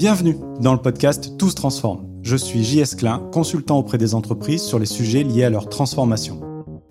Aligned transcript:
Bienvenue 0.00 0.38
dans 0.60 0.72
le 0.72 0.80
podcast 0.80 1.36
Tout 1.36 1.50
se 1.50 1.54
transforme. 1.54 2.06
Je 2.22 2.34
suis 2.34 2.64
JS 2.64 2.96
Klein, 2.96 3.18
consultant 3.34 3.78
auprès 3.78 3.98
des 3.98 4.14
entreprises 4.14 4.62
sur 4.62 4.78
les 4.78 4.86
sujets 4.86 5.24
liés 5.24 5.44
à 5.44 5.50
leur 5.50 5.68
transformation. 5.68 6.40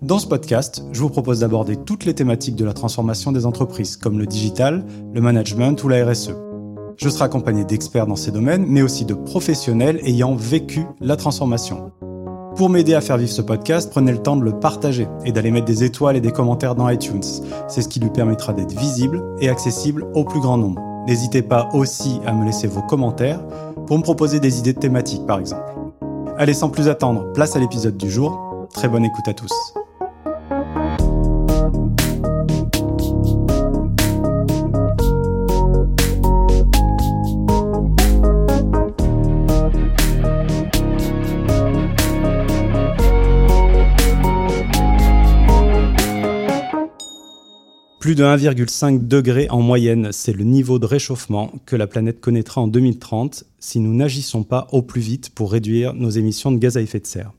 Dans 0.00 0.20
ce 0.20 0.28
podcast, 0.28 0.84
je 0.92 1.00
vous 1.00 1.10
propose 1.10 1.40
d'aborder 1.40 1.74
toutes 1.74 2.04
les 2.04 2.14
thématiques 2.14 2.54
de 2.54 2.64
la 2.64 2.72
transformation 2.72 3.32
des 3.32 3.46
entreprises, 3.46 3.96
comme 3.96 4.20
le 4.20 4.26
digital, 4.26 4.86
le 5.12 5.20
management 5.20 5.82
ou 5.82 5.88
la 5.88 6.06
RSE. 6.06 6.36
Je 6.98 7.08
serai 7.08 7.24
accompagné 7.24 7.64
d'experts 7.64 8.06
dans 8.06 8.14
ces 8.14 8.30
domaines, 8.30 8.64
mais 8.68 8.82
aussi 8.82 9.04
de 9.04 9.14
professionnels 9.14 9.98
ayant 10.04 10.36
vécu 10.36 10.86
la 11.00 11.16
transformation. 11.16 11.90
Pour 12.54 12.70
m'aider 12.70 12.94
à 12.94 13.00
faire 13.00 13.16
vivre 13.16 13.32
ce 13.32 13.42
podcast, 13.42 13.90
prenez 13.90 14.12
le 14.12 14.22
temps 14.22 14.36
de 14.36 14.44
le 14.44 14.60
partager 14.60 15.08
et 15.24 15.32
d'aller 15.32 15.50
mettre 15.50 15.66
des 15.66 15.82
étoiles 15.82 16.14
et 16.14 16.20
des 16.20 16.30
commentaires 16.30 16.76
dans 16.76 16.88
iTunes. 16.88 17.24
C'est 17.66 17.82
ce 17.82 17.88
qui 17.88 17.98
lui 17.98 18.10
permettra 18.10 18.52
d'être 18.52 18.78
visible 18.78 19.20
et 19.40 19.48
accessible 19.48 20.06
au 20.14 20.22
plus 20.22 20.38
grand 20.38 20.58
nombre. 20.58 20.89
N'hésitez 21.10 21.42
pas 21.42 21.68
aussi 21.72 22.20
à 22.24 22.32
me 22.32 22.46
laisser 22.46 22.68
vos 22.68 22.82
commentaires 22.82 23.40
pour 23.88 23.98
me 23.98 24.02
proposer 24.04 24.38
des 24.38 24.60
idées 24.60 24.74
de 24.74 24.78
thématiques 24.78 25.26
par 25.26 25.40
exemple. 25.40 25.74
Allez, 26.38 26.54
sans 26.54 26.68
plus 26.68 26.86
attendre, 26.88 27.32
place 27.32 27.56
à 27.56 27.58
l'épisode 27.58 27.96
du 27.96 28.08
jour. 28.08 28.68
Très 28.72 28.86
bonne 28.86 29.04
écoute 29.04 29.26
à 29.26 29.34
tous. 29.34 29.50
Plus 48.10 48.16
de 48.16 48.24
1,5 48.24 49.06
degré 49.06 49.48
en 49.50 49.62
moyenne, 49.62 50.08
c'est 50.10 50.32
le 50.32 50.42
niveau 50.42 50.80
de 50.80 50.84
réchauffement 50.84 51.52
que 51.64 51.76
la 51.76 51.86
planète 51.86 52.20
connaîtra 52.20 52.60
en 52.60 52.66
2030 52.66 53.44
si 53.60 53.78
nous 53.78 53.94
n'agissons 53.94 54.42
pas 54.42 54.66
au 54.72 54.82
plus 54.82 55.00
vite 55.00 55.30
pour 55.30 55.52
réduire 55.52 55.94
nos 55.94 56.10
émissions 56.10 56.50
de 56.50 56.58
gaz 56.58 56.76
à 56.76 56.80
effet 56.80 56.98
de 56.98 57.06
serre. 57.06 57.32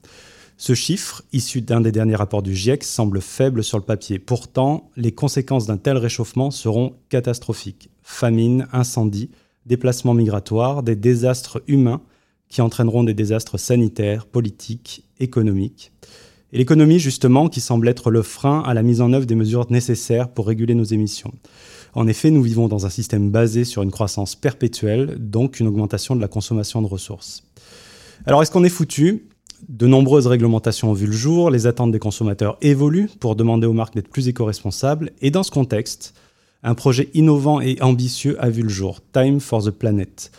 Ce 0.56 0.74
chiffre, 0.74 1.24
issu 1.34 1.60
d'un 1.60 1.82
des 1.82 1.92
derniers 1.92 2.16
rapports 2.16 2.42
du 2.42 2.56
GIEC, 2.56 2.86
semble 2.86 3.20
faible 3.20 3.66
sur 3.66 3.80
le 3.80 3.84
papier. 3.84 4.18
Pourtant, 4.18 4.90
les 4.96 5.12
conséquences 5.12 5.66
d'un 5.66 5.76
tel 5.76 5.98
réchauffement 5.98 6.52
seront 6.52 6.94
catastrophiques. 7.10 7.90
Famine, 8.02 8.66
incendies, 8.72 9.30
déplacements 9.66 10.14
migratoires, 10.14 10.84
des 10.84 10.96
désastres 10.96 11.62
humains 11.68 12.00
qui 12.48 12.62
entraîneront 12.62 13.04
des 13.04 13.14
désastres 13.14 13.60
sanitaires, 13.60 14.26
politiques, 14.26 15.04
économiques. 15.20 15.92
Et 16.54 16.58
l'économie, 16.58 17.00
justement, 17.00 17.48
qui 17.48 17.62
semble 17.62 17.88
être 17.88 18.12
le 18.12 18.22
frein 18.22 18.62
à 18.62 18.74
la 18.74 18.84
mise 18.84 19.02
en 19.02 19.14
œuvre 19.14 19.26
des 19.26 19.36
mesures 19.36 19.68
nécessaires 19.70 20.30
pour 20.30 20.48
réguler 20.48 20.76
nos 20.76 20.84
émissions. 20.84 21.32
En 21.94 22.08
effet, 22.08 22.32
nous 22.32 22.42
vivons 22.42 22.68
dans 22.68 22.86
un 22.86 22.90
système 22.90 23.32
basé 23.32 23.64
sur 23.64 23.84
une 23.84 23.92
croissance 23.92 24.36
perpétuelle, 24.36 25.18
donc 25.20 25.60
une 25.60 25.68
augmentation 25.68 26.16
de 26.16 26.22
la 26.22 26.28
consommation 26.28 26.82
de 26.82 26.88
ressources. 26.88 27.44
Alors, 28.26 28.42
est-ce 28.42 28.52
qu'on 28.52 28.64
est 28.64 28.70
foutu? 28.70 29.28
De 29.70 29.88
nombreuses 29.88 30.28
réglementations 30.28 30.90
ont 30.92 30.94
vu 30.94 31.06
le 31.06 31.12
jour, 31.12 31.52
les 31.52 31.68
attentes 31.68 31.92
des 31.92 32.00
consommateurs 32.00 32.58
évoluent 32.62 33.10
pour 33.20 33.36
demander 33.36 33.68
aux 33.68 33.74
marques 33.74 33.94
d'être 33.94 34.10
plus 34.10 34.28
éco-responsables, 34.28 35.12
et 35.22 35.32
dans 35.32 35.44
ce 35.44 35.52
contexte, 35.52 36.16
un 36.64 36.76
projet 36.76 37.10
innovant 37.14 37.62
et 37.62 37.82
ambitieux 37.82 38.42
a 38.44 38.50
vu 38.50 38.64
le 38.64 38.70
jour, 38.70 39.00
Time 39.14 39.40
for 39.40 39.64
the 39.64 39.70
Planet. 39.70 40.32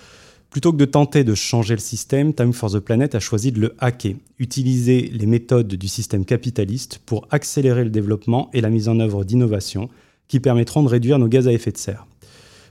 Plutôt 0.53 0.71
que 0.71 0.77
de 0.77 0.85
tenter 0.85 1.25
de 1.25 1.35
changer 1.35 1.73
le 1.73 1.81
système, 1.81 2.35
Time 2.35 2.53
for 2.53 2.71
the 2.71 2.79
Planet 2.79 3.15
a 3.15 3.21
choisi 3.21 3.53
de 3.53 3.59
le 3.59 3.75
hacker, 3.79 4.17
utiliser 4.39 5.11
les 5.11 5.25
méthodes 5.25 5.67
du 5.67 5.89
système 5.89 6.27
capitaliste 6.27 7.01
pour 7.07 7.27
accélérer 7.31 7.85
le 7.85 7.91
développement 7.91 8.51
et 8.53 8.61
la 8.61 8.69
mise 8.69 8.91
en 8.91 9.01
œuvre 9.01 9.25
d'innovations 9.25 9.89
qui 10.29 10.41
permettront 10.41 10.83
de 10.83 10.89
réduire 10.89 11.19
nos 11.19 11.27
gaz 11.27 11.49
à 11.49 11.53
effet 11.55 11.73
de 11.73 11.79
serre. 11.79 12.07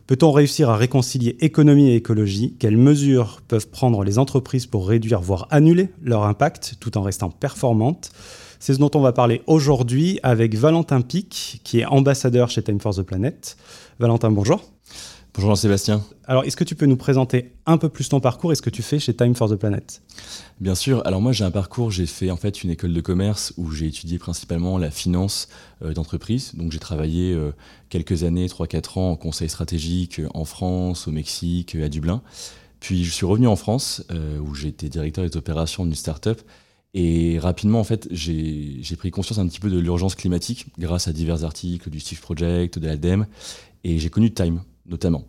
Peut-on 0.05 0.31
réussir 0.31 0.69
à 0.69 0.77
réconcilier 0.77 1.37
économie 1.39 1.89
et 1.89 1.95
écologie? 1.95 2.55
Quelles 2.59 2.77
mesures 2.77 3.41
peuvent 3.47 3.69
prendre 3.69 4.03
les 4.03 4.19
entreprises 4.19 4.67
pour 4.67 4.87
réduire, 4.87 5.19
voire 5.19 5.47
annuler 5.49 5.89
leur 6.03 6.25
impact 6.25 6.75
tout 6.79 6.99
en 6.99 7.01
restant 7.01 7.31
performantes? 7.31 8.11
C'est 8.59 8.75
ce 8.75 8.79
dont 8.79 8.91
on 8.93 9.01
va 9.01 9.11
parler 9.11 9.41
aujourd'hui 9.47 10.19
avec 10.21 10.53
Valentin 10.53 11.01
Pic, 11.01 11.61
qui 11.63 11.79
est 11.79 11.85
ambassadeur 11.85 12.51
chez 12.51 12.61
Time 12.61 12.79
for 12.79 12.93
the 12.93 13.01
Planet. 13.01 13.57
Valentin, 13.97 14.29
bonjour. 14.29 14.61
Bonjour 15.33 15.57
Sébastien. 15.57 16.03
Alors, 16.25 16.43
est-ce 16.43 16.57
que 16.57 16.65
tu 16.65 16.75
peux 16.75 16.85
nous 16.85 16.97
présenter 16.97 17.53
un 17.65 17.77
peu 17.77 17.87
plus 17.87 18.09
ton 18.09 18.19
parcours 18.19 18.51
et 18.51 18.55
ce 18.55 18.61
que 18.61 18.69
tu 18.69 18.81
fais 18.81 18.99
chez 18.99 19.15
Time 19.15 19.33
for 19.33 19.49
the 19.49 19.55
Planet? 19.55 20.01
Bien 20.59 20.75
sûr. 20.75 21.01
Alors 21.07 21.21
moi, 21.21 21.31
j'ai 21.31 21.45
un 21.45 21.51
parcours, 21.51 21.89
j'ai 21.89 22.05
fait 22.05 22.29
en 22.31 22.35
fait 22.35 22.65
une 22.65 22.69
école 22.69 22.91
de 22.91 22.99
commerce 22.99 23.53
où 23.55 23.71
j'ai 23.71 23.87
étudié 23.87 24.19
principalement 24.19 24.77
la 24.77 24.91
finance 24.91 25.47
euh, 25.83 25.93
d'entreprise. 25.93 26.53
Donc 26.55 26.73
j'ai 26.73 26.79
travaillé 26.79 27.31
euh, 27.31 27.53
quelques 27.87 28.23
années, 28.23 28.45
3-4 28.47 28.99
ans 28.99 29.11
en 29.11 29.15
conseil 29.15 29.47
stratégique 29.47 30.19
euh, 30.19 30.27
en 30.33 30.43
France, 30.43 31.07
au 31.07 31.11
Mexique, 31.11 31.75
à 31.75 31.87
Dublin. 31.87 32.21
Puis 32.81 33.05
je 33.05 33.11
suis 33.11 33.25
revenu 33.25 33.47
en 33.47 33.55
France 33.55 34.03
où 34.41 34.55
j'ai 34.55 34.69
été 34.69 34.89
directeur 34.89 35.23
des 35.23 35.37
opérations 35.37 35.85
d'une 35.85 35.93
start-up. 35.93 36.41
Et 36.95 37.37
rapidement, 37.37 37.79
en 37.79 37.83
fait, 37.83 38.07
j'ai 38.09 38.95
pris 38.97 39.11
conscience 39.11 39.37
un 39.37 39.47
petit 39.47 39.59
peu 39.59 39.69
de 39.69 39.77
l'urgence 39.77 40.15
climatique 40.15 40.65
grâce 40.79 41.07
à 41.07 41.13
divers 41.13 41.45
articles 41.45 41.91
du 41.91 41.99
Steve 41.99 42.19
Project, 42.19 42.79
de 42.79 42.87
l'ADEME. 42.87 43.27
Et 43.83 43.99
j'ai 43.99 44.09
connu 44.09 44.33
Time 44.33 44.61
notamment. 44.91 45.25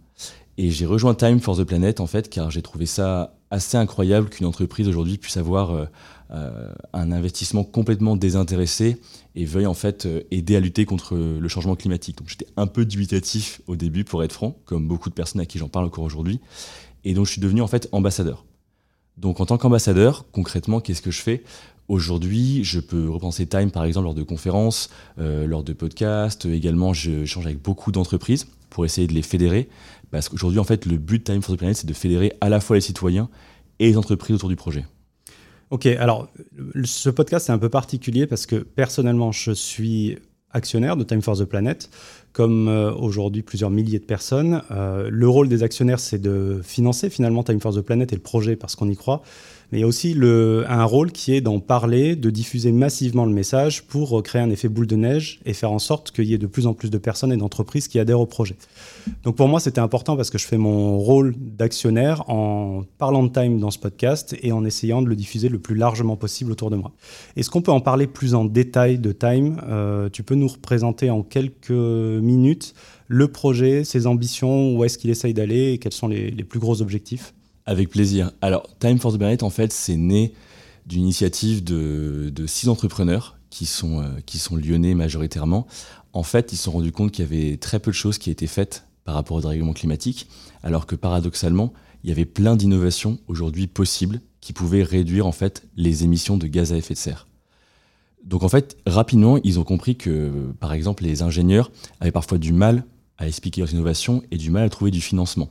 Et 0.58 0.70
j'ai 0.70 0.84
rejoint 0.84 1.14
Time 1.14 1.40
for 1.40 1.56
the 1.56 1.64
Planet, 1.64 2.00
en 2.00 2.06
fait, 2.06 2.28
car 2.28 2.50
j'ai 2.50 2.60
trouvé 2.60 2.84
ça 2.84 3.34
assez 3.50 3.76
incroyable 3.76 4.28
qu'une 4.28 4.46
entreprise 4.46 4.88
aujourd'hui 4.88 5.18
puisse 5.18 5.36
avoir 5.36 5.70
euh, 5.70 5.84
euh, 6.30 6.72
un 6.92 7.12
investissement 7.12 7.64
complètement 7.64 8.16
désintéressé 8.16 8.98
et 9.34 9.44
veuille 9.44 9.66
en 9.66 9.74
fait 9.74 10.06
euh, 10.06 10.22
aider 10.30 10.56
à 10.56 10.60
lutter 10.60 10.86
contre 10.86 11.16
le 11.16 11.48
changement 11.48 11.76
climatique. 11.76 12.18
Donc 12.18 12.28
j'étais 12.28 12.46
un 12.56 12.66
peu 12.66 12.84
dubitatif 12.84 13.60
au 13.66 13.76
début, 13.76 14.04
pour 14.04 14.24
être 14.24 14.32
franc, 14.32 14.56
comme 14.64 14.88
beaucoup 14.88 15.10
de 15.10 15.14
personnes 15.14 15.40
à 15.40 15.46
qui 15.46 15.58
j'en 15.58 15.68
parle 15.68 15.86
encore 15.86 16.04
aujourd'hui. 16.04 16.40
Et 17.04 17.14
donc 17.14 17.26
je 17.26 17.32
suis 17.32 17.40
devenu 17.40 17.60
en 17.60 17.66
fait 17.66 17.88
ambassadeur. 17.92 18.44
Donc 19.18 19.40
en 19.40 19.46
tant 19.46 19.58
qu'ambassadeur, 19.58 20.24
concrètement, 20.32 20.80
qu'est-ce 20.80 21.02
que 21.02 21.10
je 21.10 21.20
fais? 21.20 21.44
Aujourd'hui, 21.92 22.64
je 22.64 22.80
peux 22.80 23.10
repenser 23.10 23.46
Time 23.46 23.70
par 23.70 23.84
exemple 23.84 24.04
lors 24.04 24.14
de 24.14 24.22
conférences, 24.22 24.88
lors 25.18 25.62
de 25.62 25.74
podcasts. 25.74 26.46
Également, 26.46 26.94
je 26.94 27.26
change 27.26 27.44
avec 27.44 27.60
beaucoup 27.60 27.92
d'entreprises 27.92 28.46
pour 28.70 28.86
essayer 28.86 29.06
de 29.06 29.12
les 29.12 29.20
fédérer. 29.20 29.68
Parce 30.10 30.30
qu'aujourd'hui, 30.30 30.58
en 30.58 30.64
fait, 30.64 30.86
le 30.86 30.96
but 30.96 31.18
de 31.18 31.24
Time 31.24 31.42
for 31.42 31.54
the 31.54 31.58
Planet, 31.58 31.76
c'est 31.76 31.86
de 31.86 31.92
fédérer 31.92 32.32
à 32.40 32.48
la 32.48 32.60
fois 32.60 32.76
les 32.76 32.80
citoyens 32.80 33.28
et 33.78 33.88
les 33.88 33.98
entreprises 33.98 34.36
autour 34.36 34.48
du 34.48 34.56
projet. 34.56 34.86
Ok, 35.68 35.84
alors 35.84 36.28
ce 36.82 37.10
podcast 37.10 37.50
est 37.50 37.52
un 37.52 37.58
peu 37.58 37.68
particulier 37.68 38.26
parce 38.26 38.46
que 38.46 38.56
personnellement, 38.56 39.30
je 39.30 39.52
suis 39.52 40.16
actionnaire 40.50 40.96
de 40.96 41.04
Time 41.04 41.22
for 41.22 41.36
the 41.36 41.44
Planet, 41.44 41.90
comme 42.32 42.68
euh, 42.68 42.92
aujourd'hui 42.92 43.42
plusieurs 43.42 43.70
milliers 43.70 43.98
de 43.98 44.04
personnes. 44.04 44.62
Euh, 44.70 45.08
le 45.10 45.28
rôle 45.28 45.48
des 45.48 45.62
actionnaires, 45.62 46.00
c'est 46.00 46.20
de 46.20 46.60
financer 46.62 47.10
finalement 47.10 47.42
Time 47.42 47.60
for 47.60 47.74
the 47.74 47.80
Planet 47.80 48.12
et 48.12 48.16
le 48.16 48.22
projet 48.22 48.56
parce 48.56 48.76
qu'on 48.76 48.88
y 48.88 48.96
croit. 48.96 49.22
Mais 49.72 49.78
il 49.78 49.80
y 49.80 49.84
a 49.84 49.86
aussi 49.86 50.14
un 50.20 50.84
rôle 50.84 51.12
qui 51.12 51.32
est 51.34 51.40
d'en 51.40 51.58
parler, 51.58 52.14
de 52.14 52.28
diffuser 52.28 52.72
massivement 52.72 53.24
le 53.24 53.32
message 53.32 53.84
pour 53.84 54.22
créer 54.22 54.42
un 54.42 54.50
effet 54.50 54.68
boule 54.68 54.86
de 54.86 54.96
neige 54.96 55.40
et 55.46 55.54
faire 55.54 55.72
en 55.72 55.78
sorte 55.78 56.10
qu'il 56.10 56.26
y 56.26 56.34
ait 56.34 56.38
de 56.38 56.46
plus 56.46 56.66
en 56.66 56.74
plus 56.74 56.90
de 56.90 56.98
personnes 56.98 57.32
et 57.32 57.38
d'entreprises 57.38 57.88
qui 57.88 57.98
adhèrent 57.98 58.20
au 58.20 58.26
projet. 58.26 58.56
Donc 59.24 59.36
pour 59.36 59.48
moi, 59.48 59.60
c'était 59.60 59.80
important 59.80 60.14
parce 60.14 60.28
que 60.28 60.36
je 60.36 60.46
fais 60.46 60.58
mon 60.58 60.98
rôle 60.98 61.34
d'actionnaire 61.38 62.28
en 62.28 62.82
parlant 62.98 63.22
de 63.22 63.32
Time 63.32 63.58
dans 63.60 63.70
ce 63.70 63.78
podcast 63.78 64.36
et 64.42 64.52
en 64.52 64.62
essayant 64.66 65.00
de 65.00 65.08
le 65.08 65.16
diffuser 65.16 65.48
le 65.48 65.58
plus 65.58 65.74
largement 65.74 66.16
possible 66.16 66.52
autour 66.52 66.68
de 66.68 66.76
moi. 66.76 66.92
Est-ce 67.36 67.48
qu'on 67.48 67.62
peut 67.62 67.72
en 67.72 67.80
parler 67.80 68.06
plus 68.06 68.34
en 68.34 68.44
détail 68.44 68.98
de 68.98 69.12
Time? 69.12 69.58
Euh, 69.66 70.10
Tu 70.10 70.22
peux 70.22 70.34
nous 70.34 70.48
représenter 70.48 71.08
en 71.08 71.22
quelques 71.22 71.70
minutes 71.70 72.74
le 73.08 73.28
projet, 73.28 73.84
ses 73.84 74.06
ambitions, 74.06 74.76
où 74.76 74.84
est-ce 74.84 74.98
qu'il 74.98 75.08
essaye 75.08 75.32
d'aller 75.32 75.72
et 75.72 75.78
quels 75.78 75.92
sont 75.92 76.08
les 76.08 76.44
plus 76.44 76.60
gros 76.60 76.82
objectifs? 76.82 77.32
Avec 77.66 77.88
plaisir. 77.88 78.32
Alors, 78.40 78.68
Time 78.78 78.98
for 78.98 79.12
the 79.12 79.18
Planet, 79.18 79.42
en 79.42 79.50
fait, 79.50 79.72
c'est 79.72 79.96
né 79.96 80.32
d'une 80.86 81.02
initiative 81.02 81.62
de, 81.62 82.46
six 82.46 82.68
entrepreneurs 82.68 83.38
qui 83.50 83.66
sont, 83.66 84.02
euh, 84.02 84.08
qui 84.26 84.38
sont 84.38 84.56
lyonnais 84.56 84.94
majoritairement. 84.94 85.66
En 86.12 86.22
fait, 86.22 86.52
ils 86.52 86.56
se 86.56 86.64
sont 86.64 86.72
rendus 86.72 86.92
compte 86.92 87.12
qu'il 87.12 87.24
y 87.24 87.28
avait 87.28 87.56
très 87.56 87.78
peu 87.78 87.90
de 87.90 87.96
choses 87.96 88.18
qui 88.18 88.30
étaient 88.30 88.46
faites 88.46 88.86
par 89.04 89.14
rapport 89.14 89.36
au 89.36 89.40
dérèglement 89.40 89.72
climatique, 89.72 90.28
alors 90.62 90.86
que 90.86 90.94
paradoxalement, 90.94 91.72
il 92.04 92.08
y 92.10 92.12
avait 92.12 92.24
plein 92.24 92.56
d'innovations 92.56 93.18
aujourd'hui 93.28 93.66
possibles 93.66 94.20
qui 94.40 94.52
pouvaient 94.52 94.82
réduire 94.82 95.26
en 95.26 95.32
fait 95.32 95.64
les 95.76 96.04
émissions 96.04 96.36
de 96.36 96.46
gaz 96.46 96.72
à 96.72 96.76
effet 96.76 96.94
de 96.94 96.98
serre. 96.98 97.26
Donc 98.24 98.42
en 98.42 98.48
fait, 98.48 98.76
rapidement, 98.86 99.38
ils 99.42 99.58
ont 99.58 99.64
compris 99.64 99.96
que, 99.96 100.52
par 100.60 100.72
exemple, 100.72 101.04
les 101.04 101.22
ingénieurs 101.22 101.70
avaient 102.00 102.12
parfois 102.12 102.38
du 102.38 102.52
mal 102.52 102.84
à 103.18 103.26
expliquer 103.26 103.60
leurs 103.60 103.72
innovations 103.72 104.22
et 104.30 104.36
du 104.36 104.50
mal 104.50 104.64
à 104.64 104.68
trouver 104.68 104.90
du 104.90 105.00
financement. 105.00 105.48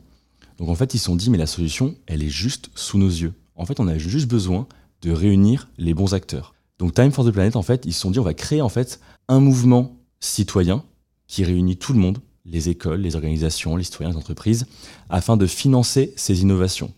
Donc 0.61 0.69
en 0.69 0.75
fait, 0.75 0.93
ils 0.93 0.99
se 0.99 1.05
sont 1.05 1.15
dit, 1.15 1.31
mais 1.31 1.39
la 1.39 1.47
solution, 1.47 1.95
elle 2.05 2.21
est 2.21 2.29
juste 2.29 2.69
sous 2.75 2.99
nos 2.99 3.09
yeux. 3.09 3.33
En 3.55 3.65
fait, 3.65 3.79
on 3.79 3.87
a 3.87 3.97
juste 3.97 4.27
besoin 4.27 4.67
de 5.01 5.09
réunir 5.09 5.67
les 5.79 5.95
bons 5.95 6.13
acteurs. 6.13 6.53
Donc 6.77 6.93
Time 6.93 7.11
for 7.11 7.25
the 7.25 7.31
Planet, 7.31 7.55
en 7.55 7.63
fait, 7.63 7.87
ils 7.87 7.93
se 7.93 7.99
sont 7.99 8.11
dit, 8.11 8.19
on 8.19 8.23
va 8.23 8.35
créer 8.35 8.61
en 8.61 8.69
fait 8.69 8.99
un 9.27 9.39
mouvement 9.39 9.97
citoyen 10.19 10.83
qui 11.25 11.43
réunit 11.43 11.77
tout 11.77 11.93
le 11.93 11.99
monde, 11.99 12.19
les 12.45 12.69
écoles, 12.69 13.01
les 13.01 13.15
organisations, 13.15 13.75
les 13.75 13.83
citoyens, 13.83 14.11
les 14.11 14.17
entreprises, 14.17 14.67
afin 15.09 15.35
de 15.35 15.47
financer 15.47 16.13
ces 16.15 16.43
innovations. 16.43 16.93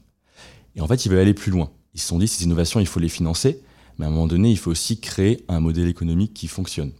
Et 0.75 0.81
en 0.81 0.88
fait, 0.88 1.06
ils 1.06 1.10
veulent 1.10 1.19
aller 1.19 1.33
plus 1.33 1.54
loin. 1.54 1.71
Ils 1.94 2.01
se 2.01 2.07
sont 2.07 2.19
dit, 2.19 2.27
ces 2.27 2.44
innovations, 2.44 2.81
il 2.81 2.86
faut 2.86 3.00
les 3.00 3.07
financer, 3.07 3.62
mais 3.98 4.04
à 4.04 4.10
un 4.10 4.12
moment 4.12 4.27
donné, 4.27 4.51
il 4.51 4.57
faut 4.57 4.71
aussi 4.71 5.00
créer 5.00 5.45
un 5.48 5.62
modèle 5.62 5.88
économique 5.88 6.33
qui 6.33 6.50
fonctionne. 6.50 6.92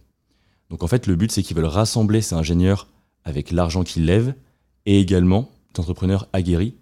Donc 0.70 0.82
en 0.82 0.86
fait, 0.86 1.06
le 1.08 1.14
but, 1.14 1.30
c'est 1.30 1.42
qu'ils 1.42 1.58
veulent 1.58 1.66
rassembler 1.66 2.22
ces 2.22 2.34
ingénieurs 2.34 2.88
avec 3.22 3.50
l'argent 3.50 3.84
qu'ils 3.84 4.06
lèvent 4.06 4.34
et 4.86 4.98
également 4.98 5.50
d'entrepreneurs 5.74 6.28
aguerris 6.32 6.74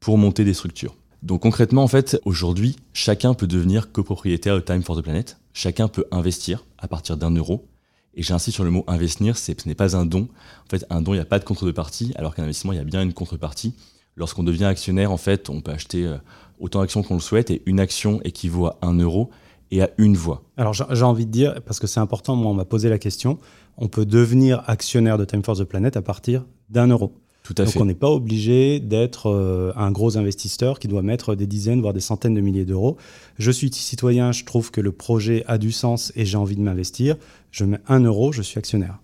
pour 0.00 0.18
monter 0.18 0.44
des 0.44 0.54
structures. 0.54 0.94
Donc 1.22 1.42
concrètement, 1.42 1.82
en 1.82 1.88
fait, 1.88 2.20
aujourd'hui, 2.24 2.76
chacun 2.92 3.34
peut 3.34 3.46
devenir 3.46 3.92
copropriétaire 3.92 4.54
de 4.54 4.60
Time 4.60 4.82
for 4.82 4.96
the 4.96 5.02
Planet. 5.02 5.38
Chacun 5.52 5.88
peut 5.88 6.04
investir 6.10 6.64
à 6.78 6.86
partir 6.86 7.16
d'un 7.16 7.30
euro. 7.30 7.66
Et 8.14 8.22
j'insiste 8.22 8.54
sur 8.54 8.64
le 8.64 8.70
mot 8.70 8.84
investir, 8.86 9.36
ce 9.36 9.52
n'est 9.66 9.74
pas 9.74 9.96
un 9.96 10.04
don. 10.06 10.28
En 10.66 10.70
fait, 10.70 10.84
un 10.90 11.02
don, 11.02 11.12
il 11.12 11.16
n'y 11.16 11.22
a 11.22 11.26
pas 11.26 11.38
de 11.38 11.44
contrepartie, 11.44 12.12
alors 12.16 12.34
qu'un 12.34 12.42
investissement, 12.44 12.72
il 12.72 12.76
y 12.76 12.80
a 12.80 12.84
bien 12.84 13.02
une 13.02 13.12
contrepartie. 13.12 13.74
Lorsqu'on 14.16 14.42
devient 14.42 14.64
actionnaire, 14.64 15.12
en 15.12 15.16
fait, 15.16 15.48
on 15.50 15.60
peut 15.60 15.70
acheter 15.70 16.04
euh, 16.04 16.16
autant 16.58 16.80
d'actions 16.80 17.02
qu'on 17.02 17.14
le 17.14 17.20
souhaite, 17.20 17.50
et 17.50 17.62
une 17.66 17.78
action 17.78 18.20
équivaut 18.24 18.66
à 18.66 18.78
un 18.82 18.94
euro 18.94 19.30
et 19.70 19.82
à 19.82 19.90
une 19.98 20.16
voix. 20.16 20.42
Alors 20.56 20.72
j'ai 20.72 21.04
envie 21.04 21.26
de 21.26 21.30
dire, 21.30 21.60
parce 21.64 21.78
que 21.78 21.86
c'est 21.86 22.00
important, 22.00 22.36
moi 22.36 22.50
on 22.50 22.54
m'a 22.54 22.64
posé 22.64 22.88
la 22.88 22.98
question, 22.98 23.38
on 23.76 23.88
peut 23.88 24.06
devenir 24.06 24.62
actionnaire 24.66 25.18
de 25.18 25.24
Time 25.24 25.44
for 25.44 25.56
the 25.56 25.64
Planet 25.64 25.96
à 25.96 26.02
partir 26.02 26.46
d'un 26.70 26.88
euro. 26.88 27.12
Tout 27.48 27.54
à 27.56 27.64
Donc 27.64 27.76
on 27.76 27.86
n'est 27.86 27.94
pas 27.94 28.10
obligé 28.10 28.78
d'être 28.78 29.30
euh, 29.30 29.72
un 29.74 29.90
gros 29.90 30.18
investisseur 30.18 30.78
qui 30.78 30.86
doit 30.86 31.00
mettre 31.00 31.34
des 31.34 31.46
dizaines, 31.46 31.80
voire 31.80 31.94
des 31.94 32.00
centaines 32.00 32.34
de 32.34 32.42
milliers 32.42 32.66
d'euros. 32.66 32.98
Je 33.38 33.50
suis 33.50 33.72
citoyen, 33.72 34.32
je 34.32 34.44
trouve 34.44 34.70
que 34.70 34.82
le 34.82 34.92
projet 34.92 35.44
a 35.46 35.56
du 35.56 35.72
sens 35.72 36.12
et 36.14 36.26
j'ai 36.26 36.36
envie 36.36 36.56
de 36.56 36.60
m'investir. 36.60 37.16
Je 37.50 37.64
mets 37.64 37.78
un 37.88 38.00
euro, 38.00 38.32
je 38.32 38.42
suis 38.42 38.58
actionnaire. 38.58 38.98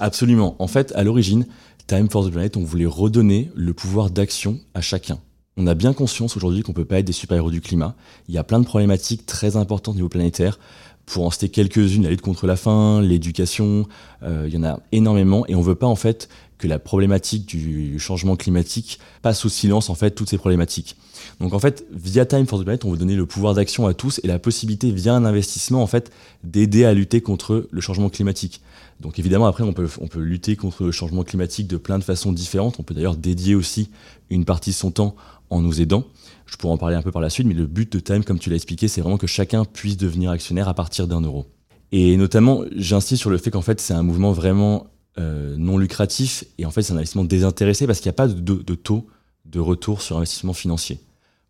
Absolument. 0.00 0.56
En 0.58 0.66
fait, 0.66 0.90
à 0.96 1.04
l'origine, 1.04 1.46
Time 1.86 2.10
for 2.10 2.26
the 2.26 2.32
Planet, 2.32 2.56
on 2.56 2.64
voulait 2.64 2.84
redonner 2.84 3.52
le 3.54 3.72
pouvoir 3.74 4.10
d'action 4.10 4.58
à 4.74 4.80
chacun. 4.80 5.20
On 5.56 5.68
a 5.68 5.74
bien 5.74 5.92
conscience 5.92 6.36
aujourd'hui 6.36 6.62
qu'on 6.62 6.72
ne 6.72 6.76
peut 6.76 6.84
pas 6.84 6.98
être 6.98 7.06
des 7.06 7.12
super-héros 7.12 7.52
du 7.52 7.60
climat. 7.60 7.94
Il 8.26 8.34
y 8.34 8.38
a 8.38 8.42
plein 8.42 8.58
de 8.58 8.64
problématiques 8.64 9.24
très 9.24 9.54
importantes 9.54 9.94
au 9.94 9.98
niveau 9.98 10.08
planétaire. 10.08 10.58
Pour 11.06 11.26
en 11.26 11.30
citer 11.30 11.48
quelques-unes, 11.48 12.04
la 12.04 12.10
lutte 12.10 12.22
contre 12.22 12.46
la 12.46 12.56
faim, 12.56 13.02
l'éducation, 13.02 13.86
euh, 14.22 14.44
il 14.46 14.54
y 14.54 14.56
en 14.56 14.64
a 14.64 14.80
énormément. 14.92 15.46
Et 15.46 15.54
on 15.54 15.60
ne 15.60 15.64
veut 15.64 15.74
pas 15.74 15.86
en 15.86 15.96
fait 15.96 16.28
que 16.58 16.66
la 16.66 16.78
problématique 16.78 17.46
du 17.46 17.98
changement 17.98 18.36
climatique 18.36 18.98
passe 19.22 19.44
au 19.44 19.48
silence 19.48 19.90
en 19.90 19.94
fait 19.94 20.12
toutes 20.12 20.30
ces 20.30 20.38
problématiques. 20.38 20.96
Donc 21.40 21.52
en 21.52 21.58
fait, 21.58 21.84
via 21.92 22.24
Time 22.26 22.46
for 22.46 22.60
the 22.60 22.64
Planet, 22.64 22.84
on 22.84 22.90
veut 22.90 22.96
donner 22.96 23.16
le 23.16 23.26
pouvoir 23.26 23.54
d'action 23.54 23.86
à 23.86 23.94
tous 23.94 24.20
et 24.22 24.28
la 24.28 24.38
possibilité 24.38 24.90
via 24.90 25.14
un 25.14 25.24
investissement 25.24 25.82
en 25.82 25.86
fait 25.86 26.10
d'aider 26.42 26.84
à 26.84 26.94
lutter 26.94 27.20
contre 27.20 27.68
le 27.70 27.80
changement 27.80 28.08
climatique. 28.08 28.60
Donc 29.00 29.18
évidemment 29.18 29.46
après 29.46 29.64
on 29.64 29.72
peut, 29.72 29.88
on 30.00 30.06
peut 30.06 30.20
lutter 30.20 30.56
contre 30.56 30.84
le 30.84 30.92
changement 30.92 31.24
climatique 31.24 31.66
de 31.66 31.76
plein 31.76 31.98
de 31.98 32.04
façons 32.04 32.32
différentes. 32.32 32.76
On 32.78 32.82
peut 32.82 32.94
d'ailleurs 32.94 33.16
dédier 33.16 33.54
aussi 33.54 33.90
une 34.30 34.44
partie 34.44 34.70
de 34.70 34.76
son 34.76 34.90
temps 34.90 35.16
en 35.50 35.60
nous 35.60 35.80
aidant. 35.80 36.04
Je 36.46 36.56
pourrais 36.56 36.72
en 36.72 36.78
parler 36.78 36.96
un 36.96 37.02
peu 37.02 37.10
par 37.10 37.22
la 37.22 37.30
suite, 37.30 37.46
mais 37.46 37.54
le 37.54 37.66
but 37.66 37.90
de 37.92 37.98
Time, 37.98 38.24
comme 38.24 38.38
tu 38.38 38.50
l'as 38.50 38.56
expliqué, 38.56 38.88
c'est 38.88 39.00
vraiment 39.00 39.18
que 39.18 39.26
chacun 39.26 39.64
puisse 39.64 39.96
devenir 39.96 40.30
actionnaire 40.30 40.68
à 40.68 40.74
partir 40.74 41.08
d'un 41.08 41.20
euro. 41.20 41.46
Et 41.92 42.16
notamment, 42.16 42.64
j'insiste 42.74 43.20
sur 43.20 43.30
le 43.30 43.38
fait 43.38 43.50
qu'en 43.50 43.62
fait, 43.62 43.80
c'est 43.80 43.94
un 43.94 44.02
mouvement 44.02 44.32
vraiment 44.32 44.88
euh, 45.18 45.54
non 45.56 45.78
lucratif 45.78 46.44
et 46.58 46.66
en 46.66 46.72
fait, 46.72 46.82
c'est 46.82 46.92
un 46.92 46.96
investissement 46.96 47.24
désintéressé 47.24 47.86
parce 47.86 48.00
qu'il 48.00 48.08
n'y 48.08 48.14
a 48.14 48.16
pas 48.16 48.26
de, 48.26 48.74
taux 48.74 49.06
de 49.44 49.60
retour 49.60 50.02
sur 50.02 50.16
investissement 50.16 50.54
financier. 50.54 50.98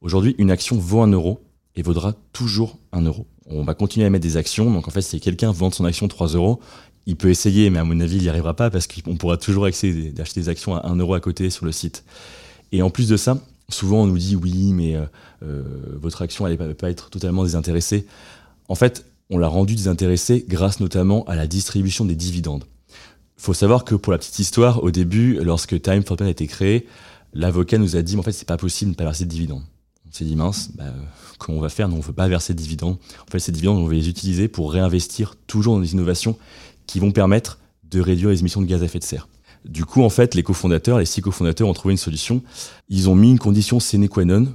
Aujourd'hui, 0.03 0.35
une 0.37 0.51
action 0.51 0.77
vaut 0.77 1.01
un 1.01 1.11
euro 1.11 1.41
et 1.77 1.83
vaudra 1.83 2.13
toujours 2.33 2.79
un 2.93 3.01
euro. 3.01 3.27
On 3.47 3.65
va 3.65 3.73
continuer 3.73 4.05
à 4.05 4.11
mettre 4.11 4.23
des 4.23 4.37
actions. 4.37 4.71
Donc 4.71 4.87
en 4.87 4.91
fait, 4.91 5.01
si 5.01 5.19
quelqu'un 5.19 5.51
vend 5.51 5.71
son 5.71 5.87
action 5.87 6.09
3 6.09 6.29
euros, 6.29 6.61
il 7.07 7.17
peut 7.17 7.31
essayer, 7.31 7.71
mais 7.71 7.79
à 7.79 7.85
mon 7.85 7.99
avis, 8.01 8.17
il 8.17 8.23
n'y 8.23 8.29
arrivera 8.29 8.55
pas 8.55 8.69
parce 8.69 8.87
qu'on 8.87 9.17
pourra 9.17 9.39
toujours 9.39 9.65
accéder 9.65 10.11
d'acheter 10.11 10.41
des 10.41 10.49
actions 10.51 10.75
à 10.77 10.87
1 10.87 10.97
euro 10.97 11.15
à 11.15 11.21
côté 11.21 11.49
sur 11.49 11.65
le 11.65 11.73
site. 11.73 12.05
Et 12.71 12.83
en 12.83 12.91
plus 12.91 13.09
de 13.09 13.17
ça, 13.17 13.39
souvent 13.69 14.03
on 14.03 14.07
nous 14.07 14.19
dit 14.19 14.37
oui, 14.37 14.73
mais 14.73 14.97
euh, 14.97 15.05
euh, 15.43 15.63
votre 16.01 16.23
action 16.23 16.45
va 16.47 16.75
pas 16.75 16.91
être 16.91 17.11
totalement 17.11 17.45
désintéressée. 17.45 18.07
En 18.69 18.75
fait, 18.75 19.07
on 19.31 19.39
l'a 19.39 19.49
rendu 19.49 19.75
désintéressée 19.75 20.45
grâce 20.49 20.81
notamment 20.81 21.25
à 21.25 21.35
la 21.35 21.47
distribution 21.47 22.05
des 22.05 22.15
dividendes. 22.15 22.65
Il 23.39 23.43
faut 23.43 23.55
savoir 23.55 23.85
que 23.85 23.95
pour 23.95 24.13
la 24.13 24.19
petite 24.19 24.39
histoire, 24.39 24.83
au 24.83 24.91
début, 24.91 25.39
lorsque 25.43 25.81
Time 25.81 26.05
for 26.05 26.17
Pen 26.17 26.27
a 26.27 26.31
été 26.31 26.47
créé, 26.47 26.87
l'avocat 27.33 27.79
nous 27.79 27.97
a 27.97 28.03
dit 28.03 28.17
en 28.17 28.23
fait 28.23 28.33
c'est 28.33 28.49
pas 28.49 28.57
possible 28.57 28.91
de 28.91 28.95
ne 28.95 28.99
pas 28.99 29.05
verser 29.05 29.25
de 29.25 29.31
dividendes. 29.31 29.65
On 30.09 30.13
s'est 30.13 30.25
dit 30.25 30.37
mince, 30.37 30.71
bah, 30.77 30.85
comment 31.39 31.59
on 31.59 31.61
va 31.61 31.69
faire? 31.69 31.89
Non, 31.89 31.97
on 31.97 31.99
ne 31.99 32.05
veut 32.05 32.13
pas 32.13 32.29
verser 32.29 32.55
de 32.55 32.59
dividendes. 32.59 32.99
En 33.27 33.31
fait, 33.31 33.41
ces 33.41 33.51
dividendes, 33.51 33.79
on 33.79 33.87
va 33.87 33.95
les 33.95 34.09
utiliser 34.09 34.47
pour 34.47 34.73
réinvestir 34.73 35.35
toujours 35.47 35.75
dans 35.75 35.81
des 35.81 35.93
innovations 35.93 36.39
qui 36.87 37.01
vont 37.01 37.11
permettre 37.11 37.59
de 37.91 38.01
réduire 38.01 38.31
les 38.31 38.41
émissions 38.41 38.61
de 38.61 38.67
gaz 38.67 38.83
à 38.83 38.85
effet 38.85 39.01
de 39.01 39.05
serre. 39.05 39.29
Du 39.65 39.85
coup, 39.85 40.03
en 40.03 40.11
fait, 40.11 40.35
les 40.35 40.43
cofondateurs, 40.43 40.99
les 40.99 41.07
six 41.07 41.23
cofondateurs 41.23 41.69
ont 41.69 41.73
trouvé 41.73 41.93
une 41.93 41.99
solution. 41.99 42.43
Ils 42.89 43.09
ont 43.09 43.15
mis 43.15 43.31
une 43.31 43.39
condition 43.39 43.81
sine 43.81 44.09
qua 44.09 44.25
non 44.25 44.47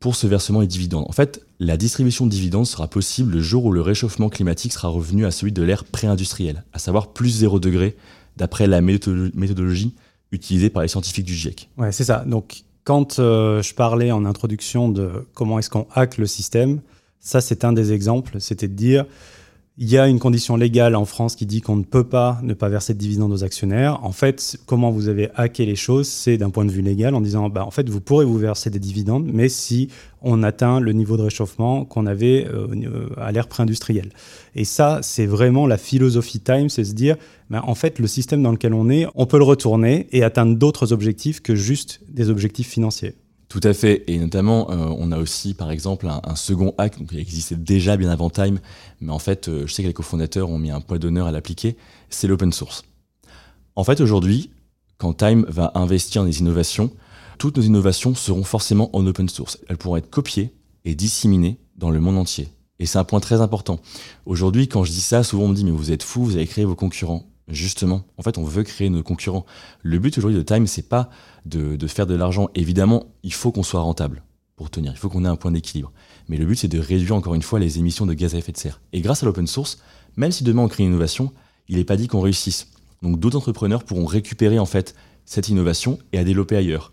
pour 0.00 0.14
ce 0.14 0.26
versement 0.26 0.60
des 0.60 0.66
dividendes. 0.66 1.06
En 1.08 1.12
fait, 1.12 1.44
la 1.58 1.76
distribution 1.76 2.26
de 2.26 2.30
dividendes 2.30 2.66
sera 2.66 2.86
possible 2.86 3.32
le 3.32 3.40
jour 3.40 3.64
où 3.64 3.72
le 3.72 3.80
réchauffement 3.80 4.28
climatique 4.28 4.72
sera 4.72 4.88
revenu 4.88 5.26
à 5.26 5.30
celui 5.30 5.52
de 5.52 5.62
l'ère 5.62 5.84
pré-industrielle, 5.84 6.64
à 6.72 6.78
savoir 6.78 7.12
plus 7.12 7.30
0 7.30 7.58
degré, 7.58 7.96
d'après 8.36 8.66
la 8.66 8.80
méthodologie 8.80 9.94
utilisée 10.30 10.70
par 10.70 10.82
les 10.82 10.88
scientifiques 10.88 11.24
du 11.24 11.34
GIEC. 11.34 11.68
Ouais, 11.78 11.90
c'est 11.90 12.04
ça. 12.04 12.24
Donc, 12.26 12.62
quand 12.84 13.18
euh, 13.18 13.60
je 13.62 13.74
parlais 13.74 14.12
en 14.12 14.24
introduction 14.24 14.88
de 14.88 15.26
comment 15.34 15.58
est-ce 15.58 15.70
qu'on 15.70 15.86
hack 15.94 16.18
le 16.18 16.26
système, 16.26 16.80
ça, 17.20 17.40
c'est 17.40 17.64
un 17.64 17.72
des 17.72 17.92
exemples. 17.92 18.36
C'était 18.40 18.68
de 18.68 18.74
dire, 18.74 19.04
il 19.80 19.88
y 19.88 19.96
a 19.96 20.08
une 20.08 20.18
condition 20.18 20.56
légale 20.56 20.96
en 20.96 21.04
France 21.04 21.36
qui 21.36 21.46
dit 21.46 21.60
qu'on 21.60 21.76
ne 21.76 21.84
peut 21.84 22.02
pas 22.02 22.40
ne 22.42 22.52
pas 22.52 22.68
verser 22.68 22.94
de 22.94 22.98
dividendes 22.98 23.32
aux 23.32 23.44
actionnaires. 23.44 24.04
En 24.04 24.10
fait, 24.10 24.58
comment 24.66 24.90
vous 24.90 25.08
avez 25.08 25.30
hacké 25.36 25.66
les 25.66 25.76
choses, 25.76 26.08
c'est 26.08 26.36
d'un 26.36 26.50
point 26.50 26.64
de 26.64 26.72
vue 26.72 26.82
légal 26.82 27.14
en 27.14 27.20
disant, 27.20 27.48
bah, 27.48 27.64
en 27.64 27.70
fait, 27.70 27.88
vous 27.88 28.00
pourrez 28.00 28.24
vous 28.24 28.38
verser 28.38 28.70
des 28.70 28.80
dividendes, 28.80 29.30
mais 29.32 29.48
si 29.48 29.88
on 30.20 30.42
atteint 30.42 30.80
le 30.80 30.92
niveau 30.92 31.16
de 31.16 31.22
réchauffement 31.22 31.84
qu'on 31.84 32.06
avait 32.06 32.44
euh, 32.48 33.08
à 33.18 33.30
l'ère 33.30 33.46
pré-industrielle. 33.46 34.10
Et 34.56 34.64
ça, 34.64 34.98
c'est 35.02 35.26
vraiment 35.26 35.64
la 35.68 35.78
philosophie 35.78 36.40
Time, 36.40 36.68
c'est 36.68 36.82
se 36.82 36.94
dire, 36.94 37.16
bah, 37.48 37.62
en 37.64 37.76
fait, 37.76 38.00
le 38.00 38.08
système 38.08 38.42
dans 38.42 38.50
lequel 38.50 38.74
on 38.74 38.90
est, 38.90 39.06
on 39.14 39.26
peut 39.26 39.38
le 39.38 39.44
retourner 39.44 40.08
et 40.10 40.24
atteindre 40.24 40.56
d'autres 40.56 40.92
objectifs 40.92 41.40
que 41.40 41.54
juste 41.54 42.00
des 42.08 42.30
objectifs 42.30 42.68
financiers. 42.68 43.14
Tout 43.48 43.60
à 43.62 43.72
fait, 43.72 44.04
et 44.08 44.18
notamment, 44.18 44.70
euh, 44.70 44.94
on 44.98 45.10
a 45.10 45.18
aussi 45.18 45.54
par 45.54 45.70
exemple 45.70 46.06
un, 46.06 46.36
second 46.36 46.74
hack, 46.76 46.98
donc 46.98 47.08
il 47.12 47.18
existait 47.18 47.56
déjà 47.56 47.96
bien 47.96 48.10
avant 48.10 48.28
Time, 48.28 48.60
mais 49.00 49.10
en 49.10 49.18
fait, 49.18 49.48
euh, 49.48 49.66
je 49.66 49.72
sais 49.72 49.82
que 49.82 49.88
les 49.88 49.94
cofondateurs 49.94 50.50
ont 50.50 50.58
mis 50.58 50.70
un 50.70 50.82
point 50.82 50.98
d'honneur 50.98 51.26
à 51.26 51.32
l'appliquer, 51.32 51.78
c'est 52.10 52.26
l'open 52.26 52.52
source. 52.52 52.84
En 53.74 53.84
fait, 53.84 54.02
aujourd'hui, 54.02 54.50
quand 54.98 55.14
Time 55.14 55.46
va 55.48 55.72
investir 55.76 56.22
dans 56.22 56.28
des 56.28 56.40
innovations, 56.40 56.90
toutes 57.38 57.56
nos 57.56 57.62
innovations 57.62 58.14
seront 58.14 58.44
forcément 58.44 58.94
en 58.94 59.06
open 59.06 59.28
source. 59.28 59.58
Elles 59.68 59.78
pourront 59.78 59.96
être 59.96 60.10
copiées 60.10 60.52
et 60.84 60.94
disséminées 60.94 61.58
dans 61.76 61.90
le 61.90 62.00
monde 62.00 62.18
entier. 62.18 62.48
Et 62.80 62.86
c'est 62.86 62.98
un 62.98 63.04
point 63.04 63.20
très 63.20 63.40
important. 63.40 63.80
Aujourd'hui, 64.26 64.68
quand 64.68 64.84
je 64.84 64.90
dis 64.90 65.00
ça, 65.00 65.22
souvent 65.22 65.44
on 65.44 65.48
me 65.48 65.54
dit, 65.54 65.64
mais 65.64 65.70
vous 65.70 65.90
êtes 65.90 66.02
fou, 66.02 66.24
vous 66.24 66.36
avez 66.36 66.46
créé 66.46 66.64
vos 66.64 66.74
concurrents. 66.74 67.24
Justement, 67.48 68.04
en 68.18 68.22
fait, 68.22 68.36
on 68.36 68.44
veut 68.44 68.62
créer 68.62 68.90
nos 68.90 69.02
concurrents. 69.02 69.46
Le 69.82 69.98
but 69.98 70.16
aujourd'hui 70.18 70.36
de 70.36 70.42
Time, 70.42 70.66
c'est 70.66 70.88
pas 70.88 71.08
de, 71.46 71.78
faire 71.86 72.06
de 72.06 72.14
l'argent. 72.14 72.48
Évidemment, 72.54 73.06
il 73.22 73.32
faut 73.32 73.52
qu'on 73.52 73.62
soit 73.62 73.80
rentable 73.80 74.22
pour 74.56 74.70
tenir. 74.70 74.92
Il 74.92 74.98
faut 74.98 75.08
qu'on 75.08 75.24
ait 75.24 75.28
un 75.28 75.36
point 75.36 75.52
d'équilibre. 75.52 75.92
Mais 76.28 76.36
le 76.36 76.44
but, 76.44 76.56
c'est 76.56 76.68
de 76.68 76.78
réduire 76.78 77.14
encore 77.14 77.34
une 77.34 77.42
fois 77.42 77.58
les 77.58 77.78
émissions 77.78 78.04
de 78.04 78.12
gaz 78.12 78.34
à 78.34 78.38
effet 78.38 78.52
de 78.52 78.58
serre. 78.58 78.80
Et 78.92 79.00
grâce 79.00 79.22
à 79.22 79.26
l'open 79.26 79.46
source, 79.46 79.78
même 80.16 80.32
si 80.32 80.44
demain 80.44 80.62
on 80.62 80.68
crée 80.68 80.82
une 80.82 80.90
innovation, 80.90 81.32
il 81.68 81.76
n'est 81.76 81.84
pas 81.84 81.96
dit 81.96 82.06
qu'on 82.06 82.20
réussisse. 82.20 82.68
Donc 83.02 83.18
d'autres 83.18 83.38
entrepreneurs 83.38 83.84
pourront 83.84 84.06
récupérer 84.06 84.58
en 84.58 84.66
fait 84.66 84.94
cette 85.24 85.48
innovation 85.48 85.98
et 86.12 86.16
la 86.16 86.24
développer 86.24 86.56
ailleurs. 86.56 86.92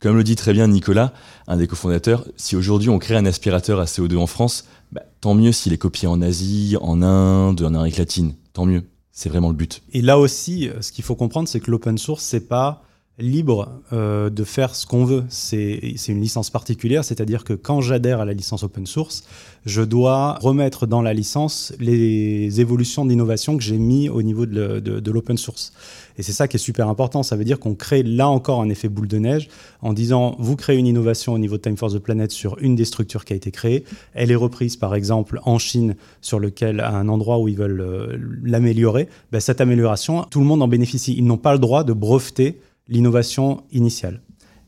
Comme 0.00 0.16
le 0.16 0.24
dit 0.24 0.34
très 0.34 0.52
bien 0.52 0.66
Nicolas, 0.66 1.12
un 1.46 1.56
des 1.56 1.68
cofondateurs, 1.68 2.26
si 2.36 2.56
aujourd'hui 2.56 2.88
on 2.88 2.98
crée 2.98 3.14
un 3.14 3.26
aspirateur 3.26 3.78
à 3.78 3.84
CO2 3.84 4.16
en 4.16 4.26
France, 4.26 4.64
bah, 4.90 5.02
tant 5.20 5.34
mieux 5.34 5.52
s'il 5.52 5.72
est 5.72 5.78
copié 5.78 6.08
en 6.08 6.20
Asie, 6.22 6.76
en 6.80 7.02
Inde, 7.02 7.62
en 7.62 7.74
Amérique 7.74 7.98
latine. 7.98 8.34
Tant 8.52 8.66
mieux. 8.66 8.82
C'est 9.12 9.28
vraiment 9.28 9.50
le 9.50 9.54
but. 9.54 9.82
Et 9.92 10.00
là 10.02 10.18
aussi, 10.18 10.70
ce 10.80 10.90
qu'il 10.90 11.04
faut 11.04 11.14
comprendre, 11.14 11.48
c'est 11.48 11.60
que 11.60 11.70
l'open 11.70 11.98
source, 11.98 12.24
c'est 12.24 12.48
pas 12.48 12.82
libre 13.18 13.82
euh, 13.92 14.30
de 14.30 14.42
faire 14.42 14.74
ce 14.74 14.86
qu'on 14.86 15.04
veut. 15.04 15.24
C'est 15.28 15.94
une 16.08 16.20
licence 16.20 16.50
particulière, 16.50 17.04
c'est-à-dire 17.04 17.44
que 17.44 17.52
quand 17.52 17.80
j'adhère 17.80 18.20
à 18.20 18.24
la 18.24 18.32
licence 18.32 18.62
open 18.62 18.86
source, 18.86 19.24
je 19.66 19.82
dois 19.82 20.38
remettre 20.40 20.86
dans 20.86 21.02
la 21.02 21.12
licence 21.12 21.74
les 21.78 22.60
évolutions 22.60 23.04
d'innovation 23.04 23.56
que 23.56 23.62
j'ai 23.62 23.78
mis 23.78 24.08
au 24.08 24.22
niveau 24.22 24.46
de, 24.46 25.10
l'open 25.10 25.36
source. 25.36 25.72
Et 26.18 26.22
c'est 26.22 26.32
ça 26.32 26.48
qui 26.48 26.56
est 26.56 26.60
super 26.60 26.88
important. 26.88 27.22
Ça 27.22 27.36
veut 27.36 27.44
dire 27.44 27.60
qu'on 27.60 27.74
crée 27.74 28.02
là 28.02 28.28
encore 28.28 28.60
un 28.60 28.68
effet 28.70 28.88
boule 28.88 29.08
de 29.08 29.18
neige 29.18 29.48
en 29.82 29.92
disant 29.92 30.36
vous 30.38 30.56
créez 30.56 30.78
une 30.78 30.86
innovation 30.86 31.34
au 31.34 31.38
niveau 31.38 31.56
de 31.56 31.62
Time 31.62 31.76
for 31.76 31.92
the 31.92 31.98
Planet 31.98 32.30
sur 32.30 32.56
une 32.60 32.76
des 32.76 32.84
structures 32.84 33.24
qui 33.24 33.34
a 33.34 33.36
été 33.36 33.50
créée. 33.50 33.84
Elle 34.14 34.30
est 34.30 34.36
reprise 34.36 34.76
par 34.76 34.94
exemple 34.94 35.38
en 35.44 35.58
Chine 35.58 35.96
sur 36.20 36.38
lequel 36.38 36.80
à 36.80 36.90
un 36.90 37.08
endroit 37.08 37.38
où 37.38 37.48
ils 37.48 37.56
veulent 37.56 37.80
euh, 37.80 38.18
l'améliorer. 38.42 39.08
Ben, 39.30 39.40
cette 39.40 39.60
amélioration, 39.60 40.24
tout 40.30 40.40
le 40.40 40.46
monde 40.46 40.62
en 40.62 40.68
bénéficie. 40.68 41.14
Ils 41.16 41.24
n'ont 41.24 41.38
pas 41.38 41.52
le 41.52 41.58
droit 41.58 41.84
de 41.84 41.92
breveter 41.92 42.58
l'innovation 42.88 43.64
initiale. 43.72 44.22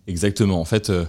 Exactement. 0.07 0.61
En 0.61 0.65
fait, 0.65 0.91
euh, 0.91 1.05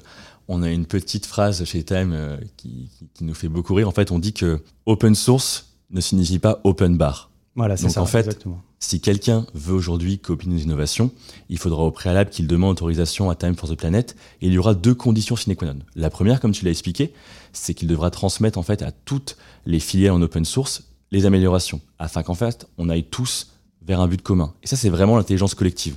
on 0.48 0.62
a 0.62 0.70
une 0.70 0.86
petite 0.86 1.26
phrase 1.26 1.64
chez 1.66 1.84
Time 1.84 2.12
euh, 2.14 2.38
qui, 2.58 2.90
nous 3.22 3.34
fait 3.34 3.48
beaucoup 3.48 3.74
rire. 3.74 3.88
En 3.88 3.92
fait, 3.92 4.12
on 4.12 4.20
dit 4.20 4.34
que 4.34 4.62
open 4.86 5.16
source 5.16 5.76
ne 5.92 6.02
signifie 6.02 6.40
pas 6.40 6.62
open 6.64 6.98
bar. 6.98 7.32
Voilà, 7.56 7.78
c'est 7.78 7.90
ça. 7.90 8.02
En 8.02 8.06
fait, 8.06 8.46
si 8.80 9.00
quelqu'un 9.00 9.46
veut 9.54 9.74
aujourd'hui 9.74 10.20
copier 10.20 10.52
nos 10.52 10.58
innovations, 10.58 11.12
il 11.48 11.58
faudra 11.58 11.84
au 11.84 11.92
préalable 11.92 12.30
qu'il 12.30 12.48
demande 12.48 12.72
autorisation 12.72 13.30
à 13.30 13.36
Time 13.36 13.56
for 13.56 13.70
the 13.70 13.76
Planet. 13.76 14.16
Et 14.42 14.48
il 14.48 14.54
y 14.54 14.58
aura 14.58 14.74
deux 14.74 14.94
conditions 14.94 15.38
sine 15.38 15.56
qua 15.56 15.74
non. 15.74 15.80
La 15.96 16.10
première, 16.10 16.42
comme 16.42 16.52
tu 16.52 16.66
l'as 16.66 16.72
expliqué, 16.72 17.14
c'est 17.54 17.74
qu'il 17.74 17.88
devra 17.88 18.12
transmettre 18.12 18.60
en 18.60 18.64
fait 18.64 18.82
à 18.82 18.92
toutes 18.92 19.38
les 19.66 19.80
filiales 19.80 20.12
en 20.12 20.22
open 20.22 20.44
source 20.44 20.84
les 21.12 21.26
améliorations, 21.26 21.80
afin 21.98 22.24
qu'en 22.24 22.34
fait 22.34 22.68
on 22.78 22.90
aille 22.90 23.06
tous 23.06 23.52
vers 23.82 24.02
un 24.02 24.08
but 24.08 24.22
commun. 24.22 24.54
Et 24.64 24.68
ça, 24.68 24.76
c'est 24.76 24.90
vraiment 24.90 25.16
l'intelligence 25.16 25.56
collective. 25.56 25.96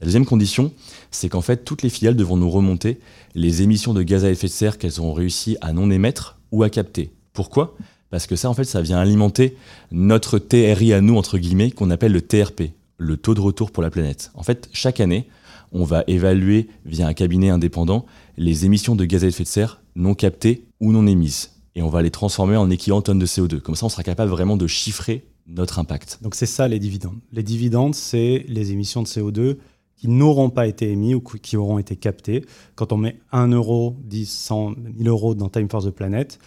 La 0.00 0.04
deuxième 0.04 0.26
condition, 0.26 0.72
c'est 1.10 1.30
qu'en 1.30 1.40
fait, 1.40 1.64
toutes 1.64 1.82
les 1.82 1.88
filiales 1.88 2.16
devront 2.16 2.36
nous 2.36 2.50
remonter 2.50 3.00
les 3.34 3.62
émissions 3.62 3.94
de 3.94 4.02
gaz 4.02 4.26
à 4.26 4.30
effet 4.30 4.46
de 4.46 4.52
serre 4.52 4.76
qu'elles 4.76 5.00
ont 5.00 5.14
réussi 5.14 5.56
à 5.62 5.72
non 5.72 5.90
émettre 5.90 6.38
ou 6.52 6.62
à 6.62 6.70
capter. 6.70 7.12
Pourquoi? 7.32 7.76
Parce 8.10 8.26
que 8.26 8.36
ça, 8.36 8.50
en 8.50 8.54
fait, 8.54 8.64
ça 8.64 8.82
vient 8.82 8.98
alimenter 8.98 9.56
notre 9.92 10.38
TRI 10.38 10.92
à 10.92 11.00
nous, 11.00 11.16
entre 11.16 11.38
guillemets, 11.38 11.70
qu'on 11.70 11.90
appelle 11.90 12.12
le 12.12 12.20
TRP, 12.20 12.72
le 12.98 13.16
taux 13.16 13.34
de 13.34 13.40
retour 13.40 13.70
pour 13.70 13.82
la 13.82 13.90
planète. 13.90 14.30
En 14.34 14.42
fait, 14.42 14.68
chaque 14.72 15.00
année, 15.00 15.28
on 15.72 15.84
va 15.84 16.04
évaluer 16.06 16.68
via 16.84 17.06
un 17.06 17.14
cabinet 17.14 17.48
indépendant 17.48 18.04
les 18.36 18.66
émissions 18.66 18.96
de 18.96 19.04
gaz 19.06 19.24
à 19.24 19.28
effet 19.28 19.44
de 19.44 19.48
serre 19.48 19.80
non 19.94 20.14
captées 20.14 20.64
ou 20.78 20.92
non 20.92 21.06
émises. 21.06 21.52
Et 21.74 21.82
on 21.82 21.88
va 21.88 22.02
les 22.02 22.10
transformer 22.10 22.56
en 22.56 22.70
équivalent 22.70 23.02
tonnes 23.02 23.18
de 23.18 23.26
CO2. 23.26 23.60
Comme 23.60 23.74
ça, 23.74 23.86
on 23.86 23.90
sera 23.90 24.02
capable 24.02 24.30
vraiment 24.30 24.56
de 24.58 24.66
chiffrer 24.66 25.24
notre 25.46 25.78
impact. 25.78 26.18
Donc 26.22 26.34
c'est 26.34 26.46
ça 26.46 26.68
les 26.68 26.78
dividendes. 26.78 27.18
Les 27.32 27.42
dividendes, 27.42 27.94
c'est 27.94 28.44
les 28.48 28.72
émissions 28.72 29.02
de 29.02 29.08
CO2 29.08 29.56
qui 29.96 30.08
n'auront 30.08 30.50
pas 30.50 30.66
été 30.66 30.90
émis 30.90 31.14
ou 31.14 31.20
qui 31.20 31.56
auront 31.56 31.78
été 31.78 31.96
captés. 31.96 32.44
Quand 32.74 32.92
on 32.92 32.96
met 32.96 33.18
1 33.32 33.48
euro, 33.48 33.96
10, 34.04 34.30
100, 34.30 34.74
1000 34.94 35.08
euros 35.08 35.34
dans 35.34 35.48
Time 35.48 35.68
for 35.68 35.82
the 35.82 35.90
Planet, 35.90 36.38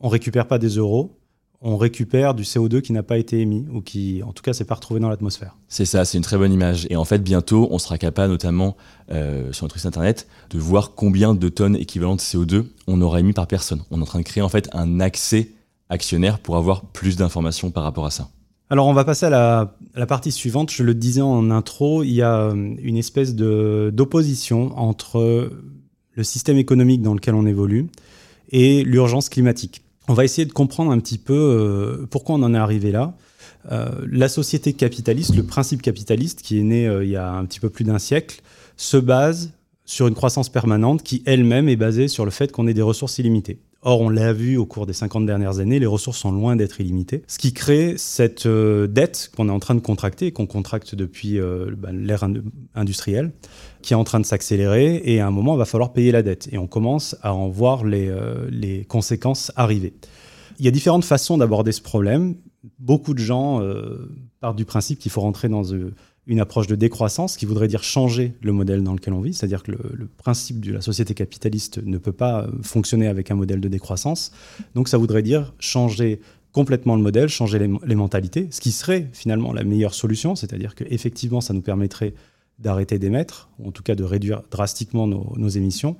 on 0.00 0.08
récupère 0.08 0.46
pas 0.46 0.58
des 0.58 0.68
euros, 0.68 1.18
on 1.64 1.76
récupère 1.76 2.34
du 2.34 2.42
CO2 2.42 2.80
qui 2.80 2.92
n'a 2.92 3.04
pas 3.04 3.18
été 3.18 3.40
émis 3.40 3.66
ou 3.72 3.80
qui, 3.80 4.22
en 4.24 4.32
tout 4.32 4.42
cas, 4.42 4.52
s'est 4.52 4.64
pas 4.64 4.74
retrouvé 4.74 4.98
dans 4.98 5.08
l'atmosphère. 5.08 5.56
C'est 5.68 5.84
ça, 5.84 6.04
c'est 6.04 6.18
une 6.18 6.24
très 6.24 6.36
bonne 6.36 6.52
image. 6.52 6.88
Et 6.90 6.96
en 6.96 7.04
fait, 7.04 7.22
bientôt, 7.22 7.68
on 7.70 7.78
sera 7.78 7.98
capable, 7.98 8.32
notamment 8.32 8.76
euh, 9.12 9.52
sur 9.52 9.64
notre 9.64 9.76
site 9.76 9.86
internet, 9.86 10.26
de 10.50 10.58
voir 10.58 10.94
combien 10.96 11.34
de 11.34 11.48
tonnes 11.48 11.76
équivalentes 11.76 12.18
de 12.18 12.24
CO2 12.24 12.64
on 12.88 13.00
aura 13.00 13.20
émis 13.20 13.32
par 13.32 13.46
personne. 13.46 13.82
On 13.92 13.98
est 14.00 14.02
en 14.02 14.06
train 14.06 14.18
de 14.18 14.24
créer 14.24 14.42
en 14.42 14.48
fait 14.48 14.68
un 14.72 14.98
accès 14.98 15.52
actionnaire 15.88 16.40
pour 16.40 16.56
avoir 16.56 16.86
plus 16.86 17.16
d'informations 17.16 17.70
par 17.70 17.84
rapport 17.84 18.06
à 18.06 18.10
ça. 18.10 18.28
Alors 18.72 18.86
on 18.86 18.94
va 18.94 19.04
passer 19.04 19.26
à 19.26 19.68
la, 19.94 20.06
partie 20.06 20.32
suivante. 20.32 20.70
Je 20.70 20.82
le 20.82 20.94
disais 20.94 21.20
en 21.20 21.50
intro, 21.50 22.02
il 22.04 22.12
y 22.12 22.22
a 22.22 22.38
euh, 22.38 22.74
une 22.82 22.96
espèce 22.96 23.34
d'opposition 23.34 24.72
entre 24.78 25.50
le 26.14 26.24
système 26.24 26.56
économique 26.56 27.02
dans 27.02 27.12
lequel 27.12 27.34
on 27.34 27.44
évolue 27.44 27.88
et 28.48 28.82
l'urgence 28.82 29.28
climatique. 29.28 29.82
On 30.08 30.14
va 30.14 30.24
essayer 30.24 30.46
de 30.46 30.54
comprendre 30.54 30.90
un 30.90 30.98
petit 31.00 31.18
peu 31.18 31.34
euh, 31.34 32.06
pourquoi 32.10 32.36
on 32.36 32.42
en 32.42 32.54
est 32.54 32.58
arrivé 32.58 32.92
là. 32.92 33.14
Euh, 33.70 33.90
la 34.10 34.30
société 34.30 34.72
capitaliste, 34.72 35.36
le 35.36 35.42
principe 35.42 35.82
capitaliste 35.82 36.40
qui 36.40 36.58
est 36.58 36.62
né 36.62 36.90
il 37.02 37.10
y 37.10 37.16
a 37.16 37.30
un 37.30 37.44
petit 37.44 37.60
peu 37.60 37.68
plus 37.68 37.84
d'un 37.84 37.98
siècle, 37.98 38.40
se 38.78 38.96
base 38.96 39.52
sur 39.84 40.08
une 40.08 40.14
croissance 40.14 40.48
permanente 40.48 41.02
qui 41.02 41.22
elle-même 41.26 41.68
est 41.68 41.76
basée 41.76 42.08
sur 42.08 42.24
le 42.24 42.30
fait 42.30 42.50
qu'on 42.50 42.66
ait 42.66 42.72
des 42.72 42.80
ressources 42.80 43.18
illimitées. 43.18 43.60
Or, 43.84 44.00
on 44.00 44.10
l'a 44.10 44.32
vu 44.32 44.56
au 44.58 44.64
cours 44.64 44.86
des 44.86 44.92
50 44.92 45.26
dernières 45.26 45.58
années, 45.58 45.80
les 45.80 45.86
ressources 45.86 46.18
sont 46.18 46.30
loin 46.30 46.54
d'être 46.54 46.80
illimitées, 46.80 47.24
ce 47.26 47.36
qui 47.36 47.52
crée 47.52 47.94
cette 47.96 48.46
euh, 48.46 48.86
dette 48.86 49.32
qu'on 49.36 49.48
est 49.48 49.52
en 49.52 49.58
train 49.58 49.74
de 49.74 49.80
contracter, 49.80 50.30
qu'on 50.30 50.46
contracte 50.46 50.94
depuis 50.94 51.40
euh, 51.40 51.74
ben, 51.76 51.90
l'ère 51.90 52.24
industrielle, 52.76 53.32
qui 53.82 53.94
est 53.94 53.96
en 53.96 54.04
train 54.04 54.20
de 54.20 54.24
s'accélérer, 54.24 55.02
et 55.04 55.18
à 55.18 55.26
un 55.26 55.32
moment, 55.32 55.56
il 55.56 55.58
va 55.58 55.64
falloir 55.64 55.92
payer 55.92 56.12
la 56.12 56.22
dette. 56.22 56.48
Et 56.52 56.58
on 56.58 56.68
commence 56.68 57.16
à 57.22 57.34
en 57.34 57.48
voir 57.48 57.84
les, 57.84 58.08
euh, 58.08 58.46
les 58.50 58.84
conséquences 58.84 59.50
arriver. 59.56 59.94
Il 60.60 60.64
y 60.64 60.68
a 60.68 60.70
différentes 60.70 61.04
façons 61.04 61.36
d'aborder 61.36 61.72
ce 61.72 61.82
problème. 61.82 62.36
Beaucoup 62.78 63.14
de 63.14 63.18
gens 63.18 63.60
partent 64.38 64.54
du 64.54 64.64
principe 64.64 65.00
qu'il 65.00 65.10
faut 65.10 65.22
rentrer 65.22 65.48
dans 65.48 65.64
une 66.26 66.40
approche 66.40 66.68
de 66.68 66.76
décroissance 66.76 67.36
qui 67.36 67.46
voudrait 67.46 67.68
dire 67.68 67.82
changer 67.82 68.34
le 68.42 68.52
modèle 68.52 68.82
dans 68.82 68.94
lequel 68.94 69.12
on 69.12 69.20
vit, 69.20 69.34
c'est-à-dire 69.34 69.62
que 69.62 69.72
le, 69.72 70.06
principe 70.16 70.60
de 70.60 70.72
la 70.72 70.80
société 70.80 71.14
capitaliste 71.14 71.82
ne 71.84 71.98
peut 71.98 72.12
pas 72.12 72.46
fonctionner 72.62 73.08
avec 73.08 73.30
un 73.30 73.34
modèle 73.34 73.60
de 73.60 73.68
décroissance. 73.68 74.30
Donc 74.74 74.88
ça 74.88 74.98
voudrait 74.98 75.22
dire 75.22 75.52
changer 75.58 76.20
complètement 76.52 76.96
le 76.96 77.02
modèle, 77.02 77.28
changer 77.28 77.58
les, 77.58 77.94
mentalités, 77.94 78.46
ce 78.50 78.60
qui 78.60 78.72
serait 78.72 79.08
finalement 79.12 79.52
la 79.52 79.64
meilleure 79.64 79.94
solution, 79.94 80.36
c'est-à-dire 80.36 80.74
qu'effectivement 80.74 81.40
ça 81.40 81.54
nous 81.54 81.62
permettrait 81.62 82.14
d'arrêter 82.58 82.98
d'émettre, 82.98 83.50
en 83.64 83.72
tout 83.72 83.82
cas 83.82 83.96
de 83.96 84.04
réduire 84.04 84.42
drastiquement 84.50 85.08
nos, 85.08 85.32
nos 85.36 85.48
émissions. 85.48 85.96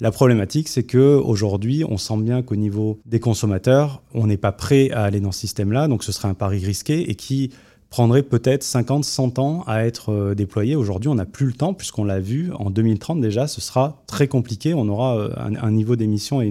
La 0.00 0.10
problématique, 0.10 0.68
c'est 0.68 0.82
que 0.82 1.16
aujourd'hui, 1.16 1.84
on 1.86 1.98
sent 1.98 2.16
bien 2.22 2.42
qu'au 2.42 2.56
niveau 2.56 2.98
des 3.04 3.20
consommateurs, 3.20 4.02
on 4.14 4.26
n'est 4.26 4.38
pas 4.38 4.50
prêt 4.50 4.90
à 4.90 5.04
aller 5.04 5.20
dans 5.20 5.30
ce 5.30 5.40
système-là, 5.40 5.86
donc 5.88 6.02
ce 6.02 6.10
serait 6.10 6.26
un 6.26 6.34
pari 6.34 6.64
risqué 6.64 7.10
et 7.10 7.14
qui 7.14 7.50
prendrait 7.90 8.22
peut-être 8.22 8.62
50, 8.62 9.04
100 9.04 9.38
ans 9.40 9.64
à 9.66 9.84
être 9.84 10.12
euh, 10.12 10.34
déployé. 10.36 10.76
Aujourd'hui, 10.76 11.08
on 11.08 11.16
n'a 11.16 11.26
plus 11.26 11.46
le 11.46 11.52
temps, 11.52 11.74
puisqu'on 11.74 12.04
l'a 12.04 12.20
vu, 12.20 12.52
en 12.54 12.70
2030 12.70 13.20
déjà, 13.20 13.48
ce 13.48 13.60
sera 13.60 14.00
très 14.06 14.28
compliqué. 14.28 14.74
On 14.74 14.88
aura 14.88 15.18
euh, 15.18 15.30
un, 15.38 15.70
niveau 15.72 15.96
d'émission 15.96 16.40
et 16.40 16.46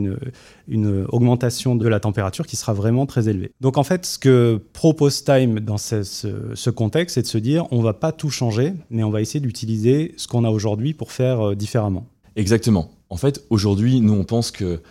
une, 0.67 1.05
augmentation 1.09 1.75
de 1.75 1.87
la 1.87 2.01
température 2.01 2.45
qui 2.45 2.57
sera 2.57 2.73
vraiment 2.73 3.05
très 3.05 3.29
élevée. 3.29 3.51
Donc 3.61 3.77
en 3.77 3.83
fait, 3.83 4.05
ce 4.05 4.19
que 4.19 4.61
propose 4.73 5.23
Time 5.23 5.61
dans 5.61 5.77
ce, 5.77 6.03
ce, 6.03 6.69
contexte, 6.69 7.15
c'est 7.15 7.21
de 7.21 7.27
se 7.27 7.37
dire, 7.37 7.65
on 7.71 7.81
va 7.81 7.93
pas 7.93 8.11
tout 8.11 8.29
changer, 8.29 8.73
mais 8.89 9.03
on 9.03 9.09
va 9.09 9.21
essayer 9.21 9.39
d'utiliser 9.39 10.13
ce 10.17 10.27
qu'on 10.27 10.43
a 10.43 10.49
aujourd'hui 10.49 10.93
pour 10.93 11.13
faire 11.13 11.49
euh, 11.49 11.55
différemment. 11.55 12.05
Exactement. 12.35 12.91
En 13.09 13.17
fait, 13.17 13.45
aujourd'hui, 13.49 14.01
nous, 14.01 14.13
on 14.13 14.25
pense 14.25 14.51
que 14.51 14.81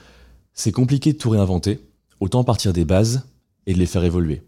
c'est 0.54 0.72
compliqué 0.72 1.12
de 1.12 1.18
tout 1.18 1.30
réinventer. 1.30 1.80
Autant 2.20 2.42
partir 2.42 2.72
des 2.72 2.84
bases 2.84 3.26
et 3.66 3.74
de 3.74 3.78
les 3.78 3.86
faire 3.86 4.02
évoluer. 4.02 4.42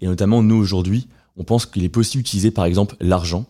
Et 0.00 0.06
notamment, 0.06 0.42
nous, 0.42 0.56
aujourd'hui, 0.56 1.08
on 1.36 1.44
pense 1.44 1.66
qu'il 1.66 1.84
est 1.84 1.88
possible 1.88 2.22
d'utiliser 2.22 2.50
par 2.50 2.64
exemple 2.64 2.96
l'argent, 3.00 3.46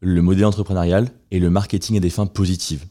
le 0.00 0.20
modèle 0.22 0.44
entrepreneurial 0.44 1.10
et 1.30 1.38
le 1.38 1.50
marketing 1.50 1.96
à 1.96 2.00
des 2.00 2.10
fins 2.10 2.26
positives. 2.26 2.84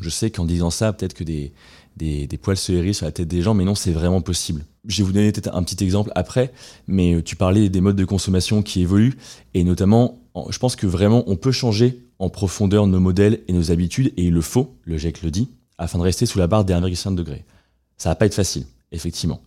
je 0.00 0.08
sais 0.08 0.30
qu'en 0.30 0.44
disant 0.44 0.70
ça, 0.70 0.92
peut-être 0.92 1.14
que 1.14 1.24
des, 1.24 1.52
des, 1.96 2.38
poils 2.40 2.56
se 2.56 2.72
hérissent 2.72 2.98
sur 2.98 3.06
la 3.06 3.12
tête 3.12 3.28
des 3.28 3.42
gens, 3.42 3.54
mais 3.54 3.64
non, 3.64 3.74
c'est 3.74 3.92
vraiment 3.92 4.20
possible. 4.20 4.64
Je 4.86 4.98
vais 4.98 5.06
vous 5.06 5.12
donner 5.12 5.32
peut-être 5.32 5.54
un 5.54 5.62
petit 5.62 5.82
exemple 5.84 6.10
après, 6.14 6.52
mais 6.86 7.14
euh, 7.14 7.22
tu 7.22 7.36
parlais 7.36 7.68
des 7.68 7.80
modes 7.80 7.96
de 7.96 8.04
consommation 8.04 8.62
qui 8.62 8.82
évoluent, 8.82 9.16
et 9.54 9.64
notamment, 9.64 10.18
je 10.48 10.58
pense 10.58 10.76
que 10.76 10.86
vraiment, 10.86 11.24
on 11.26 11.36
peut 11.36 11.52
changer 11.52 12.00
en 12.18 12.28
profondeur 12.28 12.86
nos 12.86 13.00
modèles 13.00 13.40
et 13.48 13.52
nos 13.52 13.70
habitudes, 13.70 14.12
et 14.16 14.24
il 14.24 14.32
le 14.32 14.40
faut, 14.40 14.76
le 14.84 14.98
GIEC 14.98 15.22
le 15.22 15.30
dit, 15.30 15.48
afin 15.78 15.98
de 15.98 16.04
rester 16.04 16.26
sous 16.26 16.38
la 16.38 16.46
barre 16.46 16.64
des 16.64 16.74
1,5 16.74 17.14
degrés. 17.14 17.44
Ça 17.96 18.08
va 18.08 18.14
pas 18.14 18.26
être 18.26 18.34
facile, 18.34 18.66
effectivement. 18.92 19.40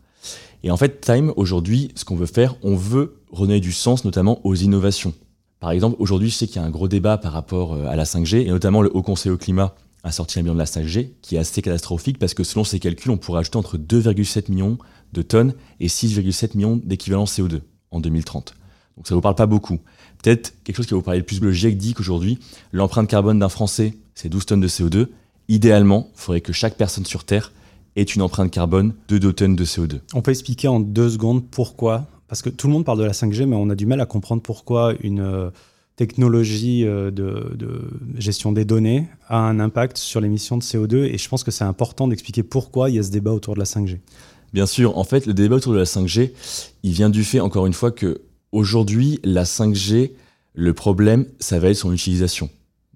Et 0.63 0.71
en 0.71 0.77
fait, 0.77 1.01
Time, 1.01 1.33
aujourd'hui, 1.35 1.91
ce 1.95 2.05
qu'on 2.05 2.15
veut 2.15 2.25
faire, 2.25 2.55
on 2.63 2.75
veut 2.75 3.21
redonner 3.31 3.59
du 3.59 3.71
sens 3.71 4.05
notamment 4.05 4.45
aux 4.45 4.55
innovations. 4.55 5.13
Par 5.59 5.71
exemple, 5.71 5.95
aujourd'hui, 5.99 6.29
je 6.29 6.35
sais 6.35 6.47
qu'il 6.47 6.57
y 6.57 6.59
a 6.59 6.67
un 6.67 6.69
gros 6.69 6.87
débat 6.87 7.17
par 7.17 7.31
rapport 7.31 7.73
euh, 7.73 7.87
à 7.87 7.95
la 7.95 8.03
5G, 8.03 8.45
et 8.45 8.49
notamment 8.49 8.81
le 8.81 8.95
Haut 8.95 9.01
Conseil 9.01 9.31
au 9.31 9.37
climat 9.37 9.75
a 10.03 10.11
sorti 10.11 10.39
un 10.39 10.43
bilan 10.43 10.53
de 10.53 10.59
la 10.59 10.65
5G 10.65 11.09
qui 11.21 11.35
est 11.35 11.39
assez 11.39 11.61
catastrophique 11.61 12.19
parce 12.19 12.33
que 12.33 12.43
selon 12.43 12.63
ses 12.63 12.79
calculs, 12.79 13.11
on 13.11 13.17
pourrait 13.17 13.39
ajouter 13.39 13.57
entre 13.57 13.77
2,7 13.77 14.49
millions 14.49 14.77
de 15.13 15.21
tonnes 15.21 15.53
et 15.79 15.87
6,7 15.87 16.55
millions 16.55 16.79
d'équivalents 16.83 17.25
CO2 17.25 17.61
en 17.91 17.99
2030. 17.99 18.53
Donc 18.95 19.07
ça 19.07 19.13
ne 19.13 19.17
vous 19.17 19.21
parle 19.21 19.35
pas 19.35 19.45
beaucoup. 19.45 19.79
Peut-être 20.23 20.53
quelque 20.63 20.77
chose 20.77 20.85
qui 20.85 20.91
va 20.91 20.97
vous 20.97 21.03
parler 21.03 21.19
le 21.19 21.25
plus. 21.25 21.39
Le 21.39 21.51
GIEC 21.51 21.77
dit 21.77 21.93
qu'aujourd'hui, 21.93 22.39
l'empreinte 22.71 23.07
carbone 23.07 23.39
d'un 23.39 23.49
Français, 23.49 23.95
c'est 24.15 24.29
12 24.29 24.45
tonnes 24.45 24.61
de 24.61 24.67
CO2. 24.67 25.07
Idéalement, 25.49 26.09
il 26.15 26.19
faudrait 26.19 26.41
que 26.41 26.53
chaque 26.53 26.75
personne 26.75 27.05
sur 27.05 27.23
Terre 27.23 27.51
est 27.97 28.15
une 28.15 28.21
empreinte 28.21 28.51
carbone 28.51 28.93
de 29.09 29.17
2 29.17 29.33
tonnes 29.33 29.55
de 29.55 29.65
CO2. 29.65 29.99
On 30.13 30.21
peut 30.21 30.31
expliquer 30.31 30.67
en 30.67 30.79
deux 30.79 31.09
secondes 31.09 31.43
pourquoi 31.45 32.05
Parce 32.29 32.41
que 32.41 32.49
tout 32.49 32.67
le 32.67 32.73
monde 32.73 32.85
parle 32.85 32.99
de 32.99 33.03
la 33.03 33.11
5G, 33.11 33.45
mais 33.45 33.55
on 33.55 33.69
a 33.69 33.75
du 33.75 33.85
mal 33.85 33.99
à 33.99 34.05
comprendre 34.05 34.41
pourquoi 34.41 34.93
une 35.01 35.19
euh, 35.19 35.49
technologie 35.95 36.85
euh, 36.85 37.09
de, 37.09 37.89
gestion 38.17 38.51
des 38.51 38.65
données 38.65 39.07
a 39.27 39.39
un 39.39 39.59
impact 39.59 39.97
sur 39.97 40.21
l'émission 40.21 40.57
de 40.57 40.63
CO2. 40.63 41.05
Et 41.05 41.17
je 41.17 41.27
pense 41.27 41.43
que 41.43 41.51
c'est 41.51 41.63
important 41.63 42.07
d'expliquer 42.07 42.43
pourquoi 42.43 42.89
il 42.89 42.95
y 42.95 42.99
a 42.99 43.03
ce 43.03 43.09
débat 43.09 43.31
autour 43.31 43.55
de 43.55 43.59
la 43.59 43.65
5G. 43.65 43.97
Bien 44.53 44.67
sûr, 44.67 44.97
en 44.97 45.03
fait, 45.03 45.25
le 45.25 45.33
débat 45.33 45.55
autour 45.55 45.73
de 45.73 45.79
la 45.79 45.83
5G, 45.83 46.31
il 46.83 46.91
vient 46.91 47.09
du 47.09 47.23
fait, 47.23 47.39
encore 47.39 47.65
une 47.65 47.73
fois, 47.73 47.91
que 47.91 48.21
aujourd'hui, 48.51 49.19
la 49.23 49.43
5G, 49.43 50.11
le 50.53 50.73
problème, 50.73 51.25
ça 51.39 51.59
va 51.59 51.69
être 51.69 51.77
son 51.77 51.91
utilisation 51.91 52.49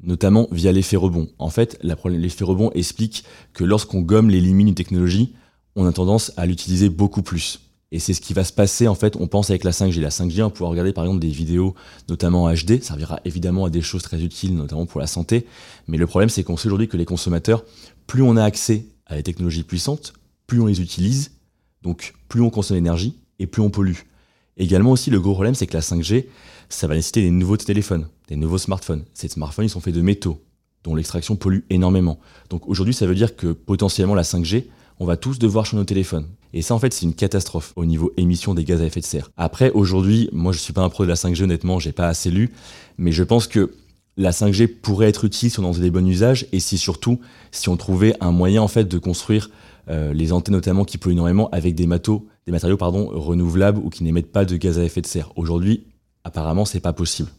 notamment 0.03 0.47
via 0.51 0.71
l'effet 0.71 0.97
rebond. 0.97 1.29
En 1.39 1.49
fait, 1.49 1.79
l'effet 1.81 2.43
rebond 2.43 2.71
explique 2.73 3.23
que 3.53 3.63
lorsqu'on 3.63 4.01
gomme 4.01 4.29
les 4.29 4.41
limites 4.41 4.67
d'une 4.67 4.75
technologie, 4.75 5.33
on 5.75 5.85
a 5.85 5.93
tendance 5.93 6.31
à 6.37 6.45
l'utiliser 6.45 6.89
beaucoup 6.89 7.21
plus. 7.21 7.59
Et 7.93 7.99
c'est 7.99 8.13
ce 8.13 8.21
qui 8.21 8.33
va 8.33 8.45
se 8.45 8.53
passer, 8.53 8.87
en 8.87 8.95
fait, 8.95 9.17
on 9.17 9.27
pense 9.27 9.49
avec 9.49 9.65
la 9.65 9.71
5G. 9.71 9.99
La 9.99 10.09
5G, 10.09 10.41
on 10.43 10.49
pouvoir 10.49 10.71
regarder 10.71 10.93
par 10.93 11.03
exemple 11.03 11.19
des 11.19 11.27
vidéos, 11.27 11.75
notamment 12.07 12.43
en 12.43 12.53
HD, 12.53 12.81
servira 12.81 13.19
évidemment 13.25 13.65
à 13.65 13.69
des 13.69 13.81
choses 13.81 14.01
très 14.01 14.23
utiles, 14.23 14.55
notamment 14.55 14.85
pour 14.85 15.01
la 15.01 15.07
santé. 15.07 15.45
Mais 15.87 15.97
le 15.97 16.07
problème, 16.07 16.29
c'est 16.29 16.43
qu'on 16.43 16.55
sait 16.55 16.67
aujourd'hui 16.67 16.87
que 16.87 16.95
les 16.95 17.05
consommateurs, 17.05 17.65
plus 18.07 18.21
on 18.21 18.37
a 18.37 18.43
accès 18.43 18.85
à 19.07 19.15
des 19.15 19.23
technologies 19.23 19.63
puissantes, 19.63 20.13
plus 20.47 20.61
on 20.61 20.67
les 20.67 20.81
utilise, 20.81 21.31
donc 21.81 22.13
plus 22.29 22.41
on 22.41 22.49
consomme 22.49 22.77
d'énergie 22.77 23.15
et 23.39 23.47
plus 23.47 23.61
on 23.61 23.69
pollue. 23.69 23.97
Également 24.55 24.91
aussi, 24.91 25.09
le 25.09 25.19
gros 25.19 25.33
problème, 25.33 25.55
c'est 25.55 25.67
que 25.67 25.73
la 25.73 25.81
5G, 25.81 26.27
ça 26.69 26.87
va 26.87 26.95
nécessiter 26.95 27.23
des 27.23 27.31
nouveaux 27.31 27.57
téléphones, 27.57 28.07
des 28.31 28.37
nouveaux 28.37 28.57
smartphones. 28.57 29.03
Ces 29.13 29.27
smartphones, 29.27 29.65
ils 29.65 29.69
sont 29.69 29.81
faits 29.81 29.93
de 29.93 30.01
métaux, 30.01 30.41
dont 30.85 30.95
l'extraction 30.95 31.35
pollue 31.35 31.59
énormément. 31.69 32.17
Donc 32.49 32.65
aujourd'hui, 32.65 32.93
ça 32.93 33.05
veut 33.05 33.13
dire 33.13 33.35
que 33.35 33.47
potentiellement 33.47 34.15
la 34.15 34.23
5G, 34.23 34.67
on 35.01 35.05
va 35.05 35.17
tous 35.17 35.37
devoir 35.37 35.65
changer 35.65 35.81
nos 35.81 35.83
téléphones. 35.83 36.27
Et 36.53 36.61
ça, 36.61 36.73
en 36.73 36.79
fait, 36.79 36.93
c'est 36.93 37.05
une 37.05 37.13
catastrophe 37.13 37.73
au 37.75 37.83
niveau 37.83 38.13
émission 38.15 38.53
des 38.53 38.63
gaz 38.63 38.81
à 38.81 38.85
effet 38.85 39.01
de 39.01 39.05
serre. 39.05 39.31
Après, 39.35 39.69
aujourd'hui, 39.71 40.29
moi, 40.31 40.53
je 40.53 40.59
suis 40.59 40.71
pas 40.71 40.81
un 40.81 40.87
pro 40.87 41.03
de 41.03 41.09
la 41.09 41.15
5G, 41.15 41.43
honnêtement, 41.43 41.77
j'ai 41.79 41.91
pas 41.91 42.07
assez 42.07 42.31
lu, 42.31 42.51
mais 42.97 43.11
je 43.11 43.23
pense 43.23 43.47
que 43.47 43.73
la 44.15 44.31
5G 44.31 44.67
pourrait 44.67 45.09
être 45.09 45.25
utile 45.25 45.51
si 45.51 45.59
on 45.59 45.65
en 45.65 45.73
faisait 45.73 45.83
des 45.83 45.91
bons 45.91 46.07
usages 46.07 46.47
et 46.53 46.61
si 46.61 46.77
surtout, 46.77 47.19
si 47.51 47.67
on 47.67 47.75
trouvait 47.75 48.15
un 48.21 48.31
moyen, 48.31 48.61
en 48.61 48.69
fait, 48.69 48.85
de 48.85 48.97
construire 48.97 49.49
euh, 49.89 50.13
les 50.13 50.31
antennes 50.31 50.55
notamment 50.55 50.85
qui 50.85 50.97
polluent 50.97 51.13
énormément 51.13 51.49
avec 51.49 51.75
des, 51.75 51.85
des 51.85 52.51
matériaux 52.51 52.77
pardon, 52.77 53.09
renouvelables 53.11 53.79
ou 53.79 53.89
qui 53.89 54.05
n'émettent 54.05 54.31
pas 54.31 54.45
de 54.45 54.55
gaz 54.55 54.79
à 54.79 54.85
effet 54.85 55.01
de 55.01 55.07
serre. 55.07 55.33
Aujourd'hui, 55.35 55.83
apparemment, 56.23 56.63
c'est 56.63 56.79
pas 56.79 56.93
possible. 56.93 57.29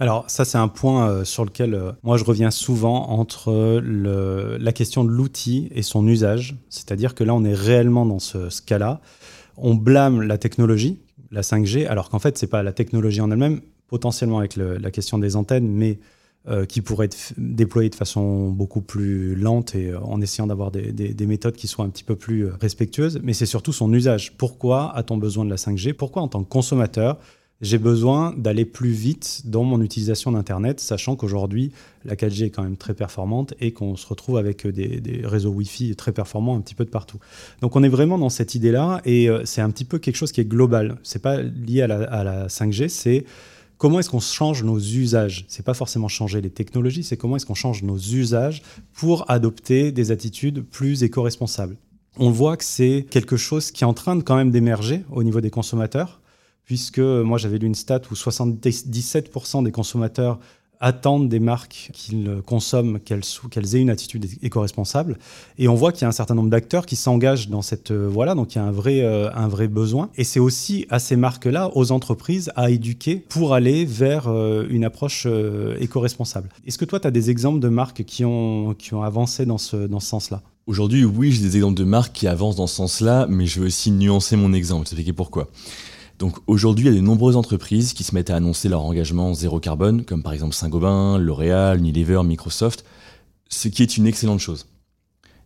Alors 0.00 0.24
ça 0.28 0.44
c'est 0.44 0.58
un 0.58 0.68
point 0.68 1.08
euh, 1.08 1.24
sur 1.24 1.44
lequel 1.44 1.74
euh, 1.74 1.92
moi 2.02 2.16
je 2.16 2.24
reviens 2.24 2.50
souvent 2.50 3.08
entre 3.10 3.80
la 3.82 4.72
question 4.72 5.04
de 5.04 5.10
l'outil 5.10 5.68
et 5.74 5.82
son 5.82 6.06
usage. 6.06 6.56
C'est-à-dire 6.68 7.14
que 7.14 7.24
là 7.24 7.34
on 7.34 7.44
est 7.44 7.54
réellement 7.54 8.06
dans 8.06 8.18
ce, 8.18 8.62
cas-là. 8.62 9.00
On 9.56 9.74
blâme 9.74 10.22
la 10.22 10.38
technologie, 10.38 10.98
la 11.30 11.42
5G, 11.42 11.86
alors 11.86 12.10
qu'en 12.10 12.18
fait 12.18 12.38
c'est 12.38 12.46
pas 12.46 12.62
la 12.62 12.72
technologie 12.72 13.20
en 13.20 13.30
elle-même, 13.30 13.60
potentiellement 13.88 14.38
avec 14.38 14.56
la 14.56 14.90
question 14.90 15.18
des 15.18 15.36
antennes, 15.36 15.68
mais 15.68 15.98
euh, 16.48 16.64
qui 16.64 16.80
pourrait 16.80 17.06
être 17.06 17.34
déployée 17.36 17.88
de 17.88 17.94
façon 17.94 18.48
beaucoup 18.48 18.80
plus 18.80 19.36
lente 19.36 19.76
et 19.76 19.94
en 19.94 20.20
essayant 20.20 20.48
d'avoir 20.48 20.72
des, 20.72 20.90
des, 20.90 21.26
méthodes 21.26 21.54
qui 21.54 21.68
soient 21.68 21.84
un 21.84 21.88
petit 21.88 22.02
peu 22.02 22.16
plus 22.16 22.46
respectueuses. 22.46 23.20
Mais 23.22 23.32
c'est 23.32 23.46
surtout 23.46 23.72
son 23.72 23.92
usage. 23.92 24.36
Pourquoi 24.36 24.92
a-t-on 24.96 25.18
besoin 25.18 25.44
de 25.44 25.50
la 25.50 25.56
5G 25.56 25.92
Pourquoi 25.92 26.20
en 26.20 26.26
tant 26.26 26.42
que 26.42 26.48
consommateur 26.48 27.18
j'ai 27.62 27.78
besoin 27.78 28.34
d'aller 28.36 28.64
plus 28.64 28.90
vite 28.90 29.42
dans 29.44 29.62
mon 29.62 29.80
utilisation 29.80 30.32
d'Internet, 30.32 30.80
sachant 30.80 31.14
qu'aujourd'hui, 31.14 31.70
la 32.04 32.16
4G 32.16 32.46
est 32.46 32.50
quand 32.50 32.64
même 32.64 32.76
très 32.76 32.92
performante 32.92 33.54
et 33.60 33.72
qu'on 33.72 33.94
se 33.94 34.04
retrouve 34.06 34.36
avec 34.36 34.66
des, 34.66 35.22
réseaux 35.22 35.50
Wi-Fi 35.50 35.94
très 35.94 36.10
performants 36.10 36.56
un 36.56 36.60
petit 36.60 36.74
peu 36.74 36.84
de 36.84 36.90
partout. 36.90 37.18
Donc 37.60 37.76
on 37.76 37.84
est 37.84 37.88
vraiment 37.88 38.18
dans 38.18 38.30
cette 38.30 38.56
idée-là 38.56 39.00
et 39.04 39.30
euh, 39.30 39.42
c'est 39.44 39.60
un 39.60 39.70
petit 39.70 39.84
peu 39.84 40.00
quelque 40.00 40.16
chose 40.16 40.32
qui 40.32 40.40
est 40.40 40.44
global. 40.44 40.98
C'est 41.04 41.22
pas 41.22 41.40
lié 41.40 41.82
à 41.82 41.86
la, 41.86 42.02
à 42.02 42.24
la 42.24 42.46
5G, 42.48 42.88
c'est 42.88 43.24
comment 43.78 44.00
est-ce 44.00 44.10
qu'on 44.10 44.18
change 44.18 44.64
nos 44.64 44.80
usages? 44.80 45.44
C'est 45.46 45.64
pas 45.64 45.74
forcément 45.74 46.08
changer 46.08 46.40
les 46.40 46.50
technologies, 46.50 47.04
c'est 47.04 47.16
comment 47.16 47.36
est-ce 47.36 47.46
qu'on 47.46 47.54
change 47.54 47.84
nos 47.84 47.96
usages 47.96 48.62
pour 48.92 49.30
adopter 49.30 49.92
des 49.92 50.10
attitudes 50.10 50.64
plus 50.64 51.04
éco-responsables. 51.04 51.76
On 52.18 52.30
voit 52.30 52.56
que 52.56 52.64
c'est 52.64 53.06
quelque 53.08 53.36
chose 53.36 53.70
qui 53.70 53.84
est 53.84 53.86
en 53.86 53.94
train 53.94 54.16
de 54.16 54.22
quand 54.22 54.36
même 54.36 54.50
d'émerger 54.50 55.04
au 55.12 55.22
niveau 55.22 55.40
des 55.40 55.50
consommateurs 55.50 56.21
puisque 56.64 56.98
moi 56.98 57.38
j'avais 57.38 57.58
lu 57.58 57.66
une 57.66 57.74
stat 57.74 58.00
où 58.10 58.14
77% 58.14 59.64
des 59.64 59.72
consommateurs 59.72 60.38
attendent 60.82 61.28
des 61.28 61.38
marques 61.38 61.90
qu'ils 61.94 62.42
consomment, 62.44 62.98
qu'elles 62.98 63.76
aient 63.76 63.80
une 63.80 63.88
attitude 63.88 64.26
éco-responsable. 64.42 65.16
Et 65.56 65.68
on 65.68 65.74
voit 65.74 65.92
qu'il 65.92 66.02
y 66.02 66.04
a 66.04 66.08
un 66.08 66.12
certain 66.12 66.34
nombre 66.34 66.50
d'acteurs 66.50 66.86
qui 66.86 66.96
s'engagent 66.96 67.48
dans 67.48 67.62
cette 67.62 67.92
euh, 67.92 68.08
voilà, 68.10 68.34
donc 68.34 68.54
il 68.54 68.58
y 68.58 68.60
a 68.60 68.64
un 68.64 68.72
vrai, 68.72 69.00
euh, 69.00 69.32
un 69.32 69.46
vrai 69.46 69.68
besoin. 69.68 70.10
Et 70.16 70.24
c'est 70.24 70.40
aussi 70.40 70.86
à 70.90 70.98
ces 70.98 71.14
marques-là, 71.14 71.70
aux 71.74 71.92
entreprises, 71.92 72.50
à 72.56 72.70
éduquer 72.70 73.24
pour 73.28 73.54
aller 73.54 73.84
vers 73.84 74.26
euh, 74.26 74.66
une 74.68 74.84
approche 74.84 75.26
éco-responsable. 75.78 76.48
Est-ce 76.66 76.78
que 76.78 76.84
toi, 76.84 76.98
tu 76.98 77.06
as 77.06 77.12
des 77.12 77.30
exemples 77.30 77.60
de 77.60 77.68
marques 77.68 78.02
qui 78.02 78.24
ont, 78.24 78.74
qui 78.74 78.92
ont 78.94 79.02
avancé 79.02 79.46
dans 79.46 79.58
ce, 79.58 79.76
dans 79.76 80.00
ce 80.00 80.08
sens-là? 80.08 80.42
Aujourd'hui, 80.66 81.04
oui, 81.04 81.30
j'ai 81.30 81.42
des 81.42 81.56
exemples 81.56 81.78
de 81.78 81.84
marques 81.84 82.12
qui 82.12 82.26
avancent 82.26 82.56
dans 82.56 82.66
ce 82.66 82.76
sens-là, 82.76 83.26
mais 83.28 83.46
je 83.46 83.60
veux 83.60 83.66
aussi 83.66 83.92
nuancer 83.92 84.34
mon 84.34 84.52
exemple, 84.52 84.82
expliquer 84.82 85.12
pourquoi. 85.12 85.48
Donc 86.18 86.36
aujourd'hui, 86.46 86.86
il 86.86 86.92
y 86.92 86.96
a 86.96 87.00
de 87.00 87.04
nombreuses 87.04 87.36
entreprises 87.36 87.92
qui 87.92 88.04
se 88.04 88.14
mettent 88.14 88.30
à 88.30 88.36
annoncer 88.36 88.68
leur 88.68 88.84
engagement 88.84 89.34
zéro 89.34 89.60
carbone, 89.60 90.04
comme 90.04 90.22
par 90.22 90.32
exemple 90.32 90.54
Saint-Gobain, 90.54 91.18
L'Oréal, 91.18 91.78
Unilever, 91.78 92.22
Microsoft, 92.24 92.84
ce 93.48 93.68
qui 93.68 93.82
est 93.82 93.96
une 93.96 94.06
excellente 94.06 94.40
chose. 94.40 94.66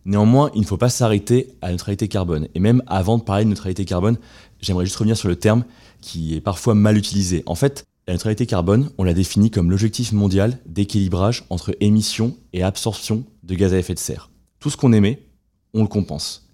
Néanmoins, 0.05 0.51
il 0.55 0.61
ne 0.61 0.65
faut 0.65 0.77
pas 0.77 0.89
s'arrêter 0.89 1.49
à 1.61 1.67
la 1.67 1.73
neutralité 1.73 2.07
carbone. 2.07 2.47
Et 2.55 2.59
même 2.59 2.81
avant 2.87 3.17
de 3.17 3.23
parler 3.23 3.43
de 3.43 3.49
neutralité 3.49 3.83
carbone, 3.83 4.17
j'aimerais 4.61 4.85
juste 4.85 4.95
revenir 4.95 5.17
sur 5.17 5.27
le 5.27 5.35
terme 5.35 5.65
qui 5.99 6.35
est 6.35 6.41
parfois 6.41 6.75
mal 6.75 6.97
utilisé. 6.97 7.43
En 7.45 7.55
fait, 7.55 7.83
la 8.07 8.13
neutralité 8.13 8.45
carbone, 8.45 8.89
on 8.97 9.03
la 9.03 9.13
définit 9.13 9.51
comme 9.51 9.69
l'objectif 9.69 10.13
mondial 10.13 10.59
d'équilibrage 10.65 11.43
entre 11.49 11.75
émissions 11.81 12.37
et 12.53 12.63
absorption 12.63 13.25
de 13.43 13.55
gaz 13.55 13.73
à 13.73 13.79
effet 13.79 13.95
de 13.95 13.99
serre. 13.99 14.29
Tout 14.61 14.69
ce 14.69 14.77
qu'on 14.77 14.93
émet, 14.93 15.27
on 15.73 15.81
le 15.81 15.89
compense. 15.89 16.47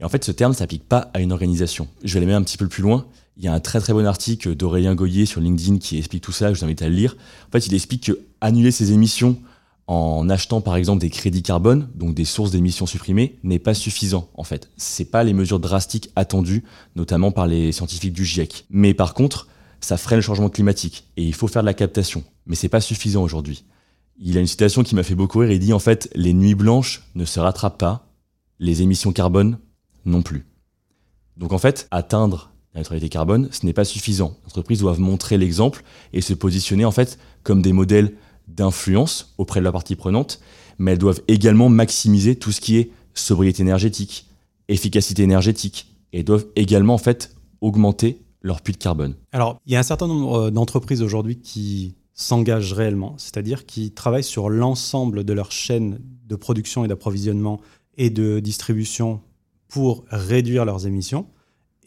Et 0.00 0.04
en 0.04 0.08
fait, 0.08 0.24
ce 0.24 0.32
terme 0.32 0.52
ne 0.52 0.56
s'applique 0.56 0.88
pas 0.88 1.10
à 1.14 1.20
une 1.20 1.30
organisation. 1.30 1.86
Je 2.02 2.18
vais 2.18 2.24
aller 2.24 2.34
un 2.34 2.42
petit 2.42 2.56
peu 2.56 2.66
plus 2.66 2.82
loin. 2.82 3.06
Il 3.38 3.44
y 3.44 3.48
a 3.48 3.54
un 3.54 3.60
très 3.60 3.78
très 3.78 3.92
bon 3.92 4.04
article 4.04 4.56
d'Aurélien 4.56 4.96
Goyer 4.96 5.24
sur 5.24 5.40
LinkedIn 5.40 5.78
qui 5.78 5.96
explique 5.96 6.24
tout 6.24 6.32
ça, 6.32 6.52
je 6.52 6.58
vous 6.58 6.64
invite 6.64 6.82
à 6.82 6.88
le 6.88 6.94
lire. 6.96 7.16
En 7.46 7.52
fait, 7.52 7.68
il 7.68 7.74
explique 7.74 8.06
que 8.06 8.18
annuler 8.40 8.72
ses 8.72 8.90
émissions 8.90 9.40
en 9.86 10.28
achetant 10.28 10.60
par 10.60 10.74
exemple 10.74 11.00
des 11.00 11.08
crédits 11.08 11.44
carbone, 11.44 11.88
donc 11.94 12.14
des 12.14 12.24
sources 12.24 12.50
d'émissions 12.50 12.84
supprimées, 12.84 13.38
n'est 13.44 13.60
pas 13.60 13.74
suffisant 13.74 14.28
en 14.34 14.42
fait. 14.42 14.70
C'est 14.76 15.04
pas 15.04 15.22
les 15.22 15.34
mesures 15.34 15.60
drastiques 15.60 16.10
attendues, 16.16 16.64
notamment 16.96 17.30
par 17.30 17.46
les 17.46 17.70
scientifiques 17.70 18.12
du 18.12 18.24
GIEC. 18.24 18.66
Mais 18.70 18.92
par 18.92 19.14
contre, 19.14 19.46
ça 19.80 19.96
freine 19.96 20.18
le 20.18 20.22
changement 20.22 20.50
climatique 20.50 21.06
et 21.16 21.22
il 21.22 21.34
faut 21.34 21.46
faire 21.46 21.62
de 21.62 21.66
la 21.66 21.74
captation. 21.74 22.24
Mais 22.46 22.56
c'est 22.56 22.68
pas 22.68 22.80
suffisant 22.80 23.22
aujourd'hui. 23.22 23.64
Il 24.18 24.36
a 24.36 24.40
une 24.40 24.48
citation 24.48 24.82
qui 24.82 24.96
m'a 24.96 25.04
fait 25.04 25.14
beaucoup 25.14 25.38
rire. 25.38 25.52
Il 25.52 25.60
dit 25.60 25.72
en 25.72 25.78
fait, 25.78 26.10
les 26.16 26.34
nuits 26.34 26.56
blanches 26.56 27.04
ne 27.14 27.24
se 27.24 27.38
rattrapent 27.38 27.78
pas, 27.78 28.10
les 28.58 28.82
émissions 28.82 29.12
carbone 29.12 29.58
non 30.04 30.22
plus. 30.22 30.44
Donc 31.36 31.52
en 31.52 31.58
fait, 31.58 31.86
atteindre 31.92 32.50
la 32.78 32.82
neutralité 32.82 33.08
carbone, 33.08 33.48
ce 33.50 33.66
n'est 33.66 33.72
pas 33.72 33.84
suffisant. 33.84 34.36
Les 34.44 34.50
entreprises 34.50 34.80
doivent 34.80 35.00
montrer 35.00 35.36
l'exemple 35.36 35.82
et 36.12 36.20
se 36.20 36.32
positionner 36.32 36.84
en 36.84 36.92
fait 36.92 37.18
comme 37.42 37.60
des 37.60 37.72
modèles 37.72 38.14
d'influence 38.46 39.34
auprès 39.36 39.60
de 39.60 39.64
la 39.64 39.72
partie 39.72 39.96
prenante, 39.96 40.40
mais 40.78 40.92
elles 40.92 40.98
doivent 40.98 41.20
également 41.26 41.68
maximiser 41.68 42.36
tout 42.36 42.52
ce 42.52 42.60
qui 42.60 42.76
est 42.76 42.90
sobriété 43.14 43.62
énergétique, 43.62 44.28
efficacité 44.68 45.24
énergétique, 45.24 45.92
et 46.12 46.22
doivent 46.22 46.46
également 46.54 46.94
en 46.94 46.98
fait 46.98 47.34
augmenter 47.60 48.22
leur 48.42 48.62
puits 48.62 48.72
de 48.72 48.78
carbone. 48.78 49.14
Alors, 49.32 49.60
il 49.66 49.72
y 49.72 49.76
a 49.76 49.80
un 49.80 49.82
certain 49.82 50.06
nombre 50.06 50.34
euh, 50.34 50.50
d'entreprises 50.50 51.02
aujourd'hui 51.02 51.40
qui 51.40 51.96
s'engagent 52.14 52.72
réellement, 52.72 53.14
c'est-à-dire 53.18 53.66
qui 53.66 53.90
travaillent 53.90 54.22
sur 54.22 54.48
l'ensemble 54.48 55.24
de 55.24 55.32
leur 55.32 55.50
chaîne 55.50 56.00
de 56.26 56.36
production 56.36 56.84
et 56.84 56.88
d'approvisionnement 56.88 57.60
et 57.96 58.10
de 58.10 58.38
distribution 58.38 59.20
pour 59.68 60.04
réduire 60.10 60.64
leurs 60.64 60.86
émissions 60.86 61.26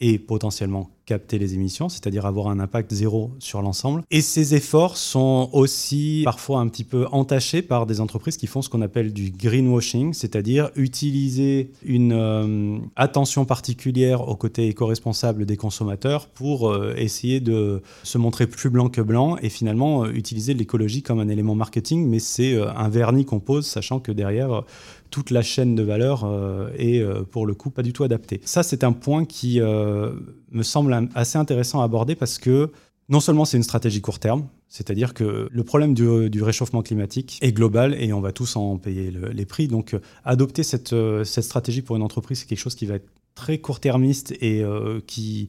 et 0.02 0.18
potentiellement 0.18 0.90
capter 1.06 1.38
les 1.38 1.54
émissions, 1.54 1.88
c'est-à-dire 1.88 2.26
avoir 2.26 2.48
un 2.48 2.58
impact 2.58 2.92
zéro 2.92 3.32
sur 3.38 3.62
l'ensemble. 3.62 4.02
Et 4.10 4.20
ces 4.20 4.54
efforts 4.54 4.96
sont 4.96 5.48
aussi 5.52 6.22
parfois 6.24 6.60
un 6.60 6.68
petit 6.68 6.84
peu 6.84 7.06
entachés 7.12 7.62
par 7.62 7.86
des 7.86 8.00
entreprises 8.00 8.36
qui 8.36 8.46
font 8.46 8.62
ce 8.62 8.68
qu'on 8.68 8.82
appelle 8.82 9.12
du 9.12 9.30
greenwashing, 9.30 10.12
c'est-à-dire 10.12 10.70
utiliser 10.76 11.70
une 11.84 12.12
euh, 12.12 12.78
attention 12.96 13.44
particulière 13.44 14.28
au 14.28 14.36
côté 14.36 14.68
éco-responsable 14.68 15.44
des 15.44 15.56
consommateurs 15.56 16.26
pour 16.26 16.70
euh, 16.70 16.94
essayer 16.96 17.40
de 17.40 17.82
se 18.02 18.18
montrer 18.18 18.46
plus 18.46 18.70
blanc 18.70 18.88
que 18.88 19.00
blanc 19.00 19.36
et 19.42 19.50
finalement 19.50 20.04
euh, 20.04 20.12
utiliser 20.12 20.54
l'écologie 20.54 21.02
comme 21.02 21.20
un 21.20 21.28
élément 21.28 21.54
marketing, 21.54 22.08
mais 22.08 22.18
c'est 22.18 22.60
un 22.60 22.88
vernis 22.88 23.24
qu'on 23.24 23.40
pose, 23.40 23.66
sachant 23.66 24.00
que 24.00 24.12
derrière 24.12 24.64
toute 25.12 25.30
la 25.30 25.42
chaîne 25.42 25.76
de 25.76 25.82
valeur 25.82 26.24
euh, 26.24 26.70
est 26.76 26.98
euh, 26.98 27.22
pour 27.22 27.46
le 27.46 27.54
coup 27.54 27.70
pas 27.70 27.82
du 27.82 27.92
tout 27.92 28.02
adaptée. 28.02 28.40
Ça, 28.44 28.64
c'est 28.64 28.82
un 28.82 28.92
point 28.92 29.24
qui 29.24 29.60
euh, 29.60 30.14
me 30.50 30.64
semble 30.64 31.08
assez 31.14 31.38
intéressant 31.38 31.82
à 31.82 31.84
aborder 31.84 32.16
parce 32.16 32.38
que 32.38 32.72
non 33.10 33.20
seulement 33.20 33.44
c'est 33.44 33.58
une 33.58 33.62
stratégie 33.62 34.00
court 34.00 34.18
terme, 34.18 34.48
c'est-à-dire 34.68 35.12
que 35.12 35.48
le 35.50 35.64
problème 35.64 35.92
du, 35.92 36.42
réchauffement 36.42 36.82
climatique 36.82 37.38
est 37.42 37.52
global 37.52 37.94
et 38.00 38.12
on 38.14 38.22
va 38.22 38.32
tous 38.32 38.56
en 38.56 38.78
payer 38.78 39.12
les 39.32 39.44
prix. 39.44 39.68
Donc 39.68 39.94
adopter 40.24 40.62
cette, 40.62 40.94
cette 41.24 41.44
stratégie 41.44 41.82
pour 41.82 41.96
une 41.96 42.02
entreprise, 42.02 42.38
c'est 42.38 42.46
quelque 42.46 42.58
chose 42.58 42.74
qui 42.74 42.86
va 42.86 42.94
être 42.94 43.08
très 43.34 43.58
court-termiste 43.58 44.32
et 44.40 44.64
qui 45.06 45.48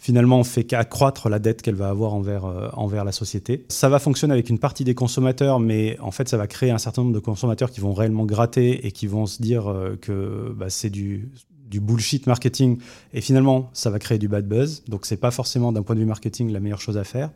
finalement 0.00 0.42
fait 0.42 0.64
qu'accroître 0.64 1.28
la 1.28 1.38
dette 1.38 1.62
qu'elle 1.62 1.74
va 1.74 1.90
avoir 1.90 2.14
envers, 2.14 2.46
euh, 2.46 2.68
envers 2.72 3.04
la 3.04 3.12
société. 3.12 3.64
Ça 3.68 3.88
va 3.88 3.98
fonctionner 3.98 4.32
avec 4.32 4.48
une 4.48 4.58
partie 4.58 4.82
des 4.82 4.94
consommateurs, 4.94 5.60
mais 5.60 5.98
en 6.00 6.10
fait, 6.10 6.28
ça 6.28 6.38
va 6.38 6.46
créer 6.46 6.70
un 6.70 6.78
certain 6.78 7.02
nombre 7.02 7.14
de 7.14 7.20
consommateurs 7.20 7.70
qui 7.70 7.80
vont 7.80 7.92
réellement 7.92 8.24
gratter 8.24 8.86
et 8.86 8.92
qui 8.92 9.06
vont 9.06 9.26
se 9.26 9.42
dire 9.42 9.70
euh, 9.70 9.98
que 10.00 10.52
bah, 10.56 10.70
c'est 10.70 10.90
du, 10.90 11.28
du 11.68 11.80
bullshit 11.80 12.26
marketing. 12.26 12.78
Et 13.12 13.20
finalement, 13.20 13.68
ça 13.74 13.90
va 13.90 13.98
créer 13.98 14.18
du 14.18 14.26
bad 14.26 14.48
buzz. 14.48 14.82
Donc, 14.88 15.04
c'est 15.04 15.18
pas 15.18 15.30
forcément 15.30 15.70
d'un 15.70 15.82
point 15.82 15.94
de 15.94 16.00
vue 16.00 16.06
marketing 16.06 16.50
la 16.50 16.60
meilleure 16.60 16.80
chose 16.80 16.96
à 16.96 17.04
faire. 17.04 17.30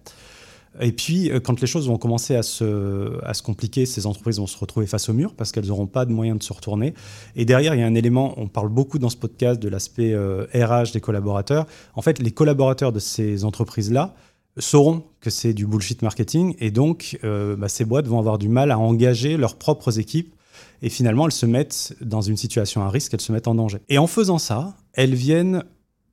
Et 0.81 0.93
puis, 0.93 1.31
euh, 1.31 1.41
quand 1.41 1.61
les 1.61 1.67
choses 1.67 1.89
vont 1.89 1.99
commencer 1.99 2.35
à 2.35 2.43
se, 2.43 3.43
compliquer, 3.43 3.87
ces 3.87 4.07
entreprises 4.07 4.39
vont 4.39 4.47
se 4.47 4.59
retrouver 4.59 4.87
face 4.87 5.09
au 5.09 5.13
mur 5.13 5.35
parce 5.35 5.53
qu'elles 5.53 5.67
n'auront 5.67 5.87
pas 5.87 6.05
de 6.05 6.13
moyens 6.13 6.39
de 6.39 6.43
se 6.43 6.53
retourner. 6.53 6.95
Et 7.37 7.45
derrière, 7.45 7.75
il 7.75 7.81
y 7.81 7.83
a 7.83 7.87
un 7.87 7.95
élément, 7.95 8.35
on 8.37 8.49
parle 8.49 8.69
beaucoup 8.69 8.99
dans 8.99 9.11
ce 9.11 9.17
podcast 9.17 9.61
de 9.61 9.69
l'aspect 9.69 10.15
RH 10.15 10.17
euh, 10.17 10.85
des 10.93 11.01
collaborateurs. 11.01 11.67
En 11.95 12.03
fait, 12.03 12.19
les 12.19 12.31
collaborateurs 12.33 12.93
de 12.93 12.99
ces 12.99 13.45
entreprises-là 13.45 14.15
sauront 14.59 15.03
que 15.21 15.31
c'est 15.31 15.53
du 15.53 15.67
bullshit 15.67 16.03
marketing 16.03 16.55
et 16.61 16.71
donc 16.71 17.19
euh, 17.25 17.57
bah, 17.57 17.69
ces 17.69 17.85
boîtes 17.85 18.07
vont 18.07 18.19
avoir 18.19 18.39
du 18.39 18.49
mal 18.49 18.71
à 18.71 18.79
engager 18.79 19.37
leurs 19.37 19.57
propres 19.57 19.99
équipes 19.99 20.35
et 20.81 20.91
finalement 20.91 21.27
elles 21.27 21.33
se 21.33 21.47
mettent 21.47 21.95
dans 22.01 22.21
une 22.21 22.37
situation 22.37 22.83
à 22.83 22.89
risque, 22.89 23.15
elles 23.15 23.21
se 23.21 23.33
mettent 23.33 23.49
en 23.49 23.55
danger. 23.55 23.79
Et 23.89 23.99
en 23.99 24.07
faisant 24.07 24.39
ça, 24.39 24.77
elles 24.93 25.15
viennent 25.15 25.65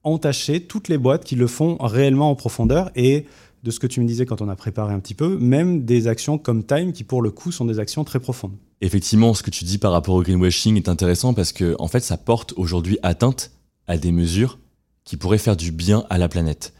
entacher 0.04 0.62
toutes 0.62 0.88
les 0.88 0.98
boîtes 0.98 1.24
qui 1.24 1.36
le 1.36 1.46
font 1.48 1.78
réellement 1.80 2.32
en 2.32 2.36
profondeur 2.36 2.90
et 2.96 3.26
de 3.64 3.72
ce 3.72 3.80
que 3.80 3.88
tu 3.88 4.02
me 4.02 4.08
disais 4.08 4.26
quand 4.26 4.42
on 4.42 4.50
a 4.50 4.56
préparé 4.56 4.94
un 4.94 5.00
petit 5.00 5.14
peu, 5.14 5.38
même 5.38 5.86
des 5.86 6.08
actions 6.08 6.38
comme 6.38 6.64
Time 6.64 6.94
qui 6.94 7.04
pour 7.04 7.22
le 7.22 7.32
coup 7.32 7.52
sont 7.52 7.66
des 7.66 7.80
actions 7.80 8.04
très 8.04 8.20
profondes. 8.20 8.54
Effectivement, 8.82 9.34
ce 9.34 9.44
que 9.44 9.52
tu 9.52 9.64
dis 9.64 9.78
par 9.78 9.92
rapport 9.92 10.16
au 10.16 10.24
greenwashing 10.24 10.76
est 10.76 10.90
intéressant 10.90 11.34
parce 11.34 11.52
que 11.52 11.76
en 11.80 11.88
fait, 11.88 12.00
ça 12.00 12.18
porte 12.18 12.54
aujourd'hui 12.58 12.98
atteinte 13.04 13.52
à 13.88 13.98
des 13.98 14.12
mesures 14.12 14.58
qui 15.04 15.18
pourraient 15.18 15.38
faire 15.38 15.58
du 15.58 15.72
bien 15.72 16.06
à 16.10 16.18
la 16.18 16.28
planète. 16.28 16.74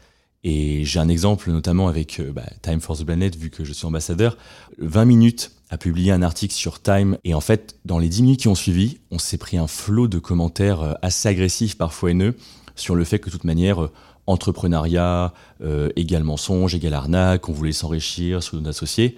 Et 0.44 0.84
j'ai 0.84 0.98
un 0.98 1.08
exemple 1.08 1.50
notamment 1.50 1.86
avec 1.86 2.18
euh, 2.18 2.32
bah, 2.32 2.46
Time 2.62 2.80
for 2.80 2.98
the 2.98 3.04
Planet, 3.04 3.36
vu 3.36 3.50
que 3.50 3.64
je 3.64 3.72
suis 3.72 3.86
ambassadeur. 3.86 4.36
20 4.78 5.04
minutes 5.04 5.52
a 5.70 5.78
publié 5.78 6.10
un 6.10 6.22
article 6.22 6.54
sur 6.54 6.82
Time, 6.82 7.16
et 7.24 7.34
en 7.34 7.40
fait, 7.40 7.76
dans 7.84 7.98
les 7.98 8.08
10 8.08 8.22
minutes 8.22 8.40
qui 8.40 8.48
ont 8.48 8.54
suivi, 8.54 8.98
on 9.10 9.18
s'est 9.18 9.38
pris 9.38 9.56
un 9.56 9.68
flot 9.68 10.08
de 10.08 10.18
commentaires 10.18 10.82
euh, 10.82 10.92
assez 11.00 11.28
agressifs, 11.28 11.78
parfois 11.78 12.10
haineux, 12.10 12.34
sur 12.74 12.94
le 12.94 13.04
fait 13.04 13.20
que 13.20 13.26
de 13.26 13.30
toute 13.30 13.44
manière, 13.44 13.84
euh, 13.84 13.92
entrepreneuriat 14.26 15.32
euh, 15.62 15.90
égal 15.96 16.24
mensonge, 16.24 16.74
égal 16.74 16.94
arnaque, 16.94 17.48
on 17.48 17.52
voulait 17.52 17.72
s'enrichir 17.72 18.42
sur 18.42 18.60
nos 18.60 18.68
associés. 18.68 19.16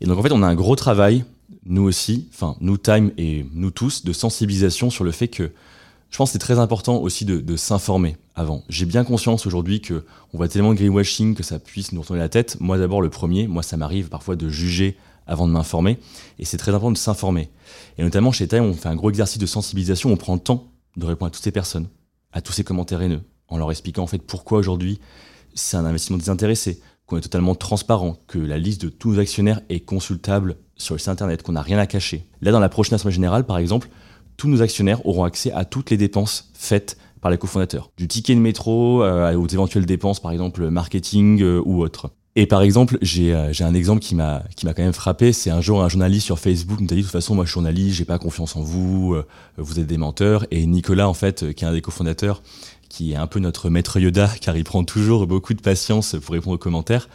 Et 0.00 0.06
donc 0.06 0.18
en 0.18 0.22
fait, 0.22 0.32
on 0.32 0.42
a 0.42 0.46
un 0.46 0.54
gros 0.54 0.76
travail, 0.76 1.24
nous 1.64 1.82
aussi, 1.82 2.28
enfin 2.32 2.56
nous 2.60 2.76
Time 2.76 3.12
et 3.16 3.46
nous 3.52 3.70
tous, 3.70 4.04
de 4.04 4.12
sensibilisation 4.12 4.90
sur 4.90 5.04
le 5.04 5.10
fait 5.10 5.28
que 5.28 5.52
je 6.10 6.18
pense 6.18 6.30
que 6.30 6.32
c'est 6.34 6.38
très 6.38 6.58
important 6.58 6.98
aussi 6.98 7.24
de, 7.24 7.56
s'informer 7.56 8.16
avant. 8.34 8.62
J'ai 8.68 8.86
bien 8.86 9.04
conscience 9.04 9.46
aujourd'hui 9.46 9.80
que 9.80 10.04
on 10.32 10.36
voit 10.36 10.48
tellement 10.48 10.72
de 10.72 10.78
greenwashing 10.78 11.34
que 11.34 11.42
ça 11.42 11.58
puisse 11.58 11.92
nous 11.92 12.00
retourner 12.00 12.22
la 12.22 12.28
tête. 12.28 12.58
Moi 12.60 12.78
d'abord 12.78 13.02
le 13.02 13.10
premier, 13.10 13.48
moi 13.48 13.62
ça 13.62 13.76
m'arrive 13.76 14.08
parfois 14.08 14.36
de 14.36 14.48
juger 14.48 14.96
avant 15.26 15.48
de 15.48 15.52
m'informer, 15.52 15.98
et 16.38 16.44
c'est 16.44 16.56
très 16.56 16.70
important 16.70 16.92
de 16.92 16.96
s'informer. 16.96 17.50
Et 17.98 18.02
notamment 18.02 18.30
chez 18.30 18.46
Time, 18.46 18.62
on 18.62 18.74
fait 18.74 18.88
un 18.88 18.94
gros 18.94 19.10
exercice 19.10 19.38
de 19.38 19.46
sensibilisation, 19.46 20.12
on 20.12 20.16
prend 20.16 20.34
le 20.34 20.40
temps 20.40 20.68
de 20.96 21.04
répondre 21.04 21.28
à 21.28 21.30
toutes 21.32 21.42
ces 21.42 21.50
personnes, 21.50 21.88
à 22.32 22.40
tous 22.40 22.52
ces 22.52 22.62
commentaires 22.62 23.02
haineux, 23.02 23.22
en 23.48 23.58
leur 23.58 23.70
expliquant 23.70 24.02
en 24.02 24.06
fait 24.06 24.18
pourquoi 24.18 24.58
aujourd'hui 24.58 25.00
c'est 25.54 25.76
un 25.76 25.84
investissement 25.84 26.18
désintéressé, 26.18 26.80
qu'on 27.06 27.16
est 27.16 27.22
totalement 27.22 27.54
transparent, 27.54 28.16
que 28.26 28.38
la 28.38 28.58
liste 28.58 28.82
de 28.82 28.88
tous 28.88 29.12
nos 29.12 29.18
actionnaires 29.20 29.60
est 29.68 29.80
consultable 29.80 30.56
sur 30.76 30.94
le 30.94 30.98
site 30.98 31.08
internet, 31.08 31.42
qu'on 31.42 31.52
n'a 31.52 31.62
rien 31.62 31.78
à 31.78 31.86
cacher. 31.86 32.26
Là, 32.42 32.52
dans 32.52 32.60
la 32.60 32.68
prochaine 32.68 32.94
assemblée 32.94 33.14
générale, 33.14 33.44
par 33.44 33.58
exemple, 33.58 33.88
tous 34.36 34.48
nos 34.48 34.62
actionnaires 34.62 35.04
auront 35.06 35.24
accès 35.24 35.52
à 35.52 35.64
toutes 35.64 35.90
les 35.90 35.96
dépenses 35.96 36.50
faites 36.52 36.98
par 37.20 37.30
les 37.30 37.38
cofondateurs, 37.38 37.90
du 37.96 38.06
ticket 38.08 38.34
de 38.34 38.40
métro 38.40 39.02
euh, 39.02 39.34
aux 39.34 39.48
éventuelles 39.48 39.86
dépenses, 39.86 40.20
par 40.20 40.32
exemple 40.32 40.68
marketing 40.68 41.42
euh, 41.42 41.62
ou 41.64 41.80
autres. 41.80 42.10
Et 42.38 42.46
par 42.46 42.60
exemple, 42.60 42.98
j'ai 43.00 43.34
euh, 43.34 43.50
un 43.60 43.72
exemple 43.72 44.02
qui 44.02 44.14
m'a 44.14 44.42
quand 44.62 44.78
même 44.78 44.92
frappé. 44.92 45.32
C'est 45.32 45.48
un 45.48 45.62
jour 45.62 45.82
un 45.82 45.88
journaliste 45.88 46.26
sur 46.26 46.38
Facebook 46.38 46.80
nous 46.80 46.86
a 46.86 46.94
dit 46.94 46.96
de 46.96 47.02
toute 47.02 47.10
façon, 47.10 47.34
moi 47.34 47.46
je 47.46 47.50
journaliste, 47.50 47.96
j'ai 47.96 48.04
pas 48.04 48.18
confiance 48.18 48.56
en 48.56 48.60
vous, 48.60 49.16
vous 49.56 49.80
êtes 49.80 49.86
des 49.86 49.96
menteurs. 49.96 50.44
Et 50.50 50.66
Nicolas, 50.66 51.08
en 51.08 51.14
fait, 51.14 51.54
qui 51.54 51.64
est 51.64 51.68
un 51.68 51.72
des 51.72 51.80
cofondateurs, 51.80 52.42
qui 52.96 53.12
est 53.12 53.16
un 53.16 53.26
peu 53.26 53.40
notre 53.40 53.68
maître 53.68 54.00
Yoda, 54.00 54.30
car 54.40 54.56
il 54.56 54.64
prend 54.64 54.82
toujours 54.82 55.26
beaucoup 55.26 55.52
de 55.52 55.60
patience 55.60 56.16
pour 56.22 56.32
répondre 56.32 56.54
aux 56.54 56.58
commentaires, 56.58 57.10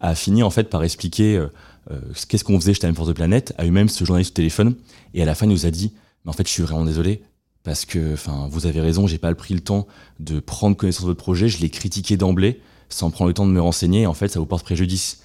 a 0.00 0.14
fini 0.14 0.42
en 0.42 0.48
fait 0.48 0.70
par 0.70 0.82
expliquer 0.82 1.36
euh, 1.36 1.48
euh, 1.90 2.00
qu'est-ce 2.26 2.42
qu'on 2.42 2.58
faisait 2.58 2.72
chez 2.72 2.80
Time 2.80 2.94
for 2.94 3.06
the 3.06 3.12
Planet, 3.12 3.52
a 3.58 3.66
eu 3.66 3.70
même 3.70 3.90
ce 3.90 4.02
journaliste 4.06 4.32
au 4.32 4.36
téléphone, 4.36 4.76
et 5.12 5.20
à 5.20 5.26
la 5.26 5.34
fin 5.34 5.44
il 5.44 5.50
nous 5.50 5.66
a 5.66 5.70
dit, 5.70 5.92
mais 6.24 6.30
en 6.30 6.32
fait 6.32 6.46
je 6.46 6.52
suis 6.52 6.62
vraiment 6.62 6.86
désolé, 6.86 7.22
parce 7.64 7.84
que 7.84 8.14
enfin 8.14 8.48
vous 8.50 8.66
avez 8.66 8.80
raison, 8.80 9.06
j'ai 9.06 9.18
pas 9.18 9.34
pris 9.34 9.52
le 9.52 9.60
temps 9.60 9.86
de 10.20 10.40
prendre 10.40 10.74
connaissance 10.74 11.02
de 11.02 11.08
votre 11.08 11.22
projet, 11.22 11.48
je 11.48 11.60
l'ai 11.60 11.68
critiqué 11.68 12.16
d'emblée, 12.16 12.62
sans 12.88 13.10
prendre 13.10 13.28
le 13.28 13.34
temps 13.34 13.46
de 13.46 13.52
me 13.52 13.60
renseigner, 13.60 14.02
et 14.02 14.06
en 14.06 14.14
fait 14.14 14.28
ça 14.28 14.40
vous 14.40 14.46
porte 14.46 14.64
préjudice. 14.64 15.20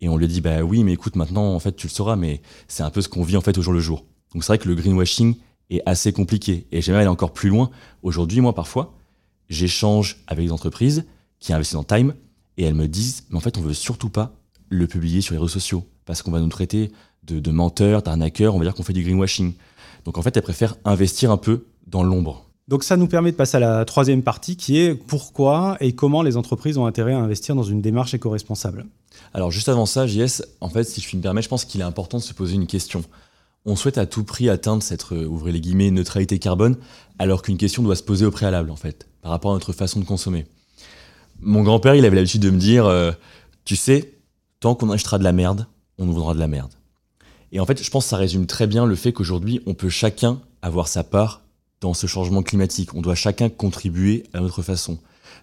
Et 0.00 0.08
on 0.08 0.16
lui 0.16 0.26
dit, 0.26 0.40
bah 0.40 0.62
oui, 0.62 0.82
mais 0.82 0.94
écoute, 0.94 1.14
maintenant 1.14 1.54
en 1.54 1.60
fait 1.60 1.76
tu 1.76 1.86
le 1.86 1.92
sauras, 1.92 2.16
mais 2.16 2.42
c'est 2.66 2.82
un 2.82 2.90
peu 2.90 3.00
ce 3.00 3.08
qu'on 3.08 3.22
vit 3.22 3.36
en 3.36 3.42
fait 3.42 3.56
au 3.58 3.62
jour 3.62 3.72
le 3.72 3.78
jour. 3.78 4.04
Donc 4.34 4.42
c'est 4.42 4.48
vrai 4.48 4.58
que 4.58 4.66
le 4.66 4.74
greenwashing 4.74 5.36
est 5.70 5.82
assez 5.86 6.12
compliqué, 6.12 6.66
et 6.72 6.82
j'aimerais 6.82 7.02
aller 7.02 7.10
encore 7.10 7.32
plus 7.32 7.48
loin. 7.48 7.70
Aujourd'hui, 8.02 8.40
moi 8.40 8.56
parfois, 8.56 8.96
j'échange 9.52 10.16
avec 10.26 10.46
des 10.46 10.52
entreprises 10.52 11.04
qui 11.38 11.52
investissent 11.52 11.74
dans 11.74 11.84
Time 11.84 12.14
et 12.56 12.64
elles 12.64 12.74
me 12.74 12.88
disent, 12.88 13.24
mais 13.30 13.36
en 13.36 13.40
fait, 13.40 13.58
on 13.58 13.60
veut 13.60 13.74
surtout 13.74 14.08
pas 14.08 14.32
le 14.68 14.86
publier 14.86 15.20
sur 15.20 15.34
les 15.34 15.38
réseaux 15.38 15.48
sociaux 15.48 15.84
parce 16.04 16.22
qu'on 16.22 16.30
va 16.30 16.40
nous 16.40 16.48
traiter 16.48 16.90
de, 17.24 17.50
menteurs, 17.50 18.02
d'arnaqueurs, 18.02 18.54
on 18.54 18.58
va 18.58 18.64
dire 18.64 18.74
qu'on 18.74 18.82
fait 18.82 18.92
du 18.92 19.02
greenwashing. 19.02 19.52
Donc 20.04 20.18
en 20.18 20.22
fait, 20.22 20.36
elles 20.36 20.42
préfèrent 20.42 20.76
investir 20.84 21.30
un 21.30 21.36
peu 21.36 21.66
dans 21.86 22.02
l'ombre. 22.02 22.46
Donc 22.68 22.84
ça 22.84 22.96
nous 22.96 23.06
permet 23.06 23.32
de 23.32 23.36
passer 23.36 23.58
à 23.58 23.60
la 23.60 23.84
troisième 23.84 24.22
partie 24.22 24.56
qui 24.56 24.78
est 24.78 24.94
pourquoi 24.94 25.76
et 25.80 25.92
comment 25.92 26.22
les 26.22 26.36
entreprises 26.36 26.78
ont 26.78 26.86
intérêt 26.86 27.12
à 27.12 27.18
investir 27.18 27.54
dans 27.54 27.62
une 27.62 27.80
démarche 27.80 28.14
éco-responsable. 28.14 28.86
Alors 29.34 29.50
juste 29.50 29.68
avant 29.68 29.86
ça, 29.86 30.06
JS, 30.06 30.42
en 30.60 30.68
fait, 30.68 30.84
si 30.84 31.00
je 31.00 31.06
puis 31.06 31.16
me 31.16 31.22
permettre, 31.22 31.44
je 31.44 31.50
pense 31.50 31.64
qu'il 31.64 31.80
est 31.80 31.84
important 31.84 32.18
de 32.18 32.22
se 32.22 32.32
poser 32.32 32.54
une 32.54 32.66
question. 32.66 33.04
On 33.64 33.76
souhaite 33.76 33.98
à 33.98 34.06
tout 34.06 34.24
prix 34.24 34.48
atteindre 34.48 34.82
cette, 34.82 35.12
euh, 35.12 35.24
ouvrez 35.26 35.52
les 35.52 35.60
guillemets, 35.60 35.90
neutralité 35.90 36.38
carbone, 36.38 36.76
alors 37.18 37.42
qu'une 37.42 37.58
question 37.58 37.82
doit 37.82 37.96
se 37.96 38.02
poser 38.02 38.26
au 38.26 38.30
préalable, 38.30 38.70
en 38.70 38.76
fait 38.76 39.06
par 39.22 39.30
rapport 39.30 39.52
à 39.52 39.54
notre 39.54 39.72
façon 39.72 40.00
de 40.00 40.04
consommer. 40.04 40.44
Mon 41.40 41.62
grand-père, 41.62 41.94
il 41.94 42.04
avait 42.04 42.16
l'habitude 42.16 42.42
de 42.42 42.50
me 42.50 42.58
dire, 42.58 42.86
euh, 42.86 43.12
tu 43.64 43.76
sais, 43.76 44.14
tant 44.60 44.74
qu'on 44.74 44.90
achètera 44.90 45.18
de 45.18 45.24
la 45.24 45.32
merde, 45.32 45.66
on 45.96 46.04
nous 46.04 46.12
vendra 46.12 46.34
de 46.34 46.40
la 46.40 46.48
merde. 46.48 46.72
Et 47.52 47.60
en 47.60 47.66
fait, 47.66 47.82
je 47.82 47.90
pense 47.90 48.04
que 48.04 48.10
ça 48.10 48.16
résume 48.16 48.46
très 48.46 48.66
bien 48.66 48.84
le 48.84 48.94
fait 48.94 49.12
qu'aujourd'hui, 49.12 49.60
on 49.66 49.74
peut 49.74 49.88
chacun 49.88 50.40
avoir 50.60 50.88
sa 50.88 51.04
part 51.04 51.42
dans 51.80 51.94
ce 51.94 52.06
changement 52.06 52.42
climatique. 52.42 52.94
On 52.94 53.02
doit 53.02 53.14
chacun 53.14 53.48
contribuer 53.48 54.24
à 54.32 54.40
notre 54.40 54.62
façon. 54.62 54.98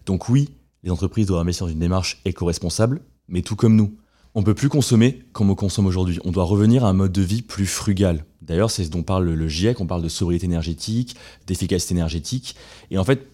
Donc 0.06 0.30
oui, 0.30 0.50
les 0.84 0.92
entreprises 0.92 1.28
doivent 1.28 1.42
investir 1.42 1.68
dans 1.68 1.72
une 1.72 1.80
démarche 1.80 2.22
éco-responsable, 2.26 3.02
mais 3.28 3.42
tout 3.42 3.56
comme 3.56 3.76
nous. 3.76 3.96
On 4.36 4.44
peut 4.44 4.54
plus 4.54 4.70
consommer 4.70 5.24
comme 5.34 5.50
on 5.50 5.56
consomme 5.56 5.88
aujourd'hui. 5.88 6.20
On 6.24 6.32
doit 6.32 6.44
revenir 6.44 6.86
à 6.86 6.90
un 6.90 6.94
mode 6.94 7.12
de 7.12 7.22
vie 7.22 7.42
plus 7.42 7.66
frugal. 7.66 8.26
D'ailleurs, 8.42 8.70
c'est 8.70 8.84
ce 8.84 8.90
dont 8.90 9.04
parle 9.04 9.30
le 9.30 9.48
GIEC. 9.48 9.80
On 9.82 9.88
parle 9.88 10.04
de 10.04 10.10
sobriété 10.10 10.46
énergétique, 10.46 11.16
d'efficacité 11.48 11.94
énergétique. 11.94 12.56
Et 12.92 12.98
en 12.98 13.04
fait, 13.04 13.28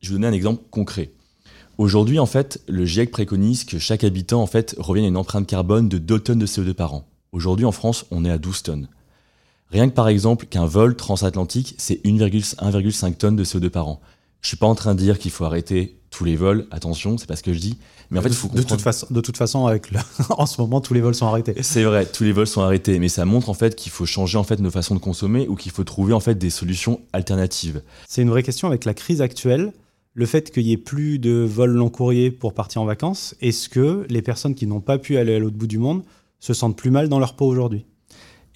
je 0.00 0.08
vais 0.08 0.14
vous 0.14 0.18
donner 0.18 0.28
un 0.28 0.32
exemple 0.32 0.62
concret. 0.70 1.10
Aujourd'hui, 1.78 2.18
en 2.18 2.26
fait, 2.26 2.62
le 2.68 2.84
GIEC 2.84 3.10
préconise 3.10 3.64
que 3.64 3.78
chaque 3.78 4.04
habitant 4.04 4.48
revienne 4.78 5.04
à 5.04 5.08
une 5.08 5.16
empreinte 5.16 5.46
carbone 5.46 5.88
de 5.88 5.98
2 5.98 6.20
tonnes 6.20 6.38
de 6.38 6.46
CO2 6.46 6.74
par 6.74 6.94
an. 6.94 7.08
Aujourd'hui, 7.32 7.66
en 7.66 7.72
France, 7.72 8.06
on 8.10 8.24
est 8.24 8.30
à 8.30 8.38
12 8.38 8.62
tonnes. 8.62 8.88
Rien 9.70 9.88
que 9.88 9.94
par 9.94 10.08
exemple 10.08 10.46
qu'un 10.46 10.64
vol 10.64 10.96
transatlantique, 10.96 11.74
c'est 11.76 12.00
1,5 12.04 13.14
tonnes 13.16 13.36
de 13.36 13.44
CO2 13.44 13.68
par 13.68 13.88
an. 13.88 14.00
Je 14.40 14.48
suis 14.48 14.56
pas 14.56 14.66
en 14.66 14.76
train 14.76 14.94
de 14.94 15.00
dire 15.00 15.18
qu'il 15.18 15.32
faut 15.32 15.44
arrêter 15.44 15.98
tous 16.16 16.24
les 16.24 16.36
vols, 16.36 16.66
attention, 16.70 17.18
c'est 17.18 17.26
pas 17.26 17.36
ce 17.36 17.42
que 17.42 17.52
je 17.52 17.58
dis. 17.58 17.76
Mais 18.10 18.18
en 18.18 18.22
fait, 18.22 18.30
il 18.30 18.34
faut 18.34 18.48
de, 18.48 18.62
toute 18.62 18.80
façon, 18.80 19.06
de 19.10 19.20
toute 19.20 19.36
façon, 19.36 19.66
avec 19.66 19.90
en 20.30 20.46
ce 20.46 20.58
moment, 20.60 20.80
tous 20.80 20.94
les 20.94 21.02
vols 21.02 21.14
sont 21.14 21.26
arrêtés. 21.26 21.54
C'est 21.60 21.82
vrai, 21.84 22.06
tous 22.06 22.24
les 22.24 22.32
vols 22.32 22.46
sont 22.46 22.62
arrêtés, 22.62 22.98
mais 22.98 23.08
ça 23.08 23.26
montre 23.26 23.50
en 23.50 23.54
fait 23.54 23.76
qu'il 23.76 23.92
faut 23.92 24.06
changer 24.06 24.38
en 24.38 24.42
fait 24.42 24.58
nos 24.58 24.70
façons 24.70 24.94
de 24.94 25.00
consommer 25.00 25.46
ou 25.46 25.56
qu'il 25.56 25.72
faut 25.72 25.84
trouver 25.84 26.14
en 26.14 26.20
fait 26.20 26.36
des 26.36 26.48
solutions 26.48 27.02
alternatives. 27.12 27.82
C'est 28.08 28.22
une 28.22 28.30
vraie 28.30 28.42
question 28.42 28.66
avec 28.66 28.86
la 28.86 28.94
crise 28.94 29.20
actuelle 29.20 29.72
le 30.14 30.24
fait 30.24 30.50
qu'il 30.50 30.64
n'y 30.64 30.72
ait 30.72 30.78
plus 30.78 31.18
de 31.18 31.44
vols 31.44 31.72
long 31.72 31.90
courrier 31.90 32.30
pour 32.30 32.54
partir 32.54 32.80
en 32.80 32.86
vacances, 32.86 33.34
est-ce 33.42 33.68
que 33.68 34.06
les 34.08 34.22
personnes 34.22 34.54
qui 34.54 34.66
n'ont 34.66 34.80
pas 34.80 34.96
pu 34.96 35.18
aller 35.18 35.34
à 35.34 35.38
l'autre 35.38 35.58
bout 35.58 35.66
du 35.66 35.76
monde 35.76 36.02
se 36.40 36.54
sentent 36.54 36.78
plus 36.78 36.90
mal 36.90 37.10
dans 37.10 37.18
leur 37.18 37.36
peau 37.36 37.44
aujourd'hui? 37.44 37.84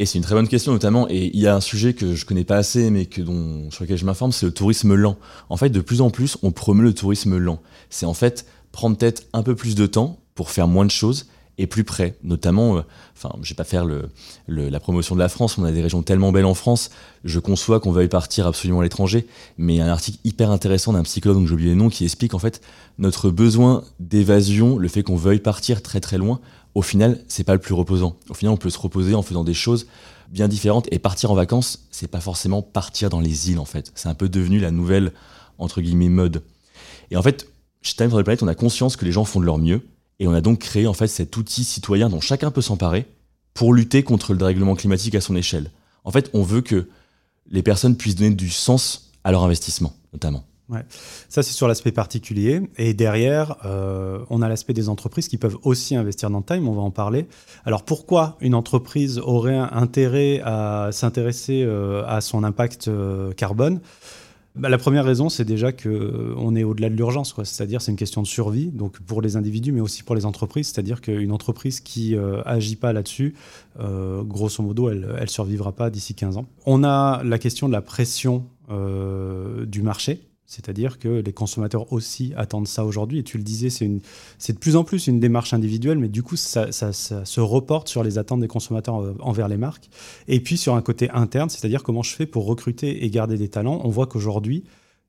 Et 0.01 0.07
c'est 0.07 0.17
une 0.17 0.25
très 0.25 0.35
bonne 0.35 0.49
question 0.49 0.73
notamment, 0.73 1.07
et 1.11 1.31
il 1.35 1.39
y 1.39 1.47
a 1.47 1.55
un 1.55 1.61
sujet 1.61 1.93
que 1.93 2.15
je 2.15 2.25
connais 2.25 2.45
pas 2.45 2.57
assez, 2.57 2.91
mais 2.91 3.05
que 3.05 3.23
sur 3.71 3.85
lequel 3.85 3.99
je 3.99 4.07
m'informe, 4.07 4.33
c'est 4.33 4.47
le 4.47 4.53
tourisme 4.53 4.95
lent. 4.95 5.19
En 5.51 5.59
fait, 5.59 5.69
de 5.69 5.81
plus 5.83 6.01
en 6.01 6.09
plus, 6.09 6.39
on 6.43 6.53
promeut 6.53 6.85
le 6.85 6.95
tourisme 6.95 7.37
lent. 7.37 7.61
C'est 7.91 8.07
en 8.07 8.15
fait 8.15 8.47
prendre 8.73 8.97
peut-être 8.97 9.25
un 9.35 9.43
peu 9.43 9.55
plus 9.55 9.75
de 9.75 9.85
temps 9.85 10.19
pour 10.35 10.49
faire 10.51 10.69
moins 10.69 10.87
de 10.87 10.91
choses 10.91 11.27
et 11.59 11.67
plus 11.67 11.85
près. 11.85 12.17
Notamment, 12.23 12.79
euh, 12.79 12.83
enfin, 13.17 13.35
je 13.43 13.51
vais 13.51 13.55
pas 13.55 13.65
faire 13.65 13.85
le, 13.85 14.09
la 14.49 14.81
promotion 14.81 15.15
de 15.15 15.21
la 15.21 15.29
France, 15.29 15.59
on 15.59 15.65
a 15.65 15.73
des 15.73 15.83
régions 15.83 16.03
tellement 16.03 16.33
belles 16.33 16.47
en 16.47 16.55
France, 16.55 16.91
je 17.25 17.39
conçois 17.39 17.81
qu'on 17.81 17.93
veuille 17.93 18.09
partir 18.09 18.47
absolument 18.47 18.81
à 18.81 18.83
l'étranger, 18.83 19.27
mais 19.59 19.75
il 19.75 19.79
y 19.79 19.81
a 19.81 19.87
un 19.87 19.91
article 19.91 20.19
hyper 20.25 20.51
intéressant 20.51 20.93
d'un 20.93 21.03
psychologue, 21.03 21.39
dont 21.39 21.47
j'ai 21.47 21.55
oublié 21.55 21.71
le 21.71 21.77
nom, 21.77 21.89
qui 21.89 22.05
explique 22.05 22.35
en 22.35 22.39
fait 22.39 22.61
notre 22.99 23.31
besoin 23.31 23.85
d'évasion, 23.99 24.79
le 24.79 24.89
fait 24.89 25.03
qu'on 25.03 25.17
veuille 25.17 25.41
partir 25.41 25.83
très 25.83 26.01
très 26.01 26.19
loin, 26.19 26.41
au 26.75 26.83
final, 26.83 27.21
c'est 27.29 27.45
pas 27.45 27.55
le 27.55 27.59
plus 27.59 27.75
reposant. 27.75 28.17
Au 28.29 28.35
final, 28.35 28.55
on 28.55 28.57
peut 28.57 28.71
se 28.71 28.79
reposer 28.79 29.15
en 29.15 29.23
faisant 29.23 29.43
des 29.43 29.55
choses 29.55 29.87
bien 30.31 30.47
différentes, 30.47 30.87
et 30.93 30.99
partir 30.99 31.31
en 31.31 31.35
vacances, 31.35 31.87
c'est 31.91 32.09
pas 32.09 32.21
forcément 32.21 32.63
partir 32.63 33.11
dans 33.11 33.21
les 33.21 33.51
îles 33.51 33.59
en 33.59 33.65
fait. 33.65 33.91
C'est 33.95 34.09
un 34.09 34.15
peu 34.15 34.29
devenu 34.29 34.61
la 34.61 34.71
nouvelle, 34.71 35.13
entre 35.59 35.81
guillemets, 35.81 36.09
mode. 36.09 36.43
Et 37.11 37.17
en 37.17 37.23
fait, 37.23 37.49
chez 37.83 37.95
Time 37.97 38.11
for 38.11 38.21
the 38.21 38.23
Planet, 38.23 38.43
on 38.43 38.49
a 38.49 38.55
conscience 38.55 38.97
que 38.97 39.05
les 39.05 39.13
gens 39.13 39.25
font 39.25 39.41
de 39.41 39.47
leur 39.47 39.59
mieux, 39.59 39.83
et 40.21 40.29
on 40.29 40.33
a 40.33 40.41
donc 40.41 40.61
créé 40.61 40.87
en 40.87 40.93
fait 40.93 41.09
cet 41.09 41.37
outil 41.37 41.65
citoyen 41.65 42.09
dont 42.09 42.21
chacun 42.21 42.53
peut 42.53 42.61
s'emparer 42.61 43.07
pour 43.55 43.75
lutter 43.75 44.05
contre 44.05 44.33
le 44.33 44.39
dérèglement 44.39 44.77
climatique 44.77 45.17
à 45.17 45.21
son 45.21 45.35
échelle. 45.35 45.73
En 46.05 46.13
fait, 46.13 46.31
on 46.35 46.43
veut 46.43 46.61
que 46.61 46.89
les 47.51 47.63
personnes 47.63 47.97
puissent 47.97 48.15
donner 48.15 48.35
du 48.35 48.51
sens 48.51 49.11
à 49.25 49.33
leur 49.33 49.43
investissement, 49.43 49.95
notamment. 50.13 50.45
Ouais. 50.69 50.85
Ça, 51.29 51.43
c'est 51.43 51.53
sur 51.53 51.67
l'aspect 51.67 51.91
particulier. 51.91 52.63
Et 52.77 52.95
derrière, 52.95 53.57
euh, 53.65 54.21
on 54.31 54.41
a 54.41 54.49
l'aspect 54.49 54.73
des 54.73 54.89
entreprises 54.89 55.27
qui 55.27 55.37
peuvent 55.37 55.59
aussi 55.65 55.97
investir 55.97 56.31
dans 56.31 56.43
Time, 56.43 56.69
on 56.69 56.75
va 56.75 56.83
en 56.83 56.93
parler. 56.93 57.27
Alors 57.65 57.83
pourquoi 57.83 58.37
une 58.41 58.55
entreprise 58.55 59.19
aurait 59.19 59.59
intérêt 59.59 60.41
à 60.45 60.91
s'intéresser 60.93 61.65
euh, 61.65 62.05
à 62.07 62.21
son 62.21 62.45
impact 62.45 62.87
euh, 62.87 63.33
carbone? 63.33 63.81
Bah, 64.57 64.69
la 64.69 64.79
première 64.79 65.05
raison, 65.05 65.29
c'est 65.29 65.45
déjà 65.45 65.71
qu'on 65.71 65.89
euh, 65.89 66.57
est 66.57 66.65
au-delà 66.65 66.91
de 66.91 66.95
l'urgence, 66.95 67.35
c'est-à-dire 67.45 67.81
c'est 67.81 67.93
une 67.93 67.97
question 67.97 68.21
de 68.21 68.27
survie, 68.27 68.67
donc 68.67 68.99
pour 69.01 69.23
les 69.23 69.37
individus, 69.37 69.71
mais 69.71 69.81
aussi 69.81 70.03
pour 70.03 70.17
les 70.17 70.27
entreprises, 70.27 70.69
c'est-à-dire 70.69 71.01
qu'une 71.01 71.31
entreprise 71.31 71.81
qui 71.81 72.17
euh, 72.17 72.43
agit 72.45 72.77
pas 72.77 72.93
là-dessus, 72.93 73.35
euh, 73.79 74.23
grosso 74.25 74.63
modo, 74.63 74.91
elle 74.91 75.17
ne 75.21 75.27
survivra 75.27 75.73
pas 75.73 75.89
d'ici 75.89 76.15
15 76.15 76.37
ans. 76.37 76.47
On 76.67 76.83
a 76.83 77.23
la 77.23 77.39
question 77.39 77.69
de 77.69 77.73
la 77.73 77.83
pression 77.83 78.45
du 79.67 79.83
marché, 79.83 80.30
c'est-à-dire 80.51 80.99
que 80.99 81.23
les 81.25 81.33
consommateurs 81.33 81.93
aussi 81.93 82.33
attendent 82.37 82.67
ça 82.67 82.85
aujourd'hui. 82.85 83.21
Et 83.21 83.23
tu 83.23 83.39
le 83.39 83.45
disais, 83.45 83.71
c'est 83.71 84.53
de 84.53 84.59
plus 84.59 84.75
en 84.75 84.83
plus 84.83 85.07
une 85.07 85.21
démarche 85.21 85.55
individuelle, 85.55 85.97
mais 85.97 86.09
du 86.09 86.25
coup, 86.25 86.35
ça, 86.35 86.73
se 86.73 87.41
reporte 87.41 87.87
sur 87.87 88.03
les 88.03 88.19
attentes 88.19 88.41
des 88.41 88.49
consommateurs 88.49 89.01
euh, 89.01 89.15
envers 89.21 89.47
les 89.47 89.57
marques. 89.57 89.89
Et 90.27 90.41
puis 90.41 90.57
sur 90.57 90.75
un 90.75 90.83
côté 90.83 91.09
interne, 91.11 91.49
c'est-à-dire 91.51 91.85
comment 91.85 92.03
je 92.03 92.17
fais 92.17 92.27
pour 92.27 92.47
recruter 92.47 93.05
et 93.05 93.11
garder 93.11 93.39
des 93.39 93.49
talents. 93.49 93.81
On 93.85 93.91
voit 93.91 94.09
qu'aujourd'hui, 94.09 94.65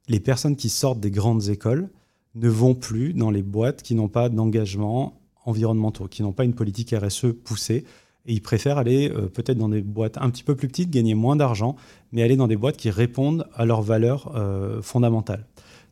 les 0.07 0.19
personnes 0.19 0.55
qui 0.55 0.69
sortent 0.69 0.99
des 0.99 1.09
grandes 1.09 1.49
écoles 1.49 1.89
ne 2.35 2.47
vont 2.47 2.75
plus 2.75 3.15
dans 3.15 3.31
les 3.31 3.41
boîtes 3.41 3.81
qui 3.81 3.95
n'ont 3.95 4.09
pas 4.09 4.29
d'engagement 4.29 5.19
environnementaux, 5.45 6.07
qui 6.07 6.21
n'ont 6.21 6.33
pas 6.33 6.43
une 6.43 6.53
politique 6.53 6.93
RSE 6.95 7.33
poussée. 7.43 7.83
Et 8.25 8.33
ils 8.33 8.41
préfèrent 8.41 8.77
aller 8.77 9.09
euh, 9.09 9.27
peut-être 9.27 9.57
dans 9.57 9.69
des 9.69 9.81
boîtes 9.81 10.17
un 10.17 10.29
petit 10.29 10.43
peu 10.43 10.55
plus 10.55 10.67
petites, 10.67 10.89
gagner 10.89 11.15
moins 11.15 11.35
d'argent, 11.35 11.75
mais 12.11 12.21
aller 12.21 12.35
dans 12.35 12.47
des 12.47 12.57
boîtes 12.57 12.77
qui 12.77 12.89
répondent 12.89 13.47
à 13.55 13.65
leurs 13.65 13.81
valeurs 13.81 14.31
euh, 14.35 14.81
fondamentales. 14.81 15.45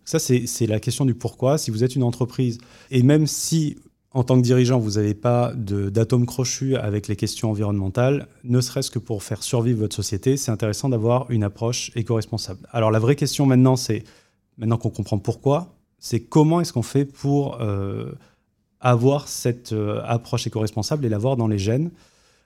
Ça, 0.05 0.17
c'est 0.17 0.65
la 0.65 0.79
question 0.79 1.05
du 1.05 1.13
pourquoi. 1.13 1.59
Si 1.59 1.69
vous 1.69 1.83
êtes 1.83 1.95
une 1.95 2.01
entreprise, 2.01 2.57
et 2.89 3.03
même 3.03 3.27
si 3.27 3.77
en 4.11 4.23
tant 4.23 4.37
que 4.37 4.41
dirigeant, 4.41 4.79
vous 4.79 4.91
n'avez 4.91 5.13
pas 5.13 5.53
d'atome 5.55 6.25
crochu 6.25 6.75
avec 6.75 7.07
les 7.07 7.15
questions 7.15 7.51
environnementales, 7.51 8.27
ne 8.43 8.59
serait-ce 8.59 8.89
que 8.89 8.97
pour 8.97 9.21
faire 9.21 9.43
survivre 9.43 9.81
votre 9.81 9.95
société, 9.95 10.35
c'est 10.35 10.51
intéressant 10.51 10.89
d'avoir 10.89 11.29
une 11.29 11.43
approche 11.43 11.91
éco-responsable. 11.95 12.67
Alors 12.71 12.89
la 12.89 12.99
vraie 12.99 13.15
question 13.15 13.45
maintenant, 13.45 13.75
c'est, 13.75 14.03
maintenant 14.57 14.77
qu'on 14.77 14.89
comprend 14.89 15.19
pourquoi, 15.19 15.75
c'est 15.99 16.21
comment 16.21 16.59
est-ce 16.59 16.73
qu'on 16.73 16.81
fait 16.81 17.05
pour 17.05 17.61
euh, 17.61 18.11
avoir 18.79 19.27
cette 19.27 19.73
euh, 19.73 20.01
approche 20.05 20.47
éco-responsable 20.47 21.05
et 21.05 21.09
l'avoir 21.09 21.37
dans 21.37 21.47
les 21.47 21.59
gènes. 21.59 21.91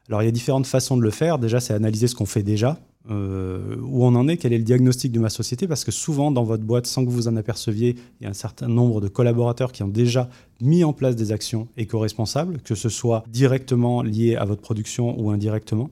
Alors 0.10 0.22
il 0.22 0.26
y 0.26 0.28
a 0.28 0.32
différentes 0.32 0.68
façons 0.68 0.98
de 0.98 1.02
le 1.02 1.12
faire. 1.12 1.40
Déjà, 1.40 1.60
c'est 1.60 1.74
analyser 1.74 2.08
ce 2.08 2.16
qu'on 2.16 2.26
fait 2.26 2.44
déjà, 2.44 2.80
euh, 3.10 3.76
où 3.82 4.06
on 4.06 4.16
en 4.16 4.28
est, 4.28 4.38
quel 4.38 4.54
est 4.54 4.58
le 4.58 4.64
diagnostic 4.64 5.12
de 5.12 5.20
ma 5.20 5.30
société, 5.30 5.68
parce 5.68 5.84
que 5.84 5.92
souvent 5.92 6.32
dans 6.32 6.44
votre 6.44 6.64
boîte, 6.64 6.88
sans 6.88 7.06
que 7.06 7.10
vous 7.10 7.28
en 7.28 7.36
aperceviez, 7.36 7.96
il 8.20 8.24
y 8.24 8.28
a 8.28 8.30
un 8.30 8.34
certain 8.34 8.68
nombre 8.68 9.02
de 9.02 9.08
collaborateurs 9.08 9.72
qui 9.72 9.84
ont 9.84 9.88
déjà 9.88 10.30
mis 10.62 10.84
en 10.84 10.94
place 10.94 11.16
des 11.16 11.32
actions 11.32 11.68
éco-responsables, 11.78 12.60
que 12.62 12.76
ce 12.76 12.90
soit 12.90 13.24
directement 13.30 14.02
lié 14.02 14.36
à 14.36 14.46
votre 14.46 14.62
production 14.62 15.20
ou 15.20 15.32
indirectement. 15.32 15.90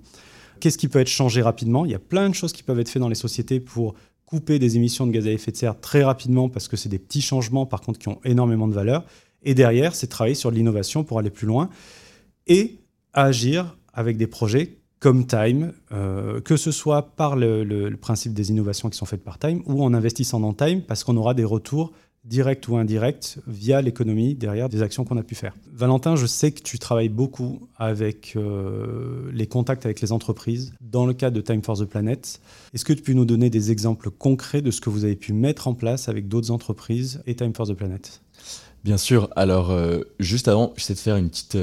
Qu'est-ce 0.60 0.78
qui 0.78 0.88
peut 0.88 1.00
être 1.00 1.08
changé 1.08 1.42
rapidement? 1.42 1.86
Il 1.86 1.92
y 1.92 1.96
a 1.96 2.00
plein 2.00 2.30
de 2.30 2.36
choses 2.36 2.54
qui 2.54 2.64
peuvent 2.64 2.80
être 2.80 2.90
faites 2.90 3.02
dans 3.02 3.10
les 3.10 3.16
sociétés 3.16 3.60
pour 3.60 3.96
couper 4.26 4.60
des 4.60 4.78
émissions 4.78 5.08
de 5.08 5.12
gaz 5.12 5.28
à 5.28 5.32
effet 5.32 5.52
de 5.52 5.58
serre 5.58 5.80
très 5.80 6.04
rapidement, 6.04 6.50
parce 6.50 6.68
que 6.68 6.78
c'est 6.78 6.88
des 6.88 7.00
petits 7.00 7.22
changements, 7.22 7.66
par 7.66 7.82
contre, 7.82 8.00
qui 8.00 8.10
ont 8.10 8.20
énormément 8.24 8.68
de 8.68 8.74
valeur. 8.74 9.04
Et 9.44 9.54
derrière, 9.54 9.96
c'est 9.96 10.08
travailler 10.08 10.36
sur 10.36 10.52
l'innovation 10.52 11.04
pour 11.04 11.20
aller 11.20 11.32
plus 11.32 11.48
loin 11.48 11.70
et 12.48 12.78
agir 13.14 13.76
avec 13.94 14.18
des 14.18 14.28
projets 14.28 14.78
comme 15.02 15.26
Time, 15.26 15.74
euh, 15.92 16.42
que 16.42 16.56
ce 16.56 16.72
soit 16.72 17.16
par 17.16 17.36
le, 17.36 17.90
principe 18.00 18.34
des 18.34 18.52
innovations 18.52 18.90
qui 18.90 18.98
sont 18.98 19.08
faites 19.08 19.24
par 19.24 19.40
Time 19.40 19.64
ou 19.66 19.84
en 19.84 19.94
investissant 19.96 20.40
dans 20.40 20.54
Time 20.54 20.84
parce 20.84 21.04
qu'on 21.04 21.18
aura 21.18 21.34
des 21.34 21.44
retours 21.44 21.92
directs 22.24 22.68
ou 22.70 22.78
indirects 22.78 23.40
via 23.48 23.82
l'économie 23.82 24.36
derrière 24.36 24.70
des 24.70 24.84
actions 24.84 25.04
qu'on 25.04 25.18
a 25.18 25.24
pu 25.24 25.34
faire. 25.34 25.56
Valentin, 25.74 26.16
je 26.16 26.28
sais 26.28 26.52
que 26.52 26.62
tu 26.62 26.78
travailles 26.78 27.10
beaucoup 27.10 27.68
avec 27.78 28.34
euh, 28.36 29.32
les 29.34 29.48
contacts 29.48 29.88
avec 29.88 30.02
les 30.02 30.12
entreprises 30.12 30.74
dans 30.82 31.08
le 31.08 31.16
cadre 31.16 31.36
de 31.36 31.42
Time 31.42 31.64
for 31.64 31.76
the 31.80 31.86
Planet. 31.86 32.40
Est-ce 32.76 32.86
que 32.86 32.94
tu 32.94 33.02
peux 33.02 33.14
nous 33.14 33.26
donner 33.26 33.50
des 33.50 33.72
exemples 33.72 34.12
concrets 34.12 34.62
de 34.62 34.70
ce 34.70 34.82
que 34.82 34.92
vous 34.92 35.04
avez 35.04 35.16
pu 35.16 35.34
mettre 35.34 35.68
en 35.68 35.74
place 35.74 36.10
avec 36.10 36.28
d'autres 36.28 36.52
entreprises 36.52 37.24
et 37.26 37.34
Time 37.34 37.56
for 37.56 37.68
the 37.68 37.74
Planet? 37.74 38.22
Bien 38.84 38.98
sûr. 38.98 39.30
Alors, 39.36 39.72
euh, 39.72 40.02
juste 40.20 40.48
avant, 40.48 40.74
j'essaie 40.78 40.94
de 40.94 41.00
faire 41.00 41.18
une 41.18 41.30
petite 41.30 41.58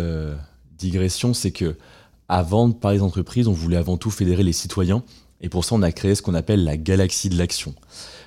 digression. 0.76 1.34
C'est 1.34 1.52
que 1.52 1.76
avant 2.28 2.68
de 2.68 2.74
parler 2.74 2.98
d'entreprise, 2.98 3.48
on 3.48 3.52
voulait 3.52 3.76
avant 3.76 3.96
tout 3.96 4.10
fédérer 4.10 4.42
les 4.42 4.52
citoyens. 4.52 5.02
Et 5.40 5.48
pour 5.48 5.64
ça, 5.64 5.74
on 5.74 5.82
a 5.82 5.92
créé 5.92 6.14
ce 6.14 6.22
qu'on 6.22 6.34
appelle 6.34 6.64
la 6.64 6.76
galaxie 6.76 7.28
de 7.28 7.38
l'action. 7.38 7.74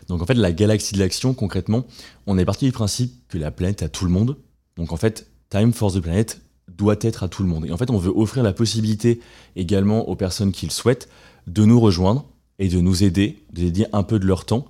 Donc, 0.08 0.22
en 0.22 0.26
fait, 0.26 0.34
la 0.34 0.52
galaxie 0.52 0.94
de 0.94 1.00
l'action, 1.00 1.34
concrètement, 1.34 1.86
on 2.26 2.38
est 2.38 2.46
parti 2.46 2.66
du 2.66 2.72
principe 2.72 3.14
que 3.28 3.38
la 3.38 3.52
planète 3.52 3.84
a 3.84 3.90
tout 3.90 4.06
le 4.06 4.12
monde. 4.12 4.38
Donc, 4.78 4.92
en 4.92 4.98
fait, 4.98 5.28
Time 5.50 5.74
for 5.74 5.94
the 5.94 6.00
Planet 6.00 6.42
doit 6.70 6.96
être 7.02 7.24
à 7.24 7.28
tout 7.28 7.44
le 7.44 7.50
monde. 7.50 7.66
Et 7.66 7.72
en 7.72 7.78
fait, 7.78 7.90
on 7.90 7.98
veut 7.98 8.12
offrir 8.16 8.44
la 8.44 8.54
possibilité 8.54 9.20
également 9.56 10.08
aux 10.08 10.16
personnes 10.16 10.52
qui 10.52 10.66
le 10.66 10.72
souhaitent 10.72 11.10
de 11.48 11.66
nous 11.66 11.80
rejoindre 11.80 12.26
et 12.60 12.70
de 12.70 12.80
nous 12.80 13.04
aider, 13.04 13.44
de 13.52 13.62
dédier 13.62 13.88
un 13.92 14.04
peu 14.04 14.20
de 14.20 14.26
leur 14.26 14.46
temps 14.46 14.66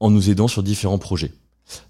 en 0.00 0.10
nous 0.10 0.30
aidant 0.30 0.48
sur 0.48 0.62
différents 0.62 0.98
projets. 0.98 1.32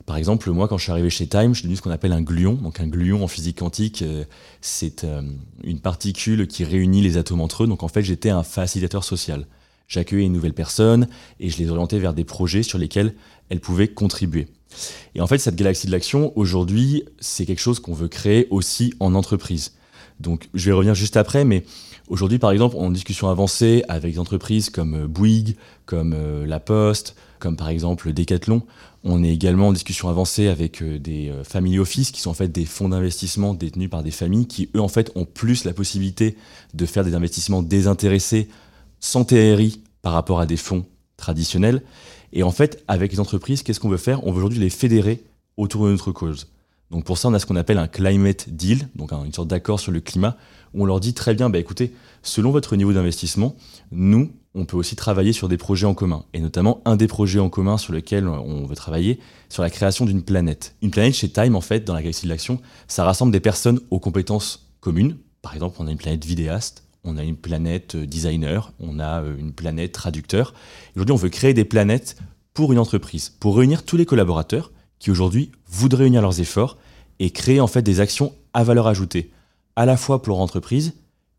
Par 0.07 0.17
exemple, 0.17 0.51
moi, 0.51 0.69
quand 0.69 0.79
je 0.79 0.85
suis 0.85 0.93
arrivé 0.93 1.11
chez 1.11 1.27
Time, 1.27 1.55
j'ai 1.55 1.67
lu 1.67 1.77
ce 1.77 1.83
qu'on 1.83 1.91
appelle 1.91 2.13
un 2.13 2.23
gluon. 2.23 2.55
Donc, 2.55 2.81
un 2.81 2.87
gluon 2.87 3.25
en 3.25 3.29
physique 3.29 3.59
quantique, 3.59 4.03
euh, 4.03 4.25
c'est 4.61 5.05
euh, 5.05 5.23
une 5.63 5.81
particule 5.81 6.47
qui 6.47 6.65
réunit 6.65 7.03
les 7.03 7.17
atomes 7.17 7.41
entre 7.41 7.65
eux. 7.65 7.67
Donc, 7.67 7.83
en 7.83 7.89
fait, 7.89 8.03
j'étais 8.03 8.31
un 8.31 8.43
facilitateur 8.43 9.05
social. 9.05 9.47
J'accueillais 9.89 10.27
une 10.27 10.33
nouvelle 10.33 10.55
personne 10.55 11.09
et 11.41 11.51
je 11.51 11.59
les 11.59 11.71
orientais 11.71 11.99
vers 11.99 12.15
des 12.15 12.25
projets 12.25 12.63
sur 12.63 12.79
lesquels 12.79 13.15
elles 13.49 13.61
pouvaient 13.61 13.89
contribuer. 13.89 14.49
Et 15.15 15.21
en 15.21 15.27
fait, 15.27 15.39
cette 15.39 15.57
galaxie 15.57 15.87
de 15.87 15.93
l'action, 15.93 16.33
aujourd'hui, 16.37 17.05
c'est 17.21 17.45
quelque 17.45 17.61
chose 17.61 17.81
qu'on 17.81 17.93
veut 17.93 18.09
créer 18.09 18.49
aussi 18.51 18.95
en 18.99 19.15
entreprise. 19.15 19.75
Donc, 20.21 20.49
je 20.55 20.67
vais 20.67 20.73
revenir 20.73 20.95
juste 20.95 21.17
après, 21.17 21.45
mais 21.45 21.65
aujourd'hui, 22.09 22.39
par 22.39 22.51
exemple, 22.51 22.77
en 22.79 22.91
discussion 22.91 23.29
avancée 23.29 23.85
avec 23.89 24.15
des 24.15 24.19
entreprises 24.19 24.71
comme 24.71 25.05
euh, 25.05 25.07
Bouygues, 25.07 25.57
comme 25.85 26.17
La 26.47 26.61
Poste, 26.61 27.15
comme 27.45 27.57
par 27.59 27.69
exemple 27.69 28.11
Decathlon, 28.11 28.63
on 29.05 29.23
est 29.23 29.29
également 29.29 29.69
en 29.69 29.73
discussion 29.75 30.09
avancée 30.09 30.49
avec 30.49 30.83
euh, 30.83 30.99
des 30.99 31.29
euh, 31.29 31.45
family 31.45 31.79
office 31.79 32.11
qui 32.11 32.23
sont 32.23 32.31
en 32.31 32.35
fait 32.35 32.49
des 32.49 32.65
fonds 32.65 32.89
d'investissement 32.89 33.53
détenus 33.53 33.91
par 33.91 34.03
des 34.03 34.11
familles 34.11 34.47
qui 34.47 34.71
eux 34.75 34.81
en 34.81 34.89
fait 34.89 35.13
ont 35.15 35.27
plus 35.27 35.65
la 35.65 35.75
possibilité 35.75 36.39
de 36.73 36.87
faire 36.87 37.05
des 37.05 37.15
investissements 37.15 37.63
désintéressés 37.63 38.49
sans 38.99 39.27
TRI 39.27 39.83
par 40.01 40.15
rapport 40.15 40.41
à 40.41 40.47
des 40.47 40.57
fonds 40.57 40.87
traditionnels. 41.19 41.83
Et 42.33 42.43
en 42.43 42.51
fait, 42.51 42.83
avec 42.89 43.13
les 43.13 43.21
entreprises, 43.21 43.63
qu'est-ce 43.63 43.79
qu'on 43.79 43.91
veut 43.91 43.99
faire? 43.99 44.27
On 44.27 44.33
veut 44.33 44.39
aujourd'hui 44.39 44.59
les 44.59 44.71
fédérer 44.71 45.23
autour 45.59 45.85
de 45.85 45.91
notre 45.91 46.11
cause. 46.11 46.49
Donc 46.91 47.05
pour 47.05 47.19
ça, 47.19 47.29
on 47.29 47.35
a 47.35 47.39
ce 47.39 47.45
qu'on 47.45 47.57
appelle 47.57 47.79
un 47.79 47.89
climate 47.89 48.49
deal, 48.49 48.89
donc 48.97 49.13
une 49.13 49.35
sorte 49.35 49.49
d'accord 49.49 49.81
sur 49.81 49.93
le 49.93 50.01
climat, 50.01 50.39
on 50.75 50.85
leur 50.85 51.01
dit 51.01 51.15
très 51.15 51.35
bien, 51.35 51.51
bah 51.51 51.59
écoutez, 51.59 51.95
selon 52.23 52.51
votre 52.51 52.77
niveau 52.77 52.93
d'investissement, 52.93 53.57
nous, 53.93 54.31
on 54.55 54.65
peut 54.65 54.77
aussi 54.77 54.97
travailler 54.97 55.33
sur 55.33 55.49
des 55.49 55.57
projets 55.57 55.87
en 55.87 55.95
commun. 55.95 56.25
Et 56.33 56.41
notamment, 56.41 56.81
un 56.85 56.97
des 56.97 57.07
projets 57.07 57.41
en 57.41 57.49
commun 57.49 57.77
sur 57.77 57.93
lequel 57.93 58.29
on 58.29 58.67
veut 58.67 58.77
travailler, 58.77 59.19
sur 59.49 59.63
la 59.63 59.71
création 59.71 60.05
d'une 60.05 60.23
planète. 60.23 60.77
Une 60.83 60.91
planète 60.91 61.15
chez 61.15 61.29
Time, 61.29 61.57
en 61.57 61.61
fait, 61.61 61.85
dans 61.85 61.95
la 61.95 62.03
galaxie 62.03 62.27
de 62.27 62.31
l'action, 62.31 62.61
ça 62.87 63.05
rassemble 63.05 63.33
des 63.33 63.41
personnes 63.41 63.81
aux 63.91 63.99
compétences 63.99 64.71
communes. 64.81 65.17
Par 65.43 65.55
exemple, 65.55 65.77
on 65.81 65.87
a 65.87 65.91
une 65.91 65.99
planète 65.99 66.25
vidéaste, 66.25 66.85
on 67.05 67.19
a 67.19 67.23
une 67.23 67.37
planète 67.37 67.97
euh, 67.97 68.07
designer, 68.07 68.73
on 68.81 68.99
a 68.99 69.23
euh, 69.23 69.37
une 69.39 69.53
planète 69.53 69.93
traducteur. 69.93 70.55
Aujourd'hui, 70.97 71.13
on 71.13 71.19
veut 71.19 71.29
créer 71.29 71.53
des 71.53 71.65
planètes 71.65 72.17
pour 72.55 72.73
une 72.73 72.79
entreprise, 72.79 73.35
pour 73.41 73.57
réunir 73.57 73.83
tous 73.83 73.97
les 73.97 74.07
collaborateurs 74.07 74.73
qui 74.99 75.11
aujourd'hui 75.11 75.51
voudraient 75.69 76.07
unir 76.07 76.23
leurs 76.23 76.41
efforts 76.41 76.79
et 77.19 77.31
créer 77.31 77.61
en 77.61 77.67
fait 77.67 77.83
des 77.83 78.01
actions 78.01 78.33
à 78.55 78.65
valeur 78.65 78.87
ajoutée, 78.87 79.31
à 79.77 79.87
la 79.87 79.97
fois 79.97 80.23
pour 80.23 80.35
leur 80.35 80.41
entreprise 80.41 80.95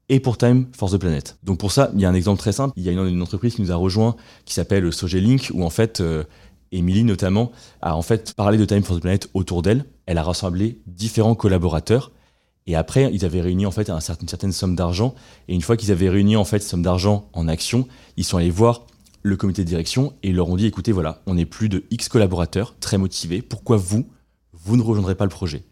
et 0.10 0.20
pour 0.20 0.38
Time 0.38 0.68
for 0.72 0.92
the 0.92 0.98
Planet. 0.98 1.38
Donc 1.44 1.60
pour 1.60 1.72
ça, 1.72 1.92
il 1.94 2.02
y 2.02 2.06
a 2.06 2.10
un 2.10 2.14
exemple 2.14 2.40
très 2.40 2.52
simple. 2.52 2.74
Il 2.78 2.84
y 2.84 2.90
a 2.90 2.92
une, 2.92 3.22
entreprise 3.22 3.56
qui 3.56 3.62
nous 3.62 3.72
a 3.72 3.76
rejoint 3.76 4.16
qui 4.46 4.54
s'appelle 4.54 4.92
Sogelink, 4.92 5.52
où 5.54 5.64
en 5.64 5.70
fait, 5.70 6.00
euh, 6.00 6.24
Emily 6.72 7.04
notamment 7.04 7.52
a 7.82 7.96
en 7.96 8.02
fait 8.02 8.34
parlé 8.36 8.58
de 8.58 8.66
Time 8.66 8.84
for 8.84 8.98
the 8.98 9.02
Planet 9.02 9.30
autour 9.34 9.62
d'elle. 9.62 9.86
Elle 10.06 10.18
a 10.18 10.24
rassemblé 10.24 10.80
différents 10.86 11.36
collaborateurs. 11.36 12.12
Et 12.68 12.76
après, 12.76 13.12
ils 13.14 13.26
avaient 13.26 13.42
réuni 13.42 13.66
en 13.66 13.72
fait 13.72 13.90
une 13.90 14.28
certaine 14.28 14.52
somme 14.52 14.76
d'argent. 14.76 15.14
Et 15.48 15.54
une 15.54 15.62
fois 15.62 15.78
qu'ils 15.78 15.92
avaient 15.92 16.10
réuni 16.10 16.36
en 16.36 16.46
fait 16.46 16.60
cette 16.60 16.70
somme 16.70 16.82
d'argent 16.82 17.30
en 17.34 17.48
action, 17.48 17.88
ils 18.18 18.24
sont 18.24 18.38
allés 18.38 18.50
voir 18.50 18.88
le 19.22 19.36
comité 19.38 19.64
de 19.64 19.68
direction 19.68 20.14
et 20.22 20.30
ils 20.30 20.36
leur 20.36 20.50
ont 20.50 20.56
dit 20.56 20.68
écoutez, 20.68 20.92
voilà, 20.92 21.22
on 21.26 21.38
est 21.38 21.46
plus 21.46 21.70
de 21.70 21.84
X 21.90 22.10
collaborateurs, 22.10 22.76
très 22.80 22.98
motivés. 22.98 23.42
Pourquoi 23.42 23.78
vous, 23.78 24.08
vous 24.54 24.78
ne 24.78 24.84
rejoindrez 24.84 25.16
pas 25.16 25.26
le 25.26 25.32
projet? 25.32 25.64